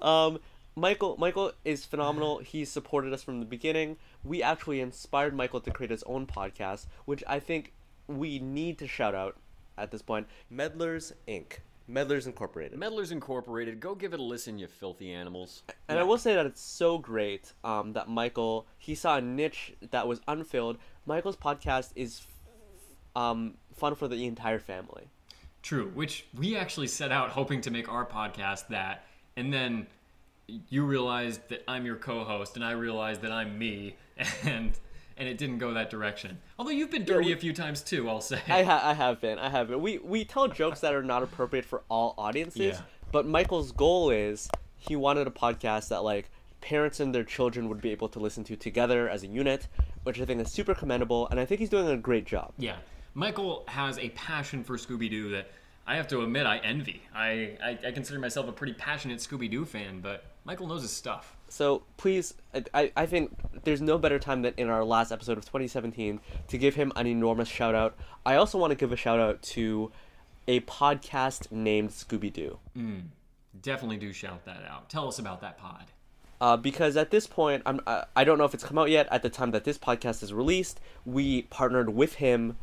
Um, 0.00 0.38
Michael 0.74 1.16
Michael 1.18 1.52
is 1.64 1.84
phenomenal. 1.92 2.38
He 2.38 2.64
supported 2.64 3.12
us 3.12 3.22
from 3.22 3.40
the 3.40 3.46
beginning. 3.46 3.96
We 4.24 4.42
actually 4.42 4.80
inspired 4.80 5.34
Michael 5.34 5.60
to 5.60 5.70
create 5.70 5.90
his 5.90 6.02
own 6.04 6.26
podcast, 6.26 6.86
which 7.04 7.22
I 7.26 7.40
think 7.40 7.72
we 8.06 8.38
need 8.38 8.78
to 8.78 8.86
shout 8.86 9.14
out 9.14 9.36
at 9.78 9.90
this 9.90 10.02
point. 10.02 10.26
Meddlers 10.52 11.12
Inc. 11.28 11.58
Meddlers 11.90 12.26
Incorporated. 12.26 12.78
Meddlers 12.78 13.10
Incorporated, 13.10 13.80
go 13.80 13.94
give 13.94 14.14
it 14.14 14.20
a 14.20 14.22
listen, 14.22 14.58
you 14.58 14.66
filthy 14.66 15.12
animals. 15.12 15.62
and 15.88 15.98
I 15.98 16.04
will 16.04 16.16
say 16.18 16.34
that 16.34 16.46
it's 16.46 16.60
so 16.60 16.96
great 16.96 17.52
um, 17.64 17.92
that 17.94 18.08
Michael 18.08 18.66
he 18.78 18.94
saw 18.94 19.16
a 19.16 19.20
niche 19.20 19.74
that 19.90 20.06
was 20.06 20.20
unfilled. 20.28 20.78
Michael's 21.06 21.36
podcast 21.36 21.90
is 21.96 22.22
um, 23.16 23.54
fun 23.76 23.94
for 23.94 24.08
the 24.08 24.24
entire 24.26 24.58
family. 24.58 25.08
True, 25.62 25.90
which 25.94 26.26
we 26.36 26.56
actually 26.56 26.88
set 26.88 27.12
out 27.12 27.30
hoping 27.30 27.60
to 27.62 27.70
make 27.70 27.88
our 27.88 28.06
podcast 28.06 28.68
that, 28.68 29.04
and 29.36 29.52
then 29.52 29.86
you 30.68 30.84
realized 30.84 31.48
that 31.48 31.62
I'm 31.68 31.86
your 31.86 31.96
co-host, 31.96 32.56
and 32.56 32.64
I 32.64 32.72
realized 32.72 33.22
that 33.22 33.32
I'm 33.32 33.58
me, 33.58 33.96
and 34.44 34.72
and 35.16 35.28
it 35.28 35.38
didn't 35.38 35.58
go 35.58 35.74
that 35.74 35.90
direction. 35.90 36.38
Although 36.58 36.70
you've 36.70 36.90
been 36.90 37.04
dirty 37.04 37.26
we- 37.28 37.32
a 37.32 37.36
few 37.36 37.52
times 37.52 37.82
too, 37.82 38.08
I'll 38.08 38.20
say. 38.20 38.40
I, 38.48 38.62
ha- 38.62 38.82
I 38.82 38.94
have 38.94 39.20
been. 39.20 39.38
I 39.38 39.50
have 39.50 39.68
been. 39.68 39.80
We 39.80 39.98
we 39.98 40.24
tell 40.24 40.48
jokes 40.48 40.80
that 40.80 40.94
are 40.94 41.02
not 41.02 41.22
appropriate 41.22 41.64
for 41.64 41.82
all 41.88 42.14
audiences. 42.18 42.76
Yeah. 42.76 42.80
But 43.10 43.26
Michael's 43.26 43.72
goal 43.72 44.10
is 44.10 44.48
he 44.78 44.96
wanted 44.96 45.26
a 45.26 45.30
podcast 45.30 45.88
that 45.88 46.02
like 46.02 46.30
parents 46.60 47.00
and 47.00 47.14
their 47.14 47.24
children 47.24 47.68
would 47.68 47.80
be 47.80 47.90
able 47.90 48.08
to 48.08 48.18
listen 48.20 48.44
to 48.44 48.56
together 48.56 49.08
as 49.08 49.22
a 49.22 49.26
unit, 49.26 49.68
which 50.04 50.20
I 50.20 50.24
think 50.24 50.40
is 50.40 50.50
super 50.50 50.74
commendable, 50.74 51.28
and 51.28 51.38
I 51.38 51.44
think 51.44 51.60
he's 51.60 51.68
doing 51.68 51.88
a 51.88 51.96
great 51.96 52.24
job. 52.24 52.52
Yeah, 52.56 52.76
Michael 53.14 53.64
has 53.68 53.98
a 53.98 54.08
passion 54.10 54.64
for 54.64 54.76
Scooby 54.76 55.10
Doo 55.10 55.30
that 55.30 55.50
I 55.86 55.96
have 55.96 56.08
to 56.08 56.22
admit 56.22 56.46
I 56.46 56.58
envy. 56.58 57.02
I, 57.14 57.58
I, 57.62 57.78
I 57.88 57.90
consider 57.90 58.18
myself 58.20 58.48
a 58.48 58.52
pretty 58.52 58.74
passionate 58.74 59.18
Scooby 59.18 59.50
Doo 59.50 59.64
fan, 59.64 60.00
but 60.00 60.24
Michael 60.44 60.66
knows 60.66 60.82
his 60.82 60.90
stuff. 60.90 61.36
So 61.48 61.82
please, 61.96 62.34
I- 62.74 62.90
I, 62.96 63.06
think 63.06 63.36
there's 63.64 63.80
no 63.80 63.98
better 63.98 64.18
time 64.18 64.42
than 64.42 64.54
in 64.56 64.68
our 64.68 64.84
last 64.84 65.12
episode 65.12 65.38
of 65.38 65.44
2017 65.44 66.20
to 66.48 66.58
give 66.58 66.74
him 66.74 66.92
an 66.96 67.06
enormous 67.06 67.48
shout 67.48 67.74
out. 67.74 67.94
I 68.26 68.36
also 68.36 68.58
want 68.58 68.70
to 68.70 68.74
give 68.74 68.90
a 68.90 68.96
shout 68.96 69.20
out 69.20 69.42
to 69.42 69.92
a 70.48 70.60
podcast 70.60 71.52
named 71.52 71.90
Scooby 71.90 72.32
Doo. 72.32 72.58
Definitely 73.60 73.98
do 73.98 74.12
shout 74.12 74.44
that 74.46 74.62
out. 74.68 74.88
Tell 74.88 75.06
us 75.08 75.18
about 75.18 75.40
that 75.42 75.58
pod. 75.58 75.84
uh, 76.40 76.56
because 76.56 76.96
at 76.96 77.10
this 77.10 77.26
point, 77.26 77.62
I'm 77.66 77.80
I 77.86 78.24
don't 78.24 78.38
know 78.38 78.44
if 78.44 78.54
it's 78.54 78.64
come 78.64 78.78
out 78.78 78.90
yet. 78.90 79.06
At 79.12 79.22
the 79.22 79.30
time 79.30 79.50
that 79.52 79.64
this 79.64 79.78
podcast 79.78 80.22
is 80.22 80.32
released, 80.32 80.80
we 81.04 81.42
partnered 81.42 81.90
with 81.90 82.14
him, 82.14 82.56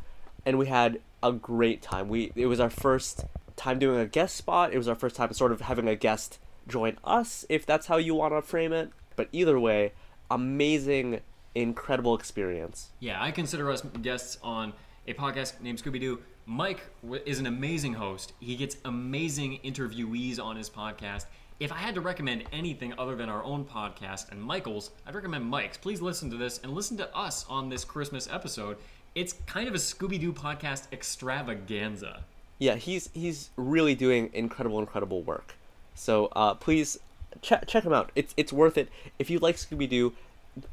and 0.44 0.58
we 0.58 0.66
had 0.66 1.00
a 1.22 1.32
great 1.32 1.80
time. 1.80 2.08
We 2.08 2.32
it 2.34 2.46
was 2.46 2.58
our 2.60 2.68
first 2.70 3.24
time 3.56 3.78
doing 3.78 4.00
a 4.00 4.06
guest 4.06 4.36
spot. 4.36 4.72
It 4.74 4.78
was 4.78 4.88
our 4.88 4.94
first 4.96 5.14
time 5.16 5.32
sort 5.32 5.52
of 5.52 5.62
having 5.62 5.86
a 5.88 5.94
guest 5.96 6.38
join 6.68 6.98
us, 7.04 7.44
if 7.48 7.66
that's 7.66 7.86
how 7.86 7.96
you 7.96 8.14
want 8.14 8.34
to 8.34 8.42
frame 8.42 8.72
it. 8.72 8.90
But 9.16 9.28
either 9.32 9.58
way, 9.58 9.92
amazing, 10.30 11.20
incredible 11.54 12.14
experience. 12.14 12.90
Yeah, 13.00 13.22
I 13.22 13.30
consider 13.30 13.70
us 13.70 13.82
guests 14.02 14.38
on 14.42 14.72
a 15.06 15.14
podcast 15.14 15.60
named 15.60 15.82
Scooby 15.82 16.00
Doo. 16.00 16.20
Mike 16.46 16.80
is 17.26 17.38
an 17.38 17.46
amazing 17.46 17.94
host. 17.94 18.32
He 18.40 18.56
gets 18.56 18.76
amazing 18.84 19.60
interviewees 19.64 20.42
on 20.42 20.56
his 20.56 20.70
podcast. 20.70 21.26
If 21.60 21.72
I 21.72 21.76
had 21.76 21.94
to 21.94 22.00
recommend 22.00 22.44
anything 22.52 22.94
other 22.98 23.14
than 23.14 23.28
our 23.28 23.44
own 23.44 23.64
podcast 23.64 24.32
and 24.32 24.40
Michael's, 24.40 24.90
I'd 25.06 25.14
recommend 25.14 25.44
Mike's. 25.44 25.76
Please 25.76 26.00
listen 26.00 26.30
to 26.30 26.36
this 26.36 26.58
and 26.62 26.72
listen 26.72 26.96
to 26.96 27.14
us 27.14 27.44
on 27.48 27.68
this 27.68 27.84
Christmas 27.84 28.28
episode. 28.32 28.78
It's 29.14 29.34
kind 29.46 29.68
of 29.68 29.74
a 29.74 29.78
Scooby 29.78 30.18
Doo 30.18 30.32
podcast 30.32 30.84
extravaganza. 30.92 32.24
Yeah, 32.58 32.76
he's 32.76 33.10
he's 33.12 33.50
really 33.56 33.94
doing 33.94 34.30
incredible, 34.32 34.78
incredible 34.80 35.22
work. 35.22 35.54
So 36.00 36.30
uh, 36.34 36.54
please 36.54 36.98
check 37.42 37.66
check 37.66 37.84
him 37.84 37.92
out. 37.92 38.10
It's 38.16 38.32
it's 38.38 38.54
worth 38.54 38.78
it. 38.78 38.88
If 39.18 39.28
you 39.28 39.38
like 39.38 39.56
Scooby 39.56 39.86
Doo, 39.86 40.14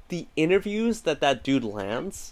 the 0.08 0.26
interviews 0.38 1.02
that 1.02 1.20
that 1.20 1.44
dude 1.44 1.66
lands 1.66 2.32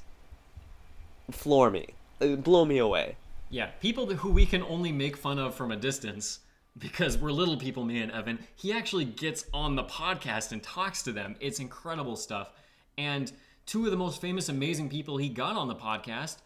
floor 1.30 1.70
me, 1.70 1.90
uh, 2.22 2.38
blow 2.38 2.64
me 2.64 2.78
away. 2.78 3.18
Yeah, 3.50 3.68
people 3.82 4.06
who 4.08 4.32
we 4.32 4.46
can 4.46 4.64
only 4.64 4.94
make 4.94 5.18
fun 5.18 5.40
of 5.40 5.54
from 5.54 5.74
a 5.74 5.76
distance 5.76 6.40
because 6.78 7.18
we're 7.18 7.32
little 7.32 7.58
people, 7.58 7.84
me 7.84 8.02
and 8.02 8.14
Evan. 8.14 8.40
He 8.56 8.72
actually 8.72 9.06
gets 9.06 9.46
on 9.54 9.76
the 9.76 9.84
podcast 9.84 10.54
and 10.54 10.64
talks 10.64 11.04
to 11.04 11.12
them. 11.12 11.36
It's 11.42 11.60
incredible 11.60 12.16
stuff. 12.16 12.54
And 12.98 13.30
two 13.66 13.84
of 13.84 13.92
the 13.92 13.98
most 13.98 14.22
famous, 14.22 14.48
amazing 14.48 14.88
people 14.88 15.18
he 15.18 15.28
got 15.28 15.58
on 15.58 15.68
the 15.68 15.76
podcast 15.76 16.38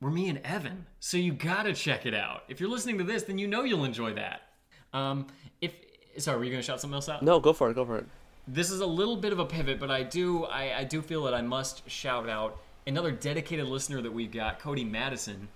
were 0.00 0.10
me 0.10 0.30
and 0.30 0.38
Evan. 0.44 0.86
So 0.98 1.18
you 1.18 1.34
gotta 1.34 1.74
check 1.74 2.06
it 2.06 2.14
out. 2.14 2.44
If 2.48 2.58
you're 2.58 2.70
listening 2.70 2.96
to 2.98 3.04
this, 3.04 3.24
then 3.24 3.38
you 3.38 3.46
know 3.46 3.64
you'll 3.64 3.84
enjoy 3.84 4.14
that. 4.14 4.42
Um, 4.92 5.26
sorry, 6.20 6.38
were 6.38 6.44
you 6.44 6.50
gonna 6.50 6.62
shout 6.62 6.80
something 6.80 6.94
else 6.94 7.08
out? 7.08 7.22
No, 7.22 7.40
go 7.40 7.52
for 7.52 7.70
it. 7.70 7.74
Go 7.74 7.84
for 7.84 7.98
it. 7.98 8.06
This 8.46 8.70
is 8.70 8.80
a 8.80 8.86
little 8.86 9.16
bit 9.16 9.32
of 9.32 9.38
a 9.38 9.44
pivot, 9.44 9.78
but 9.78 9.90
I 9.90 10.02
do 10.02 10.44
I, 10.44 10.78
I 10.78 10.84
do 10.84 11.02
feel 11.02 11.24
that 11.24 11.34
I 11.34 11.42
must 11.42 11.88
shout 11.88 12.28
out 12.28 12.58
another 12.86 13.10
dedicated 13.10 13.66
listener 13.66 14.00
that 14.02 14.12
we've 14.12 14.32
got, 14.32 14.58
Cody 14.58 14.84
Madison, 14.84 15.48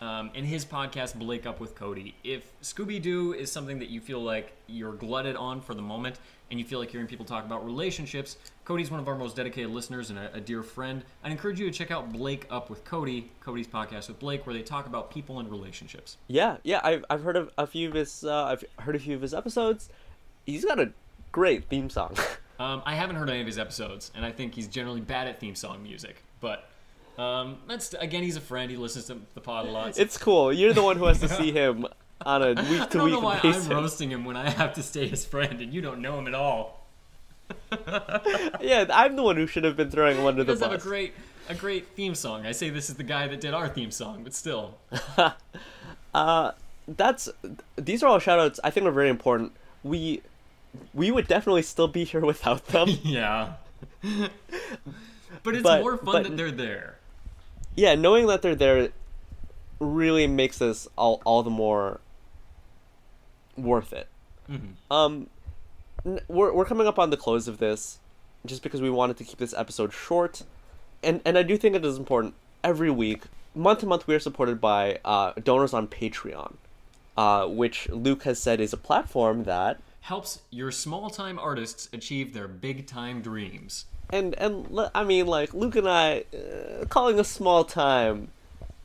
um, 0.00 0.30
in 0.34 0.44
his 0.44 0.64
podcast 0.64 1.14
Blake 1.14 1.46
Up 1.46 1.60
with 1.60 1.74
Cody. 1.74 2.14
If 2.24 2.50
Scooby 2.60 3.00
Doo 3.00 3.32
is 3.32 3.50
something 3.50 3.78
that 3.78 3.88
you 3.88 4.00
feel 4.00 4.20
like 4.20 4.52
you're 4.66 4.92
glutted 4.92 5.36
on 5.36 5.60
for 5.60 5.74
the 5.74 5.82
moment, 5.82 6.18
and 6.52 6.60
you 6.60 6.66
feel 6.66 6.78
like 6.78 6.90
hearing 6.90 7.06
people 7.06 7.24
talk 7.24 7.46
about 7.46 7.64
relationships, 7.64 8.36
Cody's 8.66 8.90
one 8.90 9.00
of 9.00 9.08
our 9.08 9.16
most 9.16 9.36
dedicated 9.36 9.70
listeners 9.70 10.10
and 10.10 10.18
a, 10.18 10.34
a 10.34 10.40
dear 10.40 10.62
friend. 10.62 11.02
I'd 11.24 11.32
encourage 11.32 11.58
you 11.58 11.64
to 11.64 11.72
check 11.72 11.90
out 11.90 12.12
Blake 12.12 12.46
Up 12.50 12.68
with 12.68 12.84
Cody, 12.84 13.30
Cody's 13.40 13.66
podcast 13.66 14.08
with 14.08 14.18
Blake, 14.18 14.46
where 14.46 14.54
they 14.54 14.60
talk 14.60 14.86
about 14.86 15.10
people 15.10 15.40
and 15.40 15.50
relationships. 15.50 16.18
Yeah, 16.28 16.58
yeah. 16.62 16.80
I've 16.84 17.06
I've 17.08 17.22
heard 17.22 17.36
of 17.36 17.50
a 17.56 17.66
few 17.66 17.88
of 17.88 17.94
his. 17.94 18.22
Uh, 18.22 18.44
I've 18.44 18.64
heard 18.80 18.94
a 18.94 18.98
few 18.98 19.16
of 19.16 19.22
his 19.22 19.32
episodes. 19.32 19.88
He's 20.46 20.64
got 20.64 20.78
a 20.80 20.92
great 21.32 21.64
theme 21.66 21.90
song. 21.90 22.16
Um, 22.60 22.80
I 22.86 22.94
haven't 22.94 23.16
heard 23.16 23.28
any 23.28 23.40
of 23.40 23.46
his 23.48 23.58
episodes, 23.58 24.12
and 24.14 24.24
I 24.24 24.30
think 24.30 24.54
he's 24.54 24.68
generally 24.68 25.00
bad 25.00 25.26
at 25.26 25.40
theme 25.40 25.56
song 25.56 25.82
music. 25.82 26.22
But 26.40 26.68
um, 27.18 27.56
that's 27.66 27.92
again, 27.94 28.22
he's 28.22 28.36
a 28.36 28.40
friend. 28.40 28.70
He 28.70 28.76
listens 28.76 29.06
to 29.06 29.18
the 29.34 29.40
pod 29.40 29.66
a 29.66 29.70
lot. 29.72 29.96
so- 29.96 30.02
it's 30.02 30.16
cool. 30.16 30.52
You're 30.52 30.72
the 30.72 30.82
one 30.82 30.96
who 30.96 31.06
has 31.06 31.18
to 31.20 31.28
see 31.28 31.50
him 31.50 31.86
on 32.24 32.40
a 32.42 32.48
week 32.70 32.88
to 32.90 32.98
don't 32.98 33.10
know 33.10 33.18
why 33.18 33.34
week 33.34 33.42
basis. 33.42 33.66
I'm 33.68 33.76
roasting 33.78 34.12
him 34.12 34.24
when 34.24 34.36
I 34.36 34.48
have 34.48 34.74
to 34.74 34.82
stay 34.84 35.08
his 35.08 35.24
friend, 35.24 35.60
and 35.60 35.74
you 35.74 35.80
don't 35.80 36.00
know 36.00 36.16
him 36.18 36.28
at 36.28 36.34
all. 36.34 36.86
Yeah, 38.60 38.86
I'm 38.92 39.16
the 39.16 39.24
one 39.24 39.34
who 39.36 39.48
should 39.48 39.64
have 39.64 39.76
been 39.76 39.90
throwing 39.90 40.18
him 40.18 40.26
under 40.26 40.42
He 40.42 40.46
the 40.46 40.52
does 40.52 40.60
bus. 40.60 40.70
have 40.70 40.80
a 40.80 40.82
great, 40.84 41.14
a 41.48 41.54
great 41.56 41.88
theme 41.96 42.14
song. 42.14 42.46
I 42.46 42.52
say 42.52 42.70
this 42.70 42.88
is 42.90 42.94
the 42.96 43.02
guy 43.02 43.26
that 43.26 43.40
did 43.40 43.54
our 43.54 43.68
theme 43.68 43.90
song, 43.90 44.22
but 44.22 44.34
still. 44.34 44.78
That's 46.86 47.28
these 47.76 48.02
are 48.02 48.06
all 48.06 48.18
shout 48.20 48.38
outs 48.38 48.60
I 48.62 48.70
think 48.70 48.86
are 48.86 48.92
very 48.92 49.08
important. 49.08 49.52
We 49.82 50.22
we 50.94 51.10
would 51.10 51.26
definitely 51.28 51.62
still 51.62 51.88
be 51.88 52.04
here 52.04 52.20
without 52.32 52.66
them. 52.68 52.88
Yeah. 53.02 53.54
but 55.42 55.54
it's 55.54 55.62
But- 55.62 55.80
more 55.82 55.96
fun 55.96 56.04
but- 56.04 56.22
that 56.24 56.36
they're 56.36 56.50
there. 56.50 56.98
yeah, 57.74 57.94
knowing 57.94 58.26
that 58.26 58.42
they're 58.42 58.54
there 58.54 58.90
really 59.80 60.26
makes 60.28 60.58
this 60.58 60.86
all 60.96 61.20
all 61.24 61.42
the 61.42 61.50
more 61.50 62.00
worth 63.56 63.92
it. 63.92 64.08
Mm-hmm. 64.50 64.92
Um, 64.92 65.26
n- 66.04 66.20
we're 66.28 66.52
we're 66.52 66.64
coming 66.64 66.86
up 66.86 66.98
on 66.98 67.10
the 67.10 67.16
close 67.16 67.48
of 67.48 67.58
this, 67.58 67.98
just 68.46 68.62
because 68.62 68.80
we 68.80 68.90
wanted 68.90 69.16
to 69.18 69.24
keep 69.24 69.38
this 69.38 69.54
episode 69.56 69.92
short, 69.92 70.42
and 71.02 71.20
and 71.24 71.36
I 71.38 71.42
do 71.42 71.56
think 71.56 71.74
it 71.76 71.84
is 71.84 71.96
important. 71.98 72.34
Every 72.64 72.90
week, 72.90 73.22
month 73.54 73.80
to 73.80 73.86
month, 73.86 74.06
we 74.06 74.14
are 74.14 74.20
supported 74.20 74.60
by 74.60 75.00
uh, 75.04 75.32
donors 75.42 75.74
on 75.74 75.88
Patreon, 75.88 76.54
uh, 77.16 77.46
which 77.46 77.88
Luke 77.88 78.22
has 78.22 78.38
said 78.38 78.60
is 78.60 78.72
a 78.72 78.76
platform 78.76 79.44
that 79.44 79.80
Helps 80.02 80.40
your 80.50 80.70
small 80.72 81.10
time 81.10 81.38
artists 81.38 81.88
achieve 81.92 82.34
their 82.34 82.48
big 82.48 82.86
time 82.86 83.22
dreams. 83.22 83.86
and 84.10 84.34
and 84.34 84.66
I 84.94 85.04
mean 85.04 85.26
like 85.26 85.54
Luke 85.54 85.76
and 85.76 85.88
I 85.88 86.24
uh, 86.34 86.84
calling 86.86 87.18
us 87.20 87.28
small 87.28 87.64
time, 87.64 88.28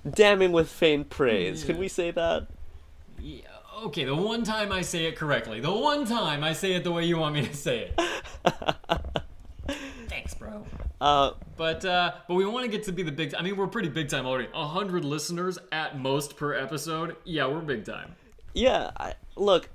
damning 0.08 0.52
with 0.52 0.70
faint 0.70 1.10
praise. 1.10 1.64
Can 1.64 1.78
we 1.80 1.88
say 1.88 2.12
that? 2.12 2.48
Yeah, 3.20 3.42
okay, 3.86 4.04
the 4.06 4.16
one 4.16 4.44
time 4.44 4.72
I 4.72 4.82
say 4.84 5.06
it 5.06 5.16
correctly, 5.16 5.60
the 5.60 5.72
one 5.74 6.06
time 6.06 6.44
I 6.44 6.54
say 6.54 6.74
it 6.74 6.84
the 6.84 6.92
way 6.92 7.04
you 7.06 7.18
want 7.18 7.34
me 7.34 7.48
to 7.48 7.54
say 7.56 7.92
it. 7.98 8.00
Thanks, 10.08 10.34
bro. 10.36 10.66
Uh, 11.02 11.32
But 11.58 11.84
uh, 11.84 12.14
but 12.28 12.36
we 12.36 12.46
want 12.46 12.66
to 12.66 12.72
get 12.72 12.84
to 12.86 12.92
be 12.92 13.02
the 13.04 13.12
big. 13.12 13.34
I 13.36 13.42
mean, 13.42 13.58
we're 13.58 13.68
pretty 13.68 13.90
big 13.90 14.08
time 14.10 14.26
already. 14.28 14.50
A 14.54 14.68
hundred 14.68 15.04
listeners 15.04 15.58
at 15.72 15.98
most 16.00 16.38
per 16.38 16.54
episode. 16.54 17.16
Yeah, 17.26 17.48
we're 17.48 17.60
big 17.62 17.86
time. 17.86 18.16
yeah. 18.54 18.92
I, 18.98 19.14
look, 19.36 19.70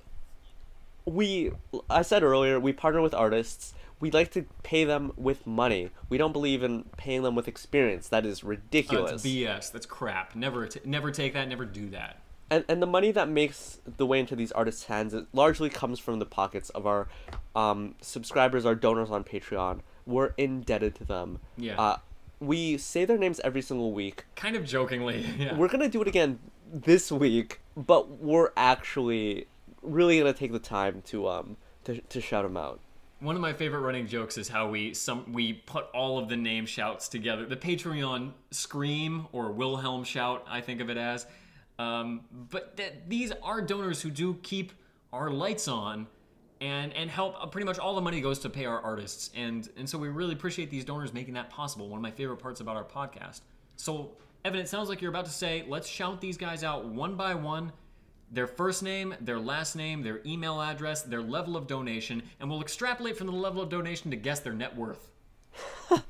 we 1.04 1.52
I 1.90 2.02
said 2.02 2.22
earlier 2.22 2.58
we 2.60 2.72
partner 2.72 3.00
with 3.00 3.14
artists. 3.14 3.74
We 4.00 4.10
like 4.10 4.32
to 4.32 4.44
pay 4.64 4.82
them 4.84 5.12
with 5.16 5.46
money. 5.46 5.90
We 6.08 6.18
don't 6.18 6.32
believe 6.32 6.64
in 6.64 6.84
paying 6.96 7.22
them 7.22 7.36
with 7.36 7.46
experience. 7.46 8.08
That 8.08 8.26
is 8.26 8.42
Uh, 8.42 8.48
ridiculous. 8.48 9.12
it's 9.12 9.22
BS. 9.24 9.70
That's 9.72 9.86
crap. 9.86 10.34
Never 10.34 10.66
t- 10.66 10.80
never 10.84 11.10
take 11.12 11.34
that. 11.34 11.48
Never 11.48 11.64
do 11.64 11.88
that. 11.90 12.18
and 12.50 12.64
and 12.68 12.82
the 12.82 12.86
money 12.86 13.10
that 13.12 13.28
makes 13.28 13.78
the 13.96 14.04
way 14.04 14.18
into 14.20 14.34
these 14.36 14.50
artists' 14.52 14.84
hands 14.84 15.14
it 15.14 15.26
largely 15.32 15.70
comes 15.70 15.98
from 16.00 16.18
the 16.18 16.26
pockets 16.26 16.68
of 16.70 16.86
our 16.86 17.06
um, 17.54 17.94
subscribers, 18.00 18.66
our 18.66 18.74
donors 18.74 19.10
on 19.10 19.22
Patreon. 19.24 19.80
We're 20.04 20.34
indebted 20.36 20.94
to 20.96 21.04
them. 21.04 21.38
Yeah. 21.56 21.80
Uh, 21.80 21.96
we 22.40 22.76
say 22.76 23.04
their 23.04 23.16
names 23.18 23.40
every 23.44 23.62
single 23.62 23.92
week. 23.92 24.24
Kind 24.34 24.56
of 24.56 24.64
jokingly. 24.64 25.24
Yeah. 25.38 25.56
We're 25.56 25.68
gonna 25.68 25.88
do 25.88 26.02
it 26.02 26.08
again 26.08 26.40
this 26.72 27.12
week, 27.12 27.60
but 27.76 28.18
we're 28.20 28.50
actually 28.56 29.46
really 29.82 30.18
gonna 30.18 30.32
take 30.32 30.52
the 30.52 30.58
time 30.58 31.02
to 31.06 31.28
um 31.28 31.56
to, 31.84 32.00
to 32.00 32.20
shout 32.20 32.44
them 32.44 32.56
out. 32.56 32.80
One 33.20 33.36
of 33.36 33.40
my 33.40 33.52
favorite 33.52 33.80
running 33.80 34.06
jokes 34.06 34.36
is 34.36 34.48
how 34.48 34.68
we 34.68 34.94
some 34.94 35.32
we 35.32 35.52
put 35.52 35.86
all 35.94 36.18
of 36.18 36.28
the 36.28 36.36
name 36.36 36.66
shouts 36.66 37.08
together. 37.08 37.46
The 37.46 37.56
Patreon 37.56 38.32
scream 38.50 39.26
or 39.32 39.52
Wilhelm 39.52 40.04
shout, 40.04 40.44
I 40.48 40.60
think 40.60 40.80
of 40.80 40.90
it 40.90 40.96
as. 40.96 41.26
Um, 41.78 42.22
but 42.50 42.76
that 42.76 43.08
these 43.08 43.32
are 43.42 43.60
donors 43.60 44.02
who 44.02 44.10
do 44.10 44.34
keep 44.42 44.72
our 45.12 45.30
lights 45.30 45.68
on 45.68 46.06
and 46.60 46.92
and 46.94 47.10
help. 47.10 47.36
Uh, 47.40 47.46
pretty 47.46 47.64
much 47.64 47.78
all 47.78 47.94
the 47.94 48.00
money 48.00 48.20
goes 48.20 48.38
to 48.40 48.50
pay 48.50 48.64
our 48.64 48.80
artists, 48.80 49.30
and 49.34 49.68
and 49.76 49.88
so 49.88 49.98
we 49.98 50.08
really 50.08 50.32
appreciate 50.32 50.70
these 50.70 50.84
donors 50.84 51.12
making 51.12 51.34
that 51.34 51.50
possible. 51.50 51.88
One 51.88 51.98
of 51.98 52.02
my 52.02 52.10
favorite 52.10 52.38
parts 52.38 52.60
about 52.60 52.76
our 52.76 52.84
podcast. 52.84 53.40
So 53.76 54.12
Evan, 54.44 54.60
it 54.60 54.68
sounds 54.68 54.88
like 54.88 55.00
you're 55.00 55.10
about 55.10 55.24
to 55.26 55.30
say, 55.30 55.64
let's 55.68 55.88
shout 55.88 56.20
these 56.20 56.36
guys 56.36 56.64
out 56.64 56.84
one 56.84 57.14
by 57.14 57.34
one 57.34 57.72
their 58.32 58.46
first 58.46 58.82
name, 58.82 59.14
their 59.20 59.38
last 59.38 59.76
name, 59.76 60.02
their 60.02 60.20
email 60.26 60.60
address, 60.60 61.02
their 61.02 61.20
level 61.22 61.56
of 61.56 61.66
donation, 61.66 62.22
and 62.40 62.48
we'll 62.50 62.62
extrapolate 62.62 63.16
from 63.16 63.26
the 63.28 63.32
level 63.34 63.62
of 63.62 63.68
donation 63.68 64.10
to 64.10 64.16
guess 64.16 64.40
their 64.40 64.54
net 64.54 64.74
worth. 64.76 65.10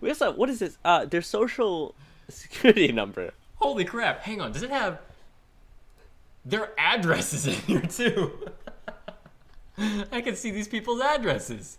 We 0.00 0.08
also 0.08 0.26
have, 0.26 0.36
what 0.36 0.48
is 0.48 0.58
this? 0.58 0.78
Uh, 0.84 1.04
their 1.04 1.20
social 1.22 1.94
security 2.28 2.90
number. 2.92 3.32
Holy 3.56 3.84
crap, 3.84 4.22
hang 4.22 4.40
on, 4.40 4.50
does 4.52 4.62
it 4.62 4.70
have 4.70 4.98
their 6.44 6.70
addresses 6.78 7.46
in 7.46 7.54
here 7.54 7.82
too? 7.82 8.32
I 10.10 10.20
can 10.22 10.34
see 10.34 10.50
these 10.50 10.66
people's 10.66 11.00
addresses. 11.00 11.78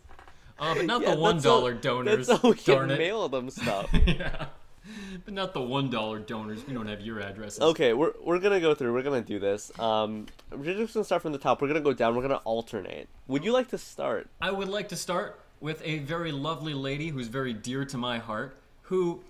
Uh, 0.60 0.76
but 0.76 0.86
not 0.86 1.02
Yeah, 1.02 1.16
the 1.16 1.20
one 1.20 1.38
that's 1.40 1.82
donors. 1.82 2.28
That's 2.28 2.42
how 2.42 2.50
we 2.52 2.56
darn 2.56 2.90
can 2.90 2.92
it. 2.92 3.00
mail 3.00 3.28
them 3.28 3.50
stuff. 3.50 3.90
yeah. 4.06 4.46
But 5.26 5.34
not 5.34 5.54
the 5.54 5.62
one 5.62 5.90
dollar 5.90 6.20
donors. 6.20 6.66
We 6.68 6.74
don't 6.74 6.88
have 6.88 7.02
your 7.02 7.22
addresses. 7.22 7.62
okay, 7.62 7.94
we're 7.94 8.14
we're 8.24 8.40
gonna 8.40 8.60
go 8.60 8.76
through. 8.76 8.94
We're 8.94 9.04
gonna 9.04 9.22
do 9.22 9.40
this. 9.40 9.72
Um, 9.80 10.28
we're 10.52 10.74
just 10.74 10.94
gonna 10.94 11.04
start 11.06 11.22
from 11.22 11.32
the 11.32 11.38
top. 11.38 11.62
We're 11.62 11.70
gonna 11.70 11.82
go 11.82 11.94
down. 11.94 12.16
We're 12.16 12.22
gonna 12.22 12.42
alternate. 12.44 13.08
Would 13.28 13.46
you 13.46 13.54
like 13.54 13.70
to 13.70 13.78
start? 13.78 14.30
I 14.42 14.52
would 14.52 14.68
like 14.70 14.90
to 14.90 14.96
start 14.96 15.40
with 15.62 15.82
a 15.86 16.00
very 16.00 16.32
lovely 16.32 16.74
lady 16.74 17.10
who's 17.10 17.28
very 17.28 17.54
dear 17.54 17.86
to 17.86 17.98
my 17.98 18.18
heart, 18.18 18.58
who 18.84 19.22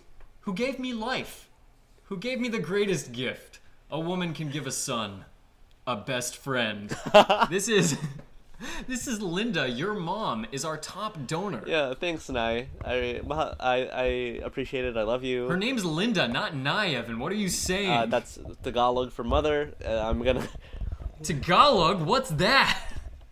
who 0.42 0.54
gave 0.54 0.80
me 0.80 0.94
life, 0.94 1.50
who 2.06 2.18
gave 2.18 2.40
me 2.40 2.50
the 2.50 2.60
greatest 2.60 3.12
gift 3.12 3.60
a 3.94 4.00
woman 4.00 4.34
can 4.34 4.50
give 4.50 4.66
a 4.66 4.72
son, 4.72 5.24
a 5.86 5.96
best 5.96 6.36
friend. 6.36 6.98
this 7.52 7.68
is 7.68 7.96
this 8.88 9.08
is 9.08 9.22
Linda, 9.22 9.68
your 9.68 9.94
mom 9.94 10.46
is 10.52 10.66
our 10.66 10.78
top 10.78 11.28
donor. 11.28 11.64
Yeah, 11.66 11.94
thanks, 11.94 12.30
Nai. 12.30 12.68
I 12.84 13.22
I 13.60 13.76
I 13.94 14.04
appreciate 14.44 14.86
it. 14.86 14.98
I 14.98 15.04
love 15.04 15.24
you. 15.24 15.48
Her 15.48 15.58
name's 15.58 15.86
Linda, 15.86 16.28
not 16.28 16.56
Nye, 16.56 16.94
Evan. 16.94 17.20
What 17.20 17.32
are 17.32 17.36
you 17.36 17.50
saying? 17.50 17.90
Uh, 17.90 18.06
that's 18.06 18.40
Tagalog 18.64 19.12
for 19.12 19.24
mother. 19.24 19.74
Uh, 19.86 20.10
I'm 20.10 20.22
gonna. 20.22 20.48
Tagalog? 21.24 22.02
What's 22.02 22.30
that? 22.32 22.80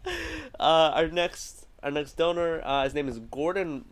Uh, 0.60 0.92
our 0.94 1.08
next 1.08 1.66
our 1.82 1.90
next 1.90 2.14
donor. 2.14 2.62
Uh, 2.64 2.84
his 2.84 2.94
name 2.94 3.08
is 3.08 3.18
Gordon. 3.18 3.86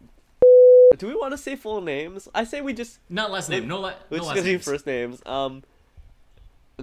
Do 0.98 1.08
we 1.08 1.16
want 1.16 1.32
to 1.32 1.38
say 1.38 1.56
full 1.56 1.82
names? 1.82 2.28
I 2.36 2.44
say 2.44 2.62
we 2.62 2.74
just 2.74 3.00
Not 3.10 3.32
last 3.32 3.50
name. 3.50 3.68
No, 3.68 3.80
la- 3.80 3.94
no 4.12 4.18
just 4.18 4.28
last 4.28 4.36
gonna 4.38 4.44
do 4.44 4.60
first 4.60 4.86
names. 4.86 5.22
Um, 5.26 5.64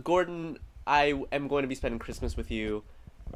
Gordon, 0.03 0.59
I 0.87 1.15
am 1.33 1.49
going 1.49 1.63
to 1.63 1.69
be 1.69 1.75
spending 1.75 1.99
Christmas 1.99 2.37
with 2.37 2.51
you. 2.51 2.83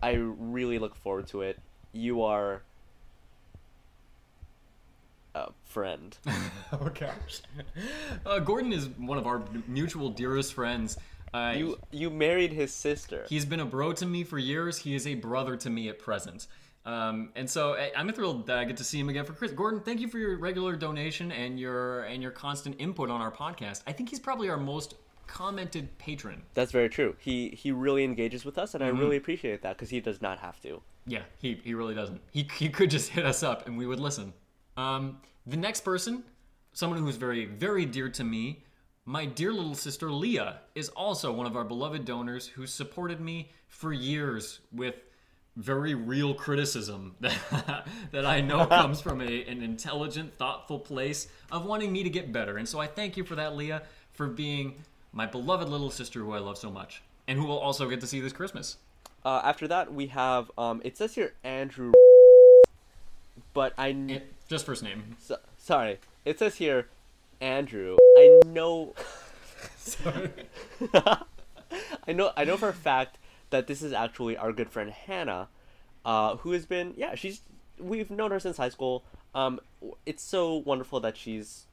I 0.02 0.12
really 0.12 0.78
look 0.78 0.94
forward 0.96 1.26
to 1.28 1.42
it. 1.42 1.58
You 1.92 2.22
are 2.22 2.62
a 5.34 5.50
friend. 5.64 6.16
Oh 6.72 6.88
gosh. 6.88 7.40
Uh, 8.24 8.38
Gordon 8.38 8.72
is 8.72 8.88
one 8.90 9.18
of 9.18 9.26
our 9.26 9.42
mutual 9.66 10.08
dearest 10.10 10.54
friends. 10.54 10.96
Uh, 11.34 11.54
You 11.56 11.78
you 11.90 12.08
married 12.10 12.52
his 12.52 12.72
sister. 12.72 13.26
He's 13.28 13.44
been 13.44 13.58
a 13.58 13.64
bro 13.66 13.92
to 13.94 14.06
me 14.06 14.22
for 14.22 14.38
years. 14.38 14.78
He 14.78 14.94
is 14.94 15.04
a 15.04 15.14
brother 15.16 15.56
to 15.56 15.68
me 15.68 15.88
at 15.88 15.98
present. 15.98 16.46
Um, 16.86 17.30
and 17.34 17.50
so 17.50 17.74
I- 17.74 17.90
I'm 17.96 18.10
thrilled 18.12 18.46
that 18.46 18.58
I 18.58 18.64
get 18.64 18.76
to 18.76 18.84
see 18.84 19.00
him 19.00 19.08
again 19.08 19.24
for 19.24 19.32
Chris. 19.32 19.50
Gordon, 19.50 19.80
thank 19.80 20.00
you 20.00 20.06
for 20.08 20.18
your 20.18 20.38
regular 20.38 20.76
donation 20.76 21.32
and 21.32 21.58
your 21.58 22.04
and 22.04 22.22
your 22.22 22.30
constant 22.30 22.76
input 22.78 23.10
on 23.10 23.20
our 23.20 23.32
podcast. 23.32 23.82
I 23.86 23.92
think 23.92 24.10
he's 24.10 24.20
probably 24.20 24.48
our 24.48 24.56
most 24.56 24.94
commented 25.32 25.96
patron. 25.98 26.42
That's 26.54 26.72
very 26.72 26.88
true. 26.88 27.14
He 27.18 27.50
he 27.50 27.70
really 27.72 28.02
engages 28.04 28.44
with 28.44 28.58
us, 28.58 28.74
and 28.74 28.82
Mm-hmm. 28.82 28.96
I 28.96 29.00
really 29.00 29.16
appreciate 29.16 29.62
that 29.62 29.76
because 29.76 29.90
he 29.90 30.00
does 30.00 30.20
not 30.20 30.38
have 30.40 30.60
to. 30.62 30.82
Yeah, 31.06 31.22
he, 31.38 31.60
he 31.64 31.72
really 31.74 31.94
doesn't. 31.94 32.20
He, 32.30 32.46
he 32.58 32.68
could 32.68 32.90
just 32.90 33.08
hit 33.10 33.24
us 33.24 33.42
up 33.42 33.66
and 33.66 33.78
we 33.78 33.86
would 33.86 34.00
listen. 34.00 34.32
Um, 34.76 35.18
the 35.46 35.56
next 35.56 35.80
person, 35.80 36.24
someone 36.72 36.98
who's 37.00 37.16
very, 37.16 37.46
very 37.46 37.86
dear 37.86 38.08
to 38.10 38.22
me, 38.24 38.64
My 39.06 39.24
dear 39.24 39.52
little 39.52 39.74
sister 39.74 40.10
Leah 40.10 40.60
is 40.74 40.88
also 40.90 41.32
one 41.32 41.46
of 41.46 41.56
our 41.56 41.64
beloved 41.64 42.04
donors 42.04 42.46
who 42.46 42.66
supported 42.66 43.20
me 43.20 43.50
for 43.68 43.92
years 43.92 44.60
with 44.72 44.94
very 45.56 45.94
real 45.94 46.34
criticism 46.34 47.16
that, 47.20 47.86
that 48.12 48.26
I 48.26 48.40
know 48.40 48.66
comes 48.80 49.00
from 49.00 49.20
a, 49.20 49.44
an 49.44 49.62
intelligent, 49.62 50.36
thoughtful 50.38 50.78
place 50.78 51.28
of 51.50 51.64
wanting 51.64 51.92
me 51.92 52.02
to 52.04 52.10
get 52.10 52.30
better. 52.30 52.56
And 52.58 52.68
so 52.68 52.78
I 52.78 52.86
thank 52.86 53.16
you 53.16 53.24
for 53.24 53.34
that, 53.36 53.56
Leah, 53.56 53.82
for 54.12 54.26
being 54.28 54.74
my 55.12 55.26
beloved 55.26 55.68
little 55.68 55.90
sister 55.90 56.20
who 56.20 56.32
I 56.32 56.38
love 56.38 56.58
so 56.58 56.70
much 56.70 57.02
and 57.26 57.38
who 57.38 57.44
will 57.44 57.58
also 57.58 57.88
get 57.88 58.00
to 58.00 58.06
see 58.06 58.20
this 58.20 58.32
Christmas. 58.32 58.76
Uh, 59.24 59.40
after 59.44 59.68
that, 59.68 59.92
we 59.92 60.06
have 60.08 60.50
um, 60.56 60.80
it 60.84 60.96
says 60.96 61.14
here 61.14 61.34
Andrew, 61.44 61.92
but 63.52 63.72
I 63.76 63.92
kn- 63.92 64.10
And 64.10 64.22
just 64.48 64.64
first 64.66 64.82
name. 64.82 65.16
so, 65.20 65.36
sorry, 65.58 65.98
it 66.24 66.38
says 66.38 66.56
here 66.56 66.88
Andrew. 67.40 67.96
I 68.16 68.40
know, 68.46 68.94
Sorry. 69.76 70.30
I 72.06 72.12
know, 72.12 72.32
I 72.36 72.44
know 72.44 72.56
for 72.56 72.68
a 72.68 72.72
fact 72.74 73.18
that 73.50 73.66
this 73.66 73.82
is 73.82 73.92
actually 73.92 74.36
our 74.36 74.52
good 74.52 74.70
friend 74.70 74.90
Hannah, 74.90 75.48
uh, 76.04 76.36
who 76.36 76.52
has 76.52 76.64
been 76.66 76.94
yeah 76.96 77.14
she's 77.14 77.42
we've 77.78 78.10
known 78.10 78.30
her 78.30 78.40
since 78.40 78.56
high 78.56 78.68
school. 78.70 79.04
Um, 79.34 79.60
it's 80.06 80.22
so 80.22 80.56
wonderful 80.56 80.98
that 81.00 81.16
she's 81.16 81.66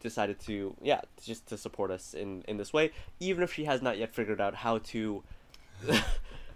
decided 0.00 0.40
to 0.40 0.74
yeah 0.82 1.00
just 1.22 1.46
to 1.48 1.56
support 1.56 1.90
us 1.90 2.14
in 2.14 2.42
in 2.48 2.56
this 2.56 2.72
way, 2.72 2.90
even 3.20 3.42
if 3.42 3.52
she 3.52 3.64
has 3.64 3.82
not 3.82 3.98
yet 3.98 4.14
figured 4.14 4.40
out 4.40 4.56
how 4.56 4.78
to. 4.78 5.22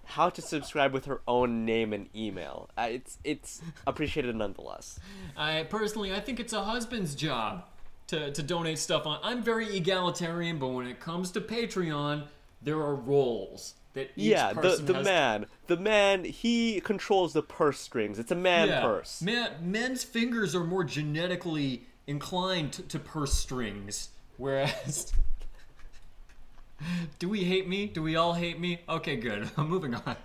how 0.05 0.29
to 0.29 0.43
subscribe 0.43 0.93
with 0.93 1.05
her 1.05 1.21
own 1.29 1.65
name 1.65 1.93
and 1.93 2.09
email. 2.17 2.69
Uh, 2.77 2.89
it's 2.91 3.19
it's 3.23 3.63
appreciated 3.87 4.35
nonetheless. 4.35 4.99
I 5.37 5.65
personally, 5.71 6.13
I 6.13 6.19
think 6.19 6.41
it's 6.41 6.53
a 6.53 6.65
husband's 6.65 7.15
job 7.15 7.65
to, 8.09 8.33
to 8.33 8.43
donate 8.43 8.79
stuff 8.79 9.07
on. 9.07 9.21
I'm 9.23 9.43
very 9.43 9.77
egalitarian, 9.77 10.59
but 10.59 10.69
when 10.69 10.87
it 10.87 10.99
comes 10.99 11.31
to 11.33 11.41
Patreon, 11.41 12.27
there 12.61 12.79
are 12.79 12.95
roles 12.95 13.75
that 13.95 14.11
each 14.17 14.27
yeah, 14.33 14.53
the 14.53 14.77
the 14.83 14.95
has 14.95 15.05
man, 15.05 15.47
the 15.67 15.77
man, 15.77 16.25
he 16.25 16.81
controls 16.81 17.33
the 17.33 17.43
purse 17.43 17.79
strings. 17.79 18.19
It's 18.19 18.31
a 18.31 18.37
man 18.37 18.69
Yeah. 18.69 18.83
purse. 18.83 19.23
Man, 19.23 19.51
men's 19.63 20.05
fingers 20.05 20.55
are 20.55 20.65
more 20.65 20.85
genetically 20.85 21.87
inclined 22.11 22.73
to, 22.75 22.83
to 22.83 22.99
purse 22.99 23.33
strings, 23.33 24.11
whereas. 24.37 25.13
Do 27.19 27.29
we 27.29 27.45
hate 27.45 27.69
me? 27.69 27.87
Do 27.87 28.03
we 28.03 28.17
all 28.17 28.35
hate 28.35 28.59
me? 28.59 28.81
Okay, 28.89 29.17
good. 29.17 29.49
I'm 29.57 29.69
moving 29.75 29.95
on. 29.95 30.17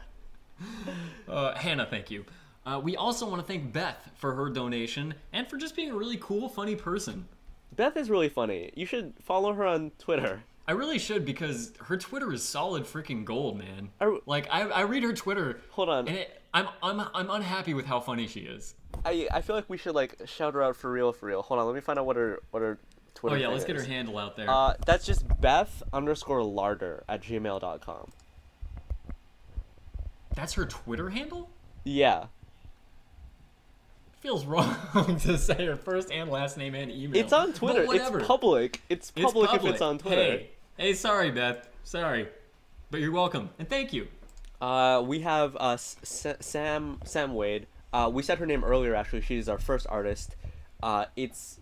Uh, 1.27 1.53
Hannah, 1.55 1.85
thank 1.85 2.09
you. 2.09 2.25
Uh, 2.65 2.79
we 2.83 2.95
also 2.95 3.27
want 3.29 3.41
to 3.41 3.47
thank 3.47 3.71
Beth 3.71 4.09
for 4.15 4.33
her 4.33 4.49
donation 4.49 5.13
and 5.33 5.47
for 5.47 5.57
just 5.57 5.75
being 5.75 5.91
a 5.91 5.95
really 5.95 6.17
cool, 6.17 6.49
funny 6.49 6.75
person. 6.75 7.27
Beth 7.75 7.97
is 7.97 8.09
really 8.09 8.29
funny. 8.29 8.71
You 8.75 8.85
should 8.85 9.13
follow 9.21 9.53
her 9.53 9.65
on 9.65 9.91
Twitter. 9.99 10.43
I 10.67 10.71
really 10.71 10.97
should 10.97 11.25
because 11.25 11.73
her 11.81 11.97
Twitter 11.97 12.33
is 12.33 12.41
solid 12.41 12.85
freaking 12.85 13.23
gold, 13.25 13.59
man. 13.59 13.89
Are- 14.01 14.17
Like 14.25 14.47
I, 14.49 14.61
I 14.61 14.81
read 14.81 15.03
her 15.03 15.13
Twitter. 15.13 15.61
Hold 15.71 15.89
on. 15.89 16.07
And 16.07 16.17
it, 16.17 16.41
I'm, 16.53 16.67
I'm, 16.81 17.01
I'm 17.13 17.29
unhappy 17.29 17.73
with 17.75 17.85
how 17.85 17.99
funny 17.99 18.25
she 18.27 18.39
is. 18.39 18.73
I 19.05 19.27
I 19.31 19.41
feel 19.41 19.55
like 19.55 19.69
we 19.69 19.77
should 19.77 19.95
like 19.95 20.15
shout 20.25 20.53
her 20.53 20.63
out 20.63 20.75
for 20.75 20.91
real, 20.91 21.11
for 21.13 21.27
real. 21.27 21.41
Hold 21.41 21.59
on, 21.59 21.65
let 21.65 21.75
me 21.75 21.81
find 21.81 21.99
out 21.99 22.05
what 22.05 22.15
her 22.15 22.39
what 22.51 22.61
her 22.61 22.77
Twitter. 23.13 23.35
Oh 23.35 23.39
yeah, 23.39 23.47
let's 23.47 23.63
get 23.65 23.75
her 23.75 23.83
handle 23.83 24.17
out 24.17 24.35
there. 24.35 24.49
Uh, 24.49 24.73
that's 24.85 25.05
just 25.05 25.23
Beth 25.39 25.83
underscore 25.93 26.43
Larder 26.43 27.03
at 27.07 27.21
gmail.com. 27.21 28.11
That's 30.35 30.53
her 30.53 30.65
Twitter 30.65 31.09
handle. 31.09 31.49
Yeah, 31.85 32.25
Feels 34.25 34.45
wrong 34.45 35.19
to 35.21 35.37
say 35.37 35.67
her 35.67 35.75
first 35.75 36.11
and 36.11 36.31
last 36.31 36.57
name 36.57 36.73
and 36.73 36.91
email. 36.91 37.21
it's 37.21 37.31
on 37.31 37.53
Twitter. 37.53 37.85
It's 37.87 38.25
public. 38.25 38.81
It's 38.89 39.11
It's 39.15 39.23
public 39.23 39.53
if 39.53 39.63
it's 39.63 39.81
on 39.81 39.99
Twitter. 39.99 40.15
Hey, 40.15 40.49
hey, 40.77 40.93
sorry, 40.93 41.29
Beth. 41.29 41.69
Sorry, 41.83 42.27
but 42.89 43.01
you're 43.01 43.11
welcome 43.11 43.51
and 43.59 43.69
thank 43.69 43.93
you. 43.93 44.07
Uh, 44.59 45.03
we 45.05 45.19
have 45.19 45.55
uh, 45.57 45.73
S- 45.73 45.97
Sam 46.39 46.99
Sam 47.05 47.35
Wade. 47.35 47.67
Uh, 47.95 48.09
we 48.09 48.21
said 48.21 48.39
her 48.39 48.45
name 48.45 48.61
earlier. 48.61 48.93
Actually, 48.93 49.21
she's 49.21 49.47
our 49.47 49.57
first 49.57 49.87
artist. 49.89 50.35
Uh, 50.83 51.05
it's 51.15 51.61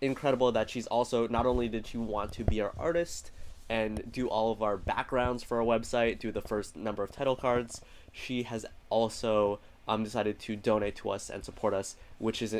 incredible 0.00 0.50
that 0.50 0.68
she's 0.68 0.88
also 0.88 1.28
not 1.28 1.46
only 1.46 1.68
did 1.68 1.86
she 1.86 1.96
want 1.96 2.32
to 2.32 2.42
be 2.42 2.60
our 2.60 2.72
artist 2.76 3.30
and 3.68 4.10
do 4.10 4.26
all 4.26 4.50
of 4.50 4.60
our 4.60 4.76
backgrounds 4.76 5.44
for 5.44 5.58
our 5.58 5.64
website, 5.64 6.18
do 6.18 6.32
the 6.32 6.42
first 6.42 6.74
number 6.74 7.04
of 7.04 7.12
title 7.12 7.36
cards. 7.36 7.80
She 8.10 8.42
has 8.42 8.66
also 8.90 9.60
um, 9.86 10.02
decided 10.02 10.40
to 10.40 10.56
donate 10.56 10.96
to 10.96 11.10
us 11.10 11.30
and 11.30 11.44
support 11.44 11.74
us, 11.74 11.94
which 12.18 12.42
is 12.42 12.56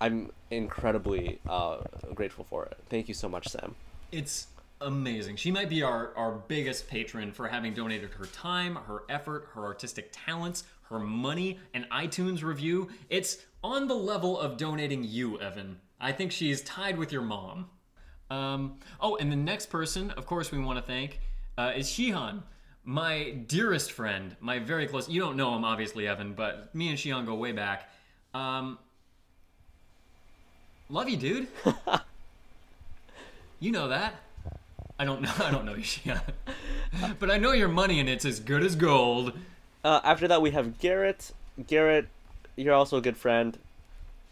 I'm 0.00 0.32
incredibly 0.50 1.38
uh, 1.46 1.80
grateful 2.14 2.46
for 2.48 2.64
it. 2.64 2.78
Thank 2.88 3.08
you 3.08 3.14
so 3.14 3.28
much, 3.28 3.48
Sam. 3.48 3.74
It's 4.10 4.46
amazing. 4.80 5.36
She 5.36 5.50
might 5.50 5.68
be 5.68 5.82
our, 5.82 6.12
our 6.16 6.32
biggest 6.32 6.88
patron 6.88 7.32
for 7.32 7.48
having 7.48 7.74
donated 7.74 8.12
her 8.12 8.26
time, 8.26 8.76
her 8.76 9.02
effort, 9.08 9.48
her 9.52 9.64
artistic 9.64 10.10
talents, 10.12 10.64
her 10.88 10.98
money, 10.98 11.58
and 11.74 11.88
iTunes 11.90 12.42
review. 12.42 12.88
It's 13.08 13.38
on 13.62 13.88
the 13.88 13.94
level 13.94 14.38
of 14.38 14.56
donating 14.56 15.04
you, 15.04 15.40
Evan. 15.40 15.78
I 16.00 16.12
think 16.12 16.32
she's 16.32 16.60
tied 16.62 16.98
with 16.98 17.12
your 17.12 17.22
mom. 17.22 17.70
Um, 18.30 18.78
oh, 19.00 19.16
and 19.16 19.30
the 19.30 19.36
next 19.36 19.66
person, 19.66 20.10
of 20.12 20.26
course, 20.26 20.50
we 20.50 20.58
want 20.58 20.78
to 20.78 20.84
thank 20.84 21.20
uh, 21.56 21.72
is 21.76 21.88
Shihan, 21.88 22.42
my 22.84 23.30
dearest 23.46 23.92
friend, 23.92 24.36
my 24.40 24.58
very 24.58 24.86
close. 24.86 25.08
You 25.08 25.20
don't 25.20 25.36
know 25.36 25.54
him, 25.54 25.64
obviously, 25.64 26.06
Evan, 26.08 26.34
but 26.34 26.74
me 26.74 26.88
and 26.88 26.98
Shihan 26.98 27.24
go 27.24 27.34
way 27.34 27.52
back. 27.52 27.90
Um, 28.34 28.78
love 30.88 31.08
you, 31.08 31.16
dude. 31.16 31.48
You 33.58 33.72
know 33.72 33.88
that. 33.88 34.14
I 34.98 35.04
don't 35.04 35.22
know. 35.22 35.32
I 35.42 35.50
don't 35.50 35.64
know 35.64 35.74
you, 35.74 35.82
Shihan. 35.82 36.20
but 37.18 37.30
I 37.30 37.38
know 37.38 37.52
your 37.52 37.68
money 37.68 38.00
and 38.00 38.08
it's 38.08 38.24
as 38.24 38.40
good 38.40 38.62
as 38.62 38.76
gold. 38.76 39.32
Uh, 39.86 40.00
after 40.02 40.26
that, 40.28 40.42
we 40.42 40.50
have 40.50 40.78
Garrett. 40.80 41.30
Garrett, 41.66 42.08
you're 42.56 42.74
also 42.74 42.96
a 42.96 43.00
good 43.00 43.16
friend. 43.16 43.56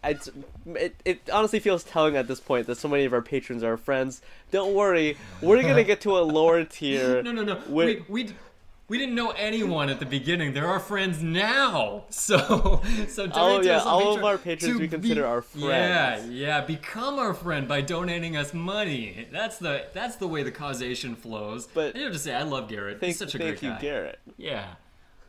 It's, 0.03 0.29
it, 0.67 0.97
it 1.05 1.31
honestly 1.33 1.61
feels 1.61 1.85
telling 1.85 2.17
at 2.17 2.27
this 2.29 2.41
point 2.41 2.67
that 2.67 2.75
so 2.77 2.89
many 2.89 3.05
of 3.05 3.13
our 3.13 3.23
patrons 3.23 3.63
are 3.63 3.77
friends. 3.77 4.21
Don't 4.51 4.75
worry, 4.75 5.17
we're 5.41 5.63
gonna 5.63 5.85
get 5.85 6.01
to 6.03 6.19
a 6.19 6.21
lower 6.21 6.65
tier. 6.77 7.23
No, 7.23 7.33
no, 7.33 7.43
no. 7.45 7.55
where- 7.69 7.87
We, 7.87 8.05
we 8.09 8.35
we 8.87 8.99
didn't 8.99 9.15
know 9.15 9.31
anyone 9.31 9.89
at 9.89 9.99
the 9.99 10.05
beginning. 10.05 10.53
They're 10.53 10.67
our 10.67 10.79
friends 10.81 11.23
now. 11.23 12.05
So 12.11 12.83
so 13.09 13.27
donate 13.27 13.35
Oh, 13.37 13.61
to 13.63 13.67
yeah, 13.67 13.79
all 13.79 14.15
of 14.19 14.25
our 14.25 14.37
patrons 14.37 14.79
we 14.79 14.89
consider 14.89 15.25
our 15.25 15.41
friends. 15.41 16.29
yeah. 16.31 16.59
Yeah. 16.59 16.61
Become 16.67 17.19
our 17.19 17.33
friend 17.33 17.67
by 17.67 17.81
donating 17.81 18.37
us 18.37 18.53
money. 18.53 19.27
That's 19.33 19.57
the 19.57 19.87
that's 19.95 20.17
the 20.17 20.29
way 20.29 20.43
the 20.43 20.51
causation 20.53 21.17
flows. 21.17 21.67
But- 21.73 21.97
I 21.97 22.01
have 22.01 22.13
to 22.13 22.19
say, 22.19 22.35
I 22.35 22.43
love 22.43 22.69
Garrett. 22.69 23.01
thank, 23.01 23.09
He's 23.13 23.19
such 23.19 23.35
a 23.35 23.39
thank 23.39 23.61
great 23.61 23.63
you, 23.63 23.71
guy. 23.71 23.81
Garrett. 23.81 24.19
Yeah. 24.37 24.67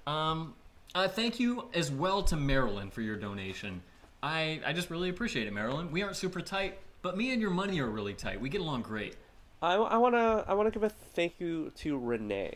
Um, 0.08 0.53
uh, 0.93 1.08
thank 1.08 1.39
you 1.39 1.66
as 1.74 1.91
well 1.91 2.24
to 2.24 2.36
Marilyn 2.36 2.89
for 2.89 3.01
your 3.01 3.16
donation. 3.16 3.82
I, 4.22 4.62
I 4.66 4.74
just 4.74 4.89
really 4.89 5.10
appreciate 5.10 5.47
it, 5.47 5.53
Marilyn. 5.53 5.91
We 5.91 6.01
aren't 6.03 6.16
super 6.16 6.41
tight, 6.41 6.80
but 7.01 7.18
me 7.18 7.32
and 7.32 7.41
your 7.41 7.51
money 7.51 7.80
are 7.80 7.89
really 7.89 8.14
tight. 8.14 8.39
We 8.39 8.49
get 8.49 8.62
along 8.62 8.84
great. 8.84 9.16
I, 9.62 9.76
I 9.76 9.97
wanna 9.97 10.43
I 10.47 10.53
wanna 10.53 10.70
give 10.72 10.84
a 10.84 10.89
thank 10.89 11.39
you 11.39 11.72
to 11.78 11.97
Renee. 11.97 12.56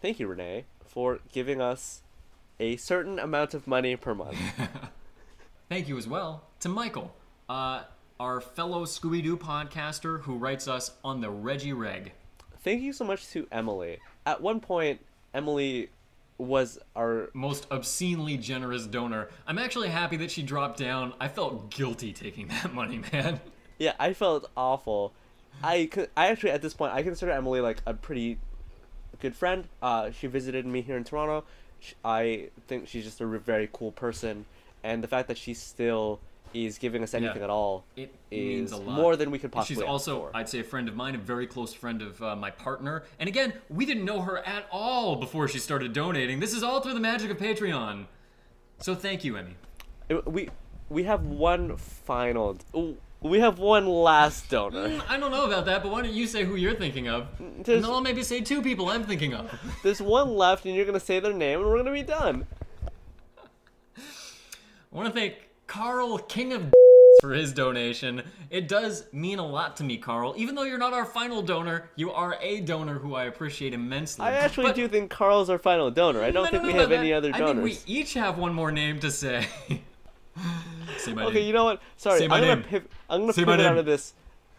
Thank 0.00 0.18
you, 0.18 0.26
Renee, 0.26 0.64
for 0.84 1.20
giving 1.32 1.60
us 1.60 2.02
a 2.58 2.76
certain 2.76 3.18
amount 3.18 3.54
of 3.54 3.66
money 3.66 3.96
per 3.96 4.14
month. 4.14 4.38
Thank 5.68 5.88
you 5.88 5.98
as 5.98 6.06
well 6.06 6.44
to 6.60 6.68
Michael, 6.68 7.14
uh, 7.48 7.82
our 8.20 8.40
fellow 8.40 8.84
Scooby 8.84 9.22
Doo 9.22 9.36
podcaster 9.36 10.20
who 10.22 10.36
writes 10.36 10.68
us 10.68 10.92
on 11.04 11.20
the 11.20 11.30
Reggie 11.30 11.72
Reg. 11.72 12.12
thank 12.60 12.82
you 12.82 12.92
so 12.92 13.04
much 13.04 13.28
to 13.30 13.46
Emily. 13.52 13.98
At 14.24 14.40
one 14.40 14.60
point, 14.60 15.00
Emily 15.34 15.90
was 16.38 16.78
our 16.94 17.30
Most 17.34 17.66
obscenely 17.70 18.36
generous 18.36 18.86
donor. 18.86 19.28
I'm 19.46 19.58
actually 19.58 19.88
happy 19.88 20.16
that 20.18 20.30
she 20.30 20.42
dropped 20.42 20.78
down. 20.78 21.14
I 21.20 21.28
felt 21.28 21.70
guilty 21.70 22.12
taking 22.12 22.48
that 22.48 22.72
money, 22.72 23.00
man. 23.12 23.40
Yeah, 23.78 23.92
I 23.98 24.12
felt 24.12 24.50
awful. 24.56 25.12
I 25.62 25.88
could, 25.90 26.10
I 26.16 26.28
actually 26.28 26.50
at 26.50 26.62
this 26.62 26.74
point 26.74 26.92
I 26.92 27.02
consider 27.02 27.32
Emily 27.32 27.60
like 27.60 27.78
a 27.86 27.94
pretty 27.94 28.38
good 29.20 29.34
friend. 29.34 29.64
Uh, 29.80 30.10
she 30.10 30.26
visited 30.26 30.66
me 30.66 30.82
here 30.82 30.96
in 30.96 31.04
Toronto. 31.04 31.44
Sh 31.80 31.92
I 32.04 32.50
think 32.68 32.88
she's 32.88 33.04
just 33.04 33.20
a 33.20 33.26
very 33.26 33.68
cool 33.72 33.92
person, 33.92 34.46
and 34.82 35.02
the 35.02 35.08
fact 35.08 35.28
that 35.28 35.38
she 35.38 35.54
still 35.54 36.20
is 36.64 36.78
giving 36.78 37.02
us 37.02 37.12
anything 37.12 37.42
at 37.42 37.50
all 37.50 37.84
It 37.96 38.14
is 38.30 38.70
means 38.70 38.72
a 38.72 38.76
lot. 38.78 38.96
more 38.96 39.16
than 39.16 39.30
we 39.30 39.38
could 39.38 39.46
And 39.46 39.52
possibly. 39.52 39.82
She's 39.82 39.88
also, 39.88 40.20
for. 40.20 40.30
I'd 40.36 40.48
say, 40.48 40.60
a 40.60 40.64
friend 40.64 40.88
of 40.88 40.96
mine, 40.96 41.14
a 41.14 41.18
very 41.18 41.46
close 41.46 41.74
friend 41.74 42.00
of 42.00 42.22
uh, 42.22 42.34
my 42.36 42.50
partner. 42.50 43.04
And 43.18 43.28
again, 43.28 43.52
we 43.68 43.84
didn't 43.84 44.04
know 44.04 44.22
her 44.22 44.38
at 44.38 44.66
all 44.70 45.16
before 45.16 45.48
she 45.48 45.58
started 45.58 45.92
donating. 45.92 46.40
This 46.40 46.54
is 46.54 46.62
all 46.62 46.80
through 46.80 46.94
the 46.94 47.00
magic 47.00 47.30
of 47.30 47.36
Patreon. 47.36 48.06
So 48.78 48.94
thank 48.94 49.24
you, 49.24 49.36
Emmy. 49.36 49.56
We 50.24 50.48
we 50.88 51.02
have 51.04 51.26
one 51.26 51.76
final. 51.76 52.56
We 53.22 53.40
have 53.40 53.58
one 53.58 53.86
last 53.88 54.50
donor. 54.50 54.88
Mm, 54.88 55.02
I 55.08 55.16
don't 55.18 55.30
know 55.32 55.46
about 55.46 55.64
that, 55.64 55.82
but 55.82 55.90
why 55.90 56.02
don't 56.02 56.12
you 56.12 56.26
say 56.26 56.44
who 56.44 56.54
you're 56.54 56.74
thinking 56.76 57.08
of? 57.08 57.26
And 57.40 57.64
there's- 57.64 57.82
then 57.82 57.90
I'll 57.90 58.00
maybe 58.02 58.22
say 58.22 58.40
two 58.40 58.62
people 58.62 58.88
I'm 58.88 59.02
thinking 59.04 59.34
of. 59.34 59.50
There's 59.82 60.00
one 60.00 60.36
left, 60.36 60.64
and 60.66 60.76
you're 60.76 60.84
gonna 60.84 61.00
say 61.00 61.18
their 61.18 61.32
name, 61.32 61.60
and 61.60 61.68
we're 61.68 61.78
gonna 61.78 61.92
be 61.92 62.02
done. 62.04 62.46
I 63.96 64.00
want 64.92 65.08
to 65.08 65.18
thank 65.18 65.34
Carl, 65.66 66.18
King 66.18 66.52
of 66.52 66.62
for 66.62 66.72
for 67.20 67.32
his 67.32 67.52
donation. 67.52 68.22
It 68.50 68.68
does 68.68 69.04
mean 69.12 69.38
a 69.38 69.46
lot 69.46 69.76
to 69.78 69.84
me, 69.84 69.96
Carl. 69.96 70.34
Even 70.36 70.54
though 70.54 70.64
you're 70.64 70.78
not 70.78 70.92
our 70.92 71.06
final 71.06 71.40
donor, 71.42 71.88
you 71.96 72.12
are 72.12 72.36
a 72.42 72.60
donor 72.60 72.98
who 72.98 73.14
I 73.14 73.24
appreciate 73.24 73.72
immensely. 73.72 74.24
I 74.26 74.32
actually 74.32 74.66
But- 74.66 74.76
do 74.76 74.86
think 74.88 75.10
Carl's 75.10 75.48
our 75.48 75.58
final 75.58 75.90
donor. 75.90 76.22
I 76.22 76.30
don't 76.30 76.44
No, 76.44 76.50
think 76.50 76.62
no, 76.62 76.66
we 76.68 76.74
no, 76.74 76.80
have 76.80 76.90
no, 76.90 76.96
any 76.96 77.10
that- 77.10 77.16
other 77.16 77.30
I 77.34 77.38
donors. 77.38 77.78
think 77.78 77.86
we 77.88 77.94
each 77.94 78.14
have 78.14 78.36
one 78.38 78.52
more 78.52 78.70
name 78.70 79.00
to 79.00 79.10
say. 79.10 79.46
say 80.98 81.14
my 81.14 81.24
Okay, 81.24 81.34
name. 81.38 81.46
you 81.46 81.52
know 81.54 81.64
what? 81.64 81.80
Sorry, 81.96 82.22
I'm 82.24 82.28
gonna 82.28 82.56
piv- 82.58 82.84
I'm 83.08 83.20
gonna 83.22 83.32
Say 83.32 83.44
pivot 83.44 83.60
out 83.60 83.78
of 83.78 83.86
this 83.86 84.12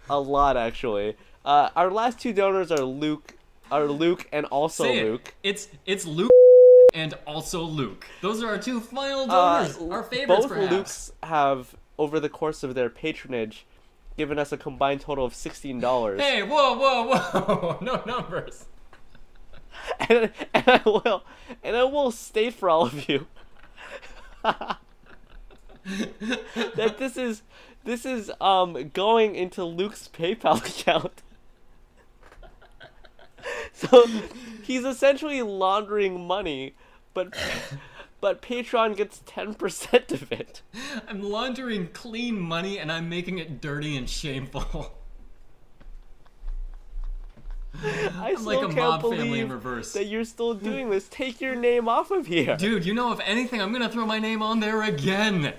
a 0.09 0.19
lot 0.19 0.57
actually. 0.57 1.15
Uh, 1.45 1.69
our 1.75 1.91
last 1.91 2.19
two 2.19 2.33
donors 2.33 2.71
are 2.71 2.79
Luke, 2.83 3.35
are 3.71 3.85
Luke 3.85 4.27
and 4.31 4.45
also. 4.47 4.91
Luke. 4.91 5.33
It's 5.43 5.67
it's 5.85 6.05
Luke 6.05 6.31
and 6.93 7.13
also 7.25 7.61
Luke. 7.63 8.05
Those 8.21 8.43
are 8.43 8.47
our 8.49 8.57
two 8.57 8.79
final 8.79 9.29
Uh, 9.29 9.67
donors. 9.67 9.77
our 9.91 10.03
favorites, 10.03 10.45
both 10.45 10.49
perhaps. 10.49 10.73
Lukes 10.73 11.11
have, 11.27 11.75
over 11.97 12.19
the 12.19 12.29
course 12.29 12.63
of 12.63 12.75
their 12.75 12.89
patronage, 12.89 13.65
given 14.17 14.39
us 14.39 14.51
a 14.51 14.57
combined 14.57 15.01
total 15.01 15.25
of 15.25 15.35
sixteen 15.35 15.79
dollars. 15.79 16.19
Hey, 16.21 16.43
whoa, 16.43 16.77
whoa, 16.77 17.07
whoa! 17.07 17.77
no 17.81 18.01
numbers. 18.05 18.65
and, 19.99 20.31
and 20.53 20.67
I 20.67 20.81
will, 20.85 21.23
and 21.63 21.75
I 21.75 21.83
will 21.83 22.11
state 22.11 22.53
for 22.55 22.69
all 22.69 22.83
of 22.83 23.07
you 23.09 23.27
that 24.43 24.77
this 26.97 27.17
is 27.17 27.41
this 27.83 28.05
is 28.05 28.31
um 28.41 28.89
going 28.93 29.35
into 29.35 29.63
Luke's 29.63 30.09
PayPal 30.11 30.57
account. 30.81 31.21
so 33.73 34.05
he's 34.63 34.85
essentially 34.85 35.41
laundering 35.41 36.25
money, 36.25 36.75
but 37.13 37.33
but 38.21 38.41
Patreon 38.41 38.95
gets 38.95 39.21
ten 39.25 39.53
percent 39.53 40.11
of 40.11 40.31
it. 40.31 40.61
I'm 41.07 41.21
laundering 41.21 41.89
clean 41.93 42.39
money 42.39 42.77
and 42.77 42.91
I'm 42.91 43.09
making 43.09 43.37
it 43.39 43.61
dirty 43.61 43.95
and 43.95 44.09
shameful. 44.09 44.93
I 47.83 48.31
I'm 48.31 48.37
still 48.37 48.45
like 48.45 48.71
a 48.71 48.73
can't 48.73 48.75
mob 48.75 49.01
family 49.01 49.39
in 49.39 49.51
reverse. 49.51 49.93
that 49.93 50.05
you're 50.05 50.25
still 50.25 50.55
hmm. 50.55 50.63
doing 50.65 50.89
this. 50.89 51.07
Take 51.09 51.41
your 51.41 51.55
name 51.55 51.87
off 51.87 52.11
of 52.11 52.25
here. 52.27 52.57
Dude, 52.57 52.85
you 52.85 52.93
know, 52.93 53.11
if 53.11 53.19
anything, 53.23 53.61
I'm 53.61 53.71
gonna 53.71 53.89
throw 53.89 54.05
my 54.05 54.19
name 54.19 54.41
on 54.41 54.59
there 54.59 54.83
again. 54.83 55.53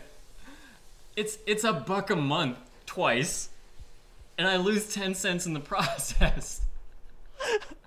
It's 1.16 1.38
it's 1.46 1.64
a 1.64 1.72
buck 1.72 2.10
a 2.10 2.16
month 2.16 2.58
twice, 2.86 3.50
and 4.36 4.48
I 4.48 4.56
lose 4.56 4.92
ten 4.92 5.14
cents 5.14 5.46
in 5.46 5.54
the 5.54 5.60
process. 5.74 6.62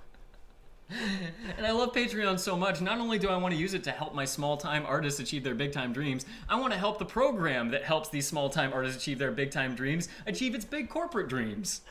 and 1.58 1.66
I 1.66 1.72
love 1.72 1.94
Patreon 1.94 2.40
so 2.40 2.56
much. 2.56 2.82
Not 2.82 3.00
only 3.00 3.20
do 3.20 3.30
I 3.30 3.38
want 3.38 3.54
to 3.54 3.60
use 3.60 3.74
it 3.74 3.84
to 3.86 3.92
help 3.92 4.14
my 4.14 4.26
small 4.26 4.58
time 4.58 4.86
artists 4.86 5.20
achieve 5.20 5.44
their 5.44 5.56
big 5.56 5.72
time 5.72 5.94
dreams, 5.94 6.26
I 6.50 6.60
want 6.60 6.74
to 6.74 6.80
help 6.80 7.00
the 7.00 7.06
program 7.06 7.70
that 7.72 7.84
helps 7.84 8.10
these 8.10 8.28
small 8.28 8.50
time 8.50 8.74
artists 8.74 9.02
achieve 9.02 9.20
their 9.20 9.32
big 9.32 9.52
time 9.52 9.76
dreams 9.76 10.10
achieve 10.26 10.56
its 10.56 10.66
big 10.66 10.90
corporate 10.90 11.30
dreams. 11.30 11.82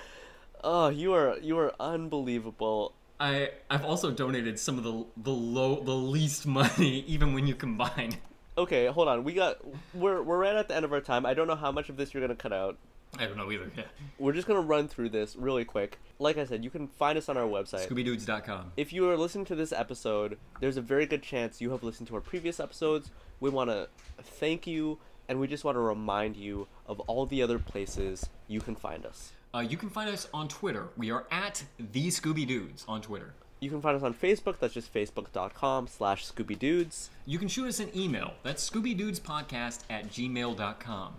Oh, 0.62 0.88
you 0.88 1.12
are 1.14 1.38
you 1.38 1.58
are 1.58 1.74
unbelievable. 1.80 2.94
I 3.18 3.50
I've 3.70 3.84
also 3.84 4.10
donated 4.10 4.58
some 4.58 4.78
of 4.78 4.84
the 4.84 5.04
the 5.16 5.32
low 5.32 5.82
the 5.82 5.94
least 5.94 6.46
money 6.46 7.00
even 7.06 7.34
when 7.34 7.46
you 7.46 7.54
combine. 7.54 8.16
Okay, 8.58 8.86
hold 8.86 9.08
on. 9.08 9.24
We 9.24 9.32
got 9.32 9.58
we're 9.94 10.22
we're 10.22 10.38
right 10.38 10.56
at 10.56 10.68
the 10.68 10.76
end 10.76 10.84
of 10.84 10.92
our 10.92 11.00
time. 11.00 11.24
I 11.24 11.34
don't 11.34 11.46
know 11.46 11.56
how 11.56 11.72
much 11.72 11.88
of 11.88 11.96
this 11.96 12.12
you're 12.12 12.22
gonna 12.22 12.34
cut 12.34 12.52
out. 12.52 12.76
I 13.18 13.26
don't 13.26 13.36
know 13.36 13.50
either. 13.50 13.70
Yeah. 13.76 13.84
We're 14.18 14.32
just 14.32 14.46
gonna 14.46 14.60
run 14.60 14.88
through 14.88 15.10
this 15.10 15.36
really 15.36 15.64
quick. 15.64 15.98
Like 16.18 16.38
I 16.38 16.44
said, 16.44 16.62
you 16.64 16.70
can 16.70 16.88
find 16.88 17.18
us 17.18 17.28
on 17.28 17.36
our 17.36 17.46
website. 17.46 17.88
ScoobyDudes.com. 17.88 18.72
If 18.76 18.92
you 18.92 19.08
are 19.10 19.16
listening 19.16 19.44
to 19.46 19.54
this 19.54 19.72
episode, 19.72 20.38
there's 20.60 20.76
a 20.76 20.82
very 20.82 21.06
good 21.06 21.22
chance 21.22 21.60
you 21.60 21.70
have 21.70 21.82
listened 21.82 22.08
to 22.08 22.14
our 22.14 22.20
previous 22.20 22.60
episodes. 22.60 23.10
We 23.40 23.50
want 23.50 23.70
to 23.70 23.88
thank 24.22 24.66
you, 24.66 24.98
and 25.28 25.40
we 25.40 25.46
just 25.46 25.64
want 25.64 25.76
to 25.76 25.80
remind 25.80 26.36
you 26.36 26.68
of 26.86 27.00
all 27.00 27.26
the 27.26 27.42
other 27.42 27.58
places 27.58 28.28
you 28.48 28.60
can 28.60 28.76
find 28.76 29.04
us. 29.06 29.32
Uh, 29.52 29.60
you 29.60 29.76
can 29.76 29.88
find 29.90 30.08
us 30.08 30.28
on 30.32 30.46
Twitter. 30.46 30.88
We 30.96 31.10
are 31.10 31.26
at 31.30 31.64
the 31.78 32.08
Scooby 32.08 32.46
Dudes 32.46 32.84
on 32.86 33.02
Twitter. 33.02 33.34
You 33.60 33.68
can 33.68 33.82
find 33.82 33.96
us 33.96 34.02
on 34.02 34.14
Facebook. 34.14 34.58
That's 34.58 34.72
just 34.72 34.92
facebook.com 34.92 35.88
slash 35.88 36.26
Scooby 36.26 36.58
Dudes. 36.58 37.10
You 37.26 37.38
can 37.38 37.48
shoot 37.48 37.66
us 37.66 37.80
an 37.80 37.90
email. 37.94 38.32
That's 38.42 38.68
Scooby 38.68 38.96
Dudes 38.96 39.20
ScoobyDudesPodcast 39.20 39.80
at 39.90 40.08
gmail.com. 40.08 41.14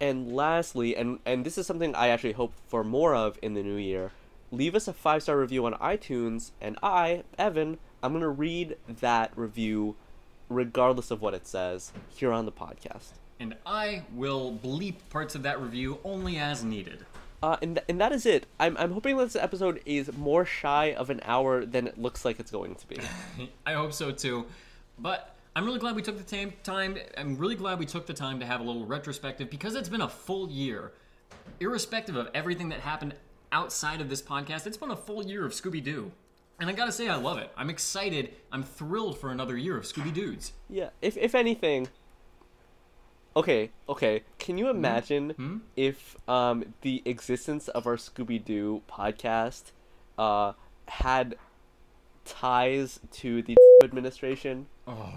And 0.00 0.32
lastly, 0.34 0.96
and 0.96 1.18
and 1.26 1.44
this 1.44 1.58
is 1.58 1.66
something 1.66 1.94
I 1.94 2.08
actually 2.08 2.32
hope 2.32 2.54
for 2.68 2.82
more 2.82 3.14
of 3.14 3.38
in 3.42 3.54
the 3.54 3.62
new 3.62 3.76
year, 3.76 4.12
leave 4.50 4.74
us 4.74 4.88
a 4.88 4.92
five 4.92 5.22
star 5.22 5.38
review 5.38 5.66
on 5.66 5.74
iTunes, 5.74 6.52
and 6.60 6.78
I, 6.82 7.24
Evan, 7.38 7.78
I'm 8.02 8.12
gonna 8.12 8.28
read 8.28 8.76
that 8.88 9.32
review, 9.36 9.96
regardless 10.48 11.10
of 11.10 11.20
what 11.20 11.34
it 11.34 11.46
says, 11.46 11.92
here 12.08 12.32
on 12.32 12.46
the 12.46 12.52
podcast. 12.52 13.12
And 13.38 13.56
I 13.64 14.02
will 14.14 14.58
bleep 14.62 14.96
parts 15.08 15.34
of 15.34 15.42
that 15.44 15.60
review 15.60 15.98
only 16.04 16.36
as 16.36 16.62
needed. 16.62 17.04
Uh, 17.42 17.56
and, 17.62 17.76
th- 17.76 17.84
and 17.88 17.98
that 17.98 18.12
is 18.12 18.26
it. 18.26 18.44
I'm, 18.58 18.76
I'm 18.76 18.92
hoping 18.92 19.16
this 19.16 19.34
episode 19.34 19.80
is 19.86 20.12
more 20.12 20.44
shy 20.44 20.92
of 20.92 21.08
an 21.08 21.22
hour 21.24 21.64
than 21.64 21.86
it 21.86 21.96
looks 21.96 22.24
like 22.24 22.38
it's 22.38 22.50
going 22.50 22.74
to 22.74 22.86
be. 22.86 22.98
I 23.66 23.72
hope 23.72 23.94
so 23.94 24.10
too. 24.12 24.44
But 24.98 25.34
I'm 25.60 25.66
really 25.66 25.78
glad 25.78 25.94
we 25.94 26.00
took 26.00 26.16
the 26.16 26.24
tam- 26.24 26.54
time. 26.62 26.96
I'm 27.18 27.36
really 27.36 27.54
glad 27.54 27.78
we 27.78 27.84
took 27.84 28.06
the 28.06 28.14
time 28.14 28.40
to 28.40 28.46
have 28.46 28.62
a 28.62 28.64
little 28.64 28.86
retrospective 28.86 29.50
because 29.50 29.74
it's 29.74 29.90
been 29.90 30.00
a 30.00 30.08
full 30.08 30.50
year. 30.50 30.92
Irrespective 31.60 32.16
of 32.16 32.30
everything 32.32 32.70
that 32.70 32.80
happened 32.80 33.14
outside 33.52 34.00
of 34.00 34.08
this 34.08 34.22
podcast, 34.22 34.66
it's 34.66 34.78
been 34.78 34.90
a 34.90 34.96
full 34.96 35.22
year 35.22 35.44
of 35.44 35.52
Scooby 35.52 35.84
Doo. 35.84 36.12
And 36.60 36.70
I 36.70 36.72
gotta 36.72 36.92
say, 36.92 37.08
I 37.08 37.16
love 37.16 37.36
it. 37.36 37.52
I'm 37.58 37.68
excited. 37.68 38.32
I'm 38.50 38.62
thrilled 38.62 39.18
for 39.18 39.32
another 39.32 39.54
year 39.54 39.76
of 39.76 39.84
Scooby 39.84 40.14
Dudes. 40.14 40.54
yeah, 40.70 40.88
if, 41.02 41.18
if 41.18 41.34
anything. 41.34 41.88
Okay, 43.36 43.70
okay. 43.86 44.22
Can 44.38 44.56
you 44.56 44.70
imagine 44.70 45.60
if 45.76 46.16
um, 46.26 46.72
the 46.80 47.02
existence 47.04 47.68
of 47.68 47.86
our 47.86 47.96
Scooby 47.96 48.42
Doo 48.42 48.80
podcast 48.90 49.72
uh, 50.16 50.54
had 50.88 51.34
ties 52.24 52.98
to 53.12 53.42
the 53.42 53.58
administration? 53.84 54.64
Oh. 54.88 55.12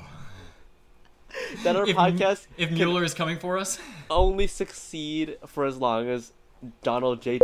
That 1.63 1.75
our 1.75 1.88
If, 1.88 1.95
podcast 1.95 2.47
if 2.57 2.71
Mueller 2.71 3.03
is 3.03 3.13
coming 3.13 3.38
for 3.39 3.57
us, 3.57 3.79
only 4.09 4.47
succeed 4.47 5.38
for 5.47 5.65
as 5.65 5.77
long 5.77 6.07
as 6.09 6.34
Donald 6.81 7.21
J. 7.21 7.39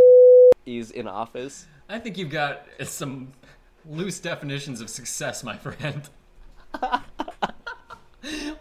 is 0.66 0.90
in 0.90 1.06
office. 1.06 1.66
I 1.88 1.98
think 1.98 2.16
you've 2.16 2.30
got 2.30 2.66
some 2.84 3.32
loose 3.84 4.20
definitions 4.20 4.80
of 4.80 4.90
success, 4.90 5.42
my 5.42 5.56
friend. 5.56 6.08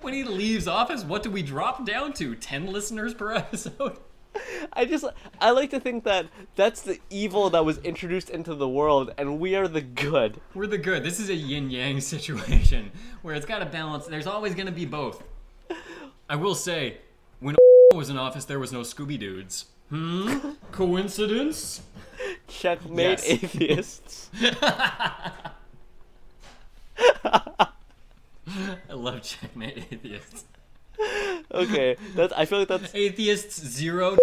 when 0.02 0.14
he 0.14 0.24
leaves 0.24 0.68
office, 0.68 1.04
what 1.04 1.24
do 1.24 1.30
we 1.30 1.44
drop 1.44 1.86
down 1.86 2.14
to? 2.14 2.36
10 2.36 2.68
listeners 2.68 3.14
per 3.14 3.32
episode? 3.36 4.00
I 4.74 4.86
just 4.86 5.06
I 5.40 5.52
like 5.52 5.70
to 5.72 5.80
think 5.80 6.04
that 6.04 6.28
that's 6.56 6.82
the 6.82 7.00
evil 7.10 7.50
that 7.52 7.64
was 7.66 7.78
introduced 7.80 8.30
into 8.30 8.54
the 8.56 8.68
world, 8.70 9.14
and 9.18 9.40
we 9.40 9.56
are 9.56 9.68
the 9.68 9.82
good. 9.82 10.40
We're 10.54 10.68
the 10.68 10.78
good. 10.78 11.04
This 11.04 11.20
is 11.20 11.30
a 11.30 11.36
yin 11.36 11.70
yang 11.70 12.02
situation 12.16 12.92
where 13.22 13.36
it's 13.36 13.46
got 13.46 13.60
to 13.60 13.66
balance. 13.66 14.08
There's 14.08 14.28
always 14.28 14.54
going 14.56 14.68
to 14.68 14.72
be 14.72 14.86
both. 14.86 15.24
I 16.30 16.36
will 16.36 16.56
say, 16.56 16.98
when 17.40 17.56
I 17.56 17.58
was 17.96 18.10
in 18.10 18.18
office, 18.18 18.46
there 18.46 18.60
was 18.60 18.72
no 18.72 18.82
Scooby 18.82 19.18
Dudes. 19.20 19.66
Hmm? 19.90 20.52
Coincidence? 20.72 21.82
Checkmate 22.48 23.20
Yes. 23.26 23.30
atheists. 23.44 24.30
I 26.98 28.94
love 28.94 29.22
checkmate 29.22 29.78
atheists. 29.92 30.44
Okay, 31.52 31.96
that's 32.16 32.34
I 32.34 32.46
feel 32.46 32.60
like 32.60 32.68
that's 32.68 32.94
Atheists 32.94 33.60
zero 33.66 34.18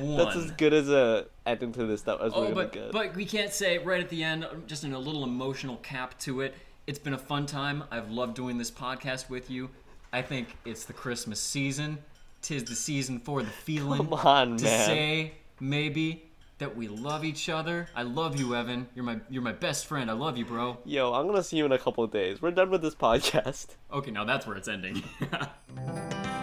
one. 0.00 0.16
that's 0.16 0.36
as 0.36 0.50
good 0.52 0.72
as 0.72 0.88
a 0.88 1.26
ending 1.46 1.72
to 1.72 1.86
this. 1.86 2.02
That 2.02 2.20
was 2.20 2.32
Oh, 2.34 2.42
really 2.42 2.54
but 2.54 2.72
good. 2.72 2.92
but 2.92 3.14
we 3.16 3.24
can't 3.24 3.52
say 3.52 3.78
right 3.78 4.00
at 4.00 4.08
the 4.08 4.22
end, 4.24 4.44
um, 4.44 4.64
just 4.66 4.84
in 4.84 4.92
a 4.92 4.98
little 4.98 5.24
emotional 5.24 5.76
cap 5.78 6.18
to 6.20 6.40
it. 6.42 6.54
It's 6.86 6.98
been 6.98 7.14
a 7.14 7.18
fun 7.18 7.46
time. 7.46 7.84
I've 7.90 8.10
loved 8.10 8.34
doing 8.34 8.56
this 8.58 8.70
podcast 8.70 9.28
with 9.28 9.50
you. 9.50 9.68
I 10.12 10.22
think 10.22 10.56
it's 10.64 10.84
the 10.84 10.94
Christmas 10.94 11.38
season. 11.40 11.98
Tis 12.40 12.64
the 12.64 12.74
season 12.74 13.18
for 13.18 13.42
the 13.42 13.50
feeling. 13.50 13.98
Come 13.98 14.14
on, 14.14 14.56
to 14.56 14.64
man. 14.64 14.86
say 14.86 15.32
maybe 15.60 16.24
that 16.58 16.76
we 16.76 16.88
love 16.88 17.24
each 17.24 17.48
other. 17.48 17.88
I 17.94 18.02
love 18.04 18.38
you, 18.38 18.54
Evan. 18.54 18.88
You're 18.94 19.04
my 19.04 19.18
you're 19.28 19.42
my 19.42 19.52
best 19.52 19.86
friend. 19.86 20.10
I 20.10 20.14
love 20.14 20.38
you, 20.38 20.44
bro. 20.44 20.78
Yo, 20.84 21.12
I'm 21.12 21.26
gonna 21.26 21.42
see 21.42 21.56
you 21.58 21.66
in 21.66 21.72
a 21.72 21.78
couple 21.78 22.02
of 22.04 22.10
days. 22.10 22.40
We're 22.40 22.52
done 22.52 22.70
with 22.70 22.80
this 22.82 22.94
podcast. 23.06 23.66
Okay, 23.92 24.10
now 24.12 24.24
that's 24.24 24.46
where 24.46 24.56
it's 24.56 24.68
ending. 24.68 25.02